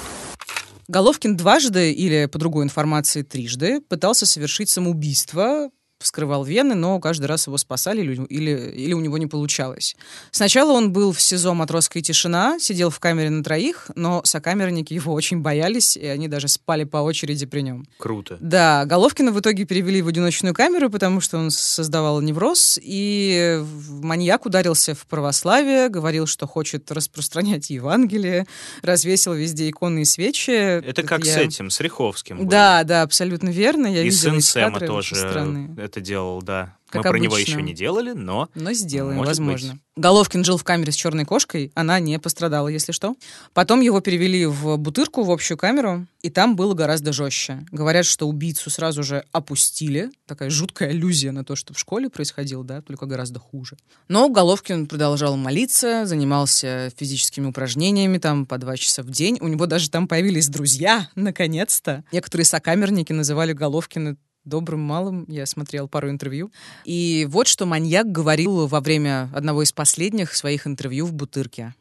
Головкин 0.90 1.38
дважды, 1.38 1.92
или 1.94 2.26
по 2.26 2.40
другой 2.40 2.64
информации 2.64 3.22
трижды, 3.22 3.80
пытался 3.80 4.26
совершить 4.26 4.70
самоубийство, 4.70 5.70
вскрывал 6.04 6.46
вены, 6.46 6.76
но 6.76 7.00
каждый 7.00 7.26
раз 7.26 7.48
его 7.48 7.58
спасали 7.58 8.02
или, 8.02 8.26
или, 8.28 8.72
или 8.72 8.94
у 8.94 9.02
него 9.02 9.18
не 9.18 9.28
получалось. 9.28 9.98
Сначала 10.32 10.72
он 10.72 10.94
был 10.94 11.12
в 11.12 11.20
СИЗО 11.22 11.54
«Матросская 11.54 12.02
тишина», 12.02 12.58
сидел 12.60 12.90
в 12.90 13.00
камере 13.00 13.30
на 13.30 13.44
троих, 13.44 13.92
но 13.96 14.22
сокамерники 14.24 14.94
его 14.94 15.14
очень 15.14 15.42
боялись, 15.42 15.98
и 15.98 16.06
они 16.06 16.30
даже 16.30 16.48
спали 16.48 16.86
по 16.86 16.98
очереди 16.98 17.46
при 17.46 17.62
нем. 17.62 17.86
Круто. 17.98 18.38
Да, 18.40 18.86
Головкина 18.86 19.32
в 19.34 19.40
итоге 19.42 19.66
перевели 19.66 20.02
в 20.02 20.08
одиночную 20.08 20.54
камеру, 20.56 20.90
потому 20.90 21.20
что 21.20 21.38
он 21.38 21.52
создавал 21.52 22.22
невроз, 22.22 22.80
и 22.82 23.62
маньяк 23.90 24.46
ударился 24.46 24.96
в 24.96 25.06
православие, 25.06 25.90
говорил, 25.90 26.28
что 26.28 26.48
хочет 26.48 26.90
распространять 26.94 27.70
Евангелие, 27.70 28.48
развесил 28.82 29.34
везде 29.34 29.70
иконы 29.70 30.04
и 30.04 30.06
свечи. 30.06 30.52
Это 30.52 31.04
как 31.04 31.26
я- 31.26 31.34
с 31.34 31.38
этим, 31.38 31.70
с 31.70 31.82
Риховским. 31.82 32.38
было. 32.38 32.48
Да, 32.50 32.84
да, 32.86 33.02
абсолютно 33.02 33.50
верно. 33.50 33.88
Я 33.88 34.02
И 34.02 34.06
видела 34.06 34.32
сын 34.32 34.42
Сэма 34.42 34.80
тоже 34.80 35.16
очень 35.16 35.18
странные. 35.18 35.89
Это 35.90 36.02
делал, 36.02 36.42
да. 36.42 36.76
Как 36.90 37.04
Мы 37.06 37.12
про 37.12 37.20
него 37.20 37.36
обычно. 37.36 37.52
еще 37.52 37.62
не 37.62 37.74
делали, 37.74 38.14
но... 38.14 38.50
Но 38.56 38.74
сделаем, 38.74 39.18
Может 39.18 39.28
возможно. 39.38 39.74
быть. 39.74 39.82
Головкин 39.96 40.44
жил 40.44 40.58
в 40.58 40.64
камере 40.64 40.92
с 40.92 40.96
черной 40.96 41.24
кошкой, 41.24 41.72
она 41.76 42.00
не 42.00 42.18
пострадала, 42.18 42.68
если 42.68 42.94
что. 42.94 43.16
Потом 43.54 43.82
его 43.82 44.00
перевели 44.02 44.46
в 44.48 44.78
Бутырку, 44.78 45.24
в 45.24 45.30
общую 45.30 45.58
камеру, 45.58 46.08
и 46.22 46.32
там 46.32 46.56
было 46.56 46.74
гораздо 46.74 47.14
жестче. 47.14 47.64
Говорят, 47.72 48.06
что 48.06 48.28
убийцу 48.28 48.72
сразу 48.72 49.04
же 49.04 49.24
опустили. 49.32 50.10
Такая 50.26 50.50
жуткая 50.50 50.90
аллюзия 50.90 51.32
на 51.32 51.44
то, 51.44 51.56
что 51.56 51.76
в 51.76 51.80
школе 51.80 52.10
происходило, 52.10 52.64
да, 52.64 52.82
только 52.82 53.06
гораздо 53.06 53.40
хуже. 53.40 53.78
Но 54.08 54.28
Головкин 54.30 54.88
продолжал 54.88 55.38
молиться, 55.38 56.08
занимался 56.08 56.92
физическими 56.98 57.46
упражнениями 57.46 58.18
там 58.18 58.48
по 58.48 58.58
два 58.58 58.78
часа 58.78 59.04
в 59.04 59.12
день. 59.12 59.38
У 59.42 59.48
него 59.48 59.68
даже 59.68 59.92
там 59.92 60.08
появились 60.08 60.48
друзья, 60.48 61.10
наконец-то. 61.14 62.04
Некоторые 62.12 62.46
сокамерники 62.46 63.14
называли 63.14 63.54
Головкина 63.54 64.16
добрым 64.50 64.82
малым. 64.82 65.26
Я 65.28 65.46
смотрел 65.46 65.88
пару 65.88 66.10
интервью. 66.10 66.52
И 66.84 67.28
вот 67.30 67.48
что 67.48 67.66
маньяк 67.66 68.12
говорил 68.12 68.68
во 68.68 68.82
время 68.82 69.30
одного 69.34 69.64
из 69.64 69.72
последних 69.72 70.34
своих 70.34 70.68
интервью 70.68 71.06
в 71.06 71.14
Бутырке. 71.14 71.74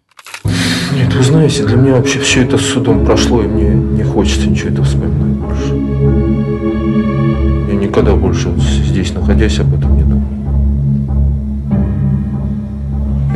Нет, 0.94 1.14
вы 1.14 1.22
знаете, 1.22 1.66
для 1.66 1.76
меня 1.76 1.94
вообще 1.96 2.18
все 2.20 2.44
это 2.44 2.56
с 2.56 2.62
судом 2.62 3.04
прошло, 3.04 3.42
и 3.42 3.46
мне 3.46 3.74
не 3.74 4.04
хочется 4.04 4.48
ничего 4.48 4.70
этого 4.70 4.86
вспоминать 4.86 5.36
больше. 5.36 5.74
Я 7.68 7.74
никогда 7.74 8.14
больше 8.14 8.54
здесь, 8.58 9.12
находясь, 9.12 9.58
об 9.58 9.74
этом 9.74 9.96
не 9.96 10.02
думал. 10.02 10.38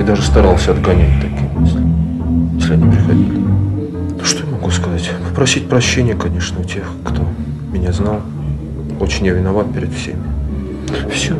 И 0.00 0.02
даже 0.02 0.22
старался 0.22 0.70
отгонять 0.72 1.20
такие 1.20 1.50
мысли, 1.54 1.82
если 2.54 2.72
они 2.74 2.90
приходили. 2.90 3.38
Ну, 4.18 4.24
что 4.24 4.44
я 4.44 4.50
могу 4.50 4.70
сказать? 4.70 5.10
Попросить 5.28 5.68
прощения, 5.68 6.14
конечно, 6.14 6.60
у 6.60 6.64
тех, 6.64 6.90
кто 7.04 7.22
меня 7.70 7.92
знал. 7.92 8.22
Очень 9.02 9.26
я 9.26 9.32
виноват 9.32 9.74
перед 9.74 9.92
всеми. 9.92 10.22
Все. 11.10 11.34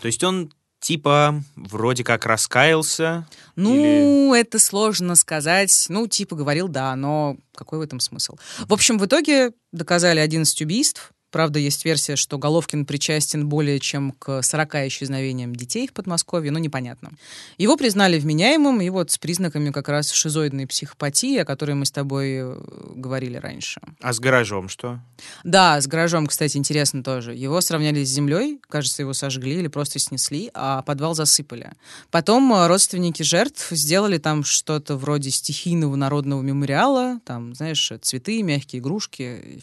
То 0.00 0.06
есть 0.06 0.22
он 0.22 0.52
типа 0.78 1.42
вроде 1.56 2.04
как 2.04 2.26
раскаялся. 2.26 3.26
Ну, 3.56 4.32
это 4.32 4.60
сложно 4.60 5.16
сказать. 5.16 5.86
Ну, 5.88 6.06
типа 6.06 6.36
говорил, 6.36 6.68
да, 6.68 6.94
но 6.94 7.36
какой 7.56 7.80
в 7.80 7.82
этом 7.82 7.98
смысл? 7.98 8.36
В 8.68 8.72
общем, 8.72 8.98
в 8.98 9.04
итоге 9.06 9.50
доказали 9.72 10.20
11 10.20 10.62
убийств. 10.62 11.10
Правда, 11.34 11.58
есть 11.58 11.84
версия, 11.84 12.14
что 12.14 12.38
Головкин 12.38 12.86
причастен 12.86 13.48
более 13.48 13.80
чем 13.80 14.12
к 14.12 14.40
40 14.40 14.86
исчезновениям 14.86 15.56
детей 15.56 15.88
в 15.88 15.92
Подмосковье, 15.92 16.52
но 16.52 16.60
непонятно. 16.60 17.10
Его 17.58 17.76
признали 17.76 18.20
вменяемым, 18.20 18.80
и 18.80 18.88
вот 18.88 19.10
с 19.10 19.18
признаками 19.18 19.72
как 19.72 19.88
раз 19.88 20.12
шизоидной 20.12 20.68
психопатии, 20.68 21.38
о 21.38 21.44
которой 21.44 21.72
мы 21.72 21.86
с 21.86 21.90
тобой 21.90 22.36
э, 22.36 22.56
говорили 22.94 23.36
раньше. 23.36 23.80
А 24.00 24.12
с 24.12 24.20
гаражом 24.20 24.68
что? 24.68 25.00
Да, 25.42 25.80
с 25.80 25.88
гаражом, 25.88 26.28
кстати, 26.28 26.56
интересно 26.56 27.02
тоже. 27.02 27.34
Его 27.34 27.60
сравняли 27.60 28.04
с 28.04 28.10
землей, 28.10 28.60
кажется, 28.68 29.02
его 29.02 29.12
сожгли 29.12 29.56
или 29.56 29.66
просто 29.66 29.98
снесли, 29.98 30.52
а 30.54 30.82
подвал 30.82 31.16
засыпали. 31.16 31.72
Потом 32.12 32.54
э, 32.54 32.68
родственники 32.68 33.24
жертв 33.24 33.70
сделали 33.72 34.18
там 34.18 34.44
что-то 34.44 34.96
вроде 34.96 35.32
стихийного 35.32 35.96
народного 35.96 36.42
мемориала, 36.42 37.18
там, 37.24 37.56
знаешь, 37.56 37.90
цветы, 38.02 38.40
мягкие 38.44 38.78
игрушки. 38.78 39.60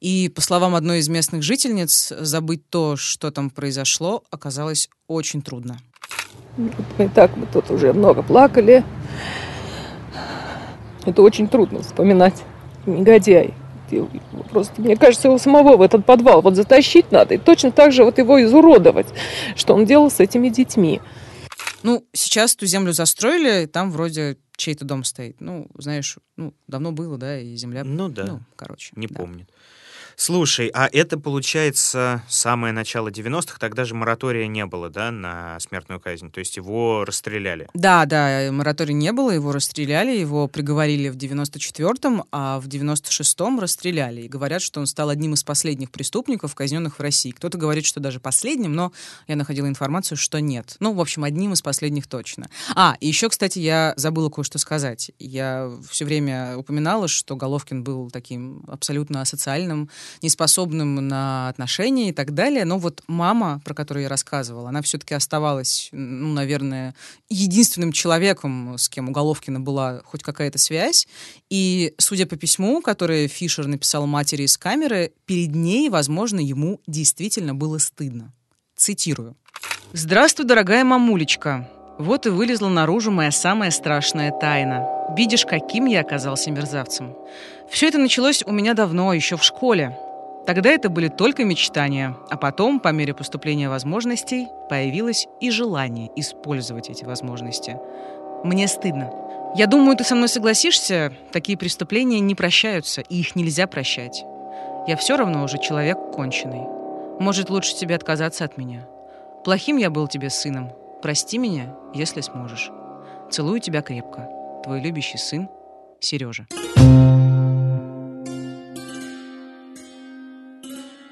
И, 0.00 0.28
по 0.28 0.40
словам 0.40 0.76
одной 0.76 1.00
из 1.00 1.07
местных 1.08 1.42
жительниц, 1.42 2.12
забыть 2.18 2.68
то, 2.68 2.96
что 2.96 3.30
там 3.30 3.50
произошло, 3.50 4.24
оказалось 4.30 4.88
очень 5.06 5.42
трудно. 5.42 5.78
И 6.98 7.08
так 7.08 7.36
мы 7.36 7.46
тут 7.46 7.70
уже 7.70 7.92
много 7.92 8.22
плакали. 8.22 8.84
Это 11.04 11.22
очень 11.22 11.48
трудно 11.48 11.82
вспоминать. 11.82 12.42
Негодяй. 12.86 13.54
Просто, 14.50 14.80
мне 14.82 14.96
кажется, 14.96 15.28
его 15.28 15.38
самого 15.38 15.76
в 15.76 15.82
этот 15.82 16.04
подвал 16.04 16.42
вот 16.42 16.56
затащить 16.56 17.10
надо. 17.10 17.34
И 17.34 17.38
точно 17.38 17.70
так 17.70 17.92
же 17.92 18.04
вот 18.04 18.18
его 18.18 18.42
изуродовать, 18.42 19.06
что 19.56 19.74
он 19.74 19.86
делал 19.86 20.10
с 20.10 20.20
этими 20.20 20.48
детьми. 20.48 21.00
Ну, 21.82 22.04
сейчас 22.12 22.56
ту 22.56 22.66
землю 22.66 22.92
застроили, 22.92 23.66
там 23.66 23.90
вроде 23.90 24.36
чей-то 24.56 24.84
дом 24.84 25.04
стоит. 25.04 25.40
Ну, 25.40 25.68
знаешь, 25.78 26.18
ну, 26.36 26.52
давно 26.66 26.92
было, 26.92 27.16
да, 27.16 27.38
и 27.38 27.54
земля... 27.54 27.84
Ну 27.84 28.08
да. 28.08 28.24
Ну, 28.24 28.40
короче. 28.56 28.92
Не 28.96 29.06
да. 29.06 29.14
помнит. 29.14 29.48
Слушай, 30.20 30.68
а 30.74 30.88
это 30.92 31.16
получается 31.16 32.24
самое 32.28 32.72
начало 32.72 33.08
90-х, 33.08 33.56
тогда 33.60 33.84
же 33.84 33.94
моратория 33.94 34.48
не 34.48 34.66
было, 34.66 34.90
да, 34.90 35.12
на 35.12 35.60
смертную 35.60 36.00
казнь, 36.00 36.32
то 36.32 36.40
есть 36.40 36.56
его 36.56 37.04
расстреляли. 37.04 37.68
Да, 37.72 38.04
да, 38.04 38.50
моратория 38.50 38.94
не 38.94 39.12
было, 39.12 39.30
его 39.30 39.52
расстреляли, 39.52 40.18
его 40.18 40.48
приговорили 40.48 41.08
в 41.08 41.16
94-м, 41.16 42.24
а 42.32 42.58
в 42.58 42.66
96-м 42.66 43.60
расстреляли. 43.60 44.22
И 44.22 44.28
говорят, 44.28 44.60
что 44.60 44.80
он 44.80 44.88
стал 44.88 45.08
одним 45.08 45.34
из 45.34 45.44
последних 45.44 45.92
преступников, 45.92 46.56
казненных 46.56 46.98
в 46.98 47.00
России. 47.00 47.30
Кто-то 47.30 47.56
говорит, 47.56 47.84
что 47.84 48.00
даже 48.00 48.18
последним, 48.18 48.72
но 48.72 48.92
я 49.28 49.36
находила 49.36 49.68
информацию, 49.68 50.18
что 50.18 50.40
нет. 50.40 50.74
Ну, 50.80 50.94
в 50.94 51.00
общем, 51.00 51.22
одним 51.22 51.52
из 51.52 51.62
последних 51.62 52.08
точно. 52.08 52.50
А, 52.74 52.96
и 52.98 53.06
еще, 53.06 53.28
кстати, 53.28 53.60
я 53.60 53.94
забыла 53.94 54.30
кое-что 54.30 54.58
сказать. 54.58 55.12
Я 55.20 55.70
все 55.88 56.04
время 56.04 56.56
упоминала, 56.56 57.06
что 57.06 57.36
Головкин 57.36 57.84
был 57.84 58.10
таким 58.10 58.64
абсолютно 58.66 59.20
асоциальным, 59.20 59.88
неспособным 60.22 61.06
на 61.06 61.48
отношения 61.48 62.10
и 62.10 62.12
так 62.12 62.34
далее. 62.34 62.64
Но 62.64 62.78
вот 62.78 63.02
мама, 63.06 63.60
про 63.64 63.74
которую 63.74 64.04
я 64.04 64.08
рассказывала, 64.08 64.68
она 64.68 64.82
все-таки 64.82 65.14
оставалась, 65.14 65.88
ну, 65.92 66.32
наверное, 66.32 66.94
единственным 67.28 67.92
человеком, 67.92 68.76
с 68.78 68.88
кем 68.88 69.08
у 69.08 69.12
Головкина 69.12 69.60
была 69.60 70.02
хоть 70.04 70.22
какая-то 70.22 70.58
связь. 70.58 71.06
И, 71.50 71.94
судя 71.98 72.26
по 72.26 72.36
письму, 72.36 72.80
которое 72.80 73.28
Фишер 73.28 73.66
написал 73.66 74.06
матери 74.06 74.44
из 74.44 74.56
камеры, 74.56 75.12
перед 75.26 75.54
ней, 75.54 75.88
возможно, 75.88 76.40
ему 76.40 76.80
действительно 76.86 77.54
было 77.54 77.78
стыдно. 77.78 78.32
Цитирую. 78.76 79.36
«Здравствуй, 79.92 80.46
дорогая 80.46 80.84
мамулечка. 80.84 81.68
Вот 81.98 82.26
и 82.26 82.30
вылезла 82.30 82.68
наружу 82.68 83.10
моя 83.10 83.32
самая 83.32 83.72
страшная 83.72 84.30
тайна. 84.30 84.86
Видишь, 85.16 85.44
каким 85.44 85.86
я 85.86 86.00
оказался 86.00 86.50
мерзавцем. 86.52 87.16
Все 87.68 87.88
это 87.88 87.98
началось 87.98 88.44
у 88.46 88.52
меня 88.52 88.74
давно, 88.74 89.12
еще 89.12 89.36
в 89.36 89.42
школе. 89.42 89.98
Тогда 90.46 90.70
это 90.70 90.88
были 90.88 91.08
только 91.08 91.44
мечтания, 91.44 92.16
а 92.30 92.36
потом, 92.36 92.78
по 92.78 92.88
мере 92.88 93.14
поступления 93.14 93.68
возможностей, 93.68 94.46
появилось 94.70 95.26
и 95.40 95.50
желание 95.50 96.10
использовать 96.14 96.88
эти 96.88 97.04
возможности. 97.04 97.76
Мне 98.44 98.68
стыдно. 98.68 99.12
Я 99.56 99.66
думаю, 99.66 99.96
ты 99.96 100.04
со 100.04 100.14
мной 100.14 100.28
согласишься, 100.28 101.12
такие 101.32 101.58
преступления 101.58 102.20
не 102.20 102.34
прощаются, 102.34 103.00
и 103.00 103.20
их 103.20 103.34
нельзя 103.34 103.66
прощать. 103.66 104.24
Я 104.86 104.96
все 104.96 105.16
равно 105.16 105.42
уже 105.42 105.58
человек 105.58 105.98
конченый. 106.14 106.62
Может, 107.18 107.50
лучше 107.50 107.74
тебе 107.74 107.96
отказаться 107.96 108.44
от 108.44 108.56
меня. 108.56 108.86
Плохим 109.44 109.76
я 109.76 109.90
был 109.90 110.06
тебе 110.06 110.30
сыном. 110.30 110.70
Прости 111.00 111.38
меня, 111.38 111.76
если 111.94 112.20
сможешь. 112.20 112.70
Целую 113.30 113.60
тебя 113.60 113.82
крепко. 113.82 114.28
Твой 114.64 114.80
любящий 114.80 115.16
сын 115.16 115.48
Сережа. 116.00 116.46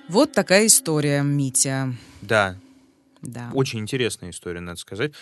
Вот 0.09 0.33
такая 0.33 0.67
история, 0.67 1.23
Митя. 1.23 1.95
Да. 2.21 2.57
Да. 3.23 3.51
Очень 3.55 3.81
интересная 3.81 4.31
история, 4.31 4.61
надо 4.61 4.81
сказать. 4.81 5.13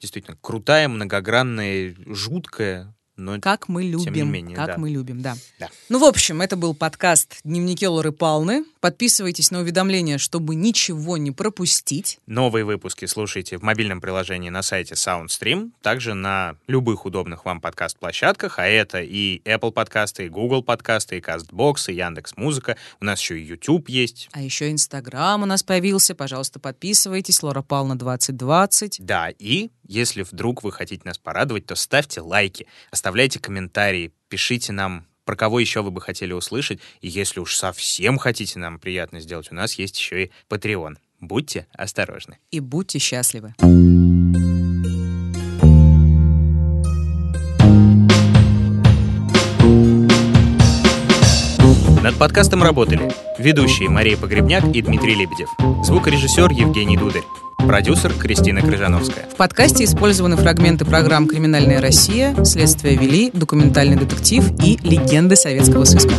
Действительно, 0.00 0.38
крутая, 0.40 0.88
многогранная, 0.88 1.94
жуткая, 2.06 2.95
но 3.16 3.40
Как 3.40 3.68
мы 3.68 3.82
любим. 3.82 4.04
тем 4.04 4.14
не 4.14 4.22
менее, 4.22 4.56
как 4.56 4.66
да. 4.66 4.78
мы 4.78 4.90
любим, 4.90 5.22
да. 5.22 5.36
Да. 5.58 5.68
Ну, 5.88 5.98
в 5.98 6.04
общем, 6.04 6.42
это 6.42 6.56
был 6.56 6.74
подкаст 6.74 7.38
«Дневники 7.44 7.86
Лоры 7.86 8.12
Палны». 8.12 8.64
Подписывайтесь 8.80 9.50
на 9.50 9.60
уведомления, 9.60 10.18
чтобы 10.18 10.54
ничего 10.54 11.16
не 11.16 11.30
пропустить. 11.32 12.18
Новые 12.26 12.64
выпуски 12.64 13.06
слушайте 13.06 13.58
в 13.58 13.62
мобильном 13.62 14.00
приложении 14.00 14.50
на 14.50 14.62
сайте 14.62 14.94
SoundStream, 14.94 15.70
также 15.82 16.14
на 16.14 16.56
любых 16.66 17.06
удобных 17.06 17.44
вам 17.44 17.60
подкаст-площадках, 17.60 18.58
а 18.58 18.66
это 18.66 19.00
и 19.00 19.40
Apple 19.44 19.72
подкасты, 19.72 20.26
и 20.26 20.28
Google 20.28 20.62
подкасты, 20.62 21.18
и 21.18 21.20
CastBox, 21.20 21.90
и 21.90 21.94
Яндекс.Музыка. 21.94 22.76
У 23.00 23.04
нас 23.04 23.20
еще 23.20 23.40
и 23.40 23.44
YouTube 23.44 23.88
есть. 23.88 24.28
А 24.32 24.42
еще 24.42 24.70
Инстаграм 24.70 25.42
у 25.42 25.46
нас 25.46 25.62
появился. 25.62 26.14
Пожалуйста, 26.14 26.60
подписывайтесь. 26.60 27.42
Лора 27.42 27.62
Пална 27.62 27.98
2020. 27.98 28.98
Да, 29.00 29.30
и 29.38 29.70
если 29.88 30.22
вдруг 30.22 30.62
вы 30.62 30.72
хотите 30.72 31.02
нас 31.04 31.18
порадовать, 31.18 31.66
то 31.66 31.74
ставьте 31.74 32.20
лайки, 32.20 32.66
оставляйте 32.90 33.38
комментарии, 33.38 34.12
пишите 34.28 34.72
нам, 34.72 35.06
про 35.24 35.36
кого 35.36 35.58
еще 35.58 35.82
вы 35.82 35.90
бы 35.90 36.00
хотели 36.00 36.32
услышать. 36.32 36.80
И 37.00 37.08
если 37.08 37.40
уж 37.40 37.56
совсем 37.56 38.16
хотите 38.16 38.58
нам 38.58 38.78
приятно 38.78 39.20
сделать, 39.20 39.50
у 39.50 39.54
нас 39.54 39.74
есть 39.74 39.98
еще 39.98 40.24
и 40.24 40.30
Patreon. 40.48 40.96
Будьте 41.20 41.66
осторожны. 41.72 42.38
И 42.50 42.60
будьте 42.60 42.98
счастливы. 42.98 43.54
Над 52.16 52.30
подкастом 52.30 52.62
работали 52.62 53.12
ведущие 53.38 53.90
Мария 53.90 54.16
Погребняк 54.16 54.64
и 54.74 54.80
Дмитрий 54.80 55.14
Лебедев, 55.14 55.50
звукорежиссер 55.84 56.50
Евгений 56.50 56.96
Дударь, 56.96 57.24
продюсер 57.58 58.14
Кристина 58.14 58.62
Крыжановская. 58.62 59.26
В 59.30 59.36
подкасте 59.36 59.84
использованы 59.84 60.36
фрагменты 60.36 60.86
программ 60.86 61.28
«Криминальная 61.28 61.78
Россия», 61.78 62.34
«Следствие 62.42 62.96
вели», 62.96 63.30
«Документальный 63.34 63.96
детектив» 63.96 64.50
и 64.64 64.78
«Легенды 64.82 65.36
советского 65.36 65.84
сыска». 65.84 66.14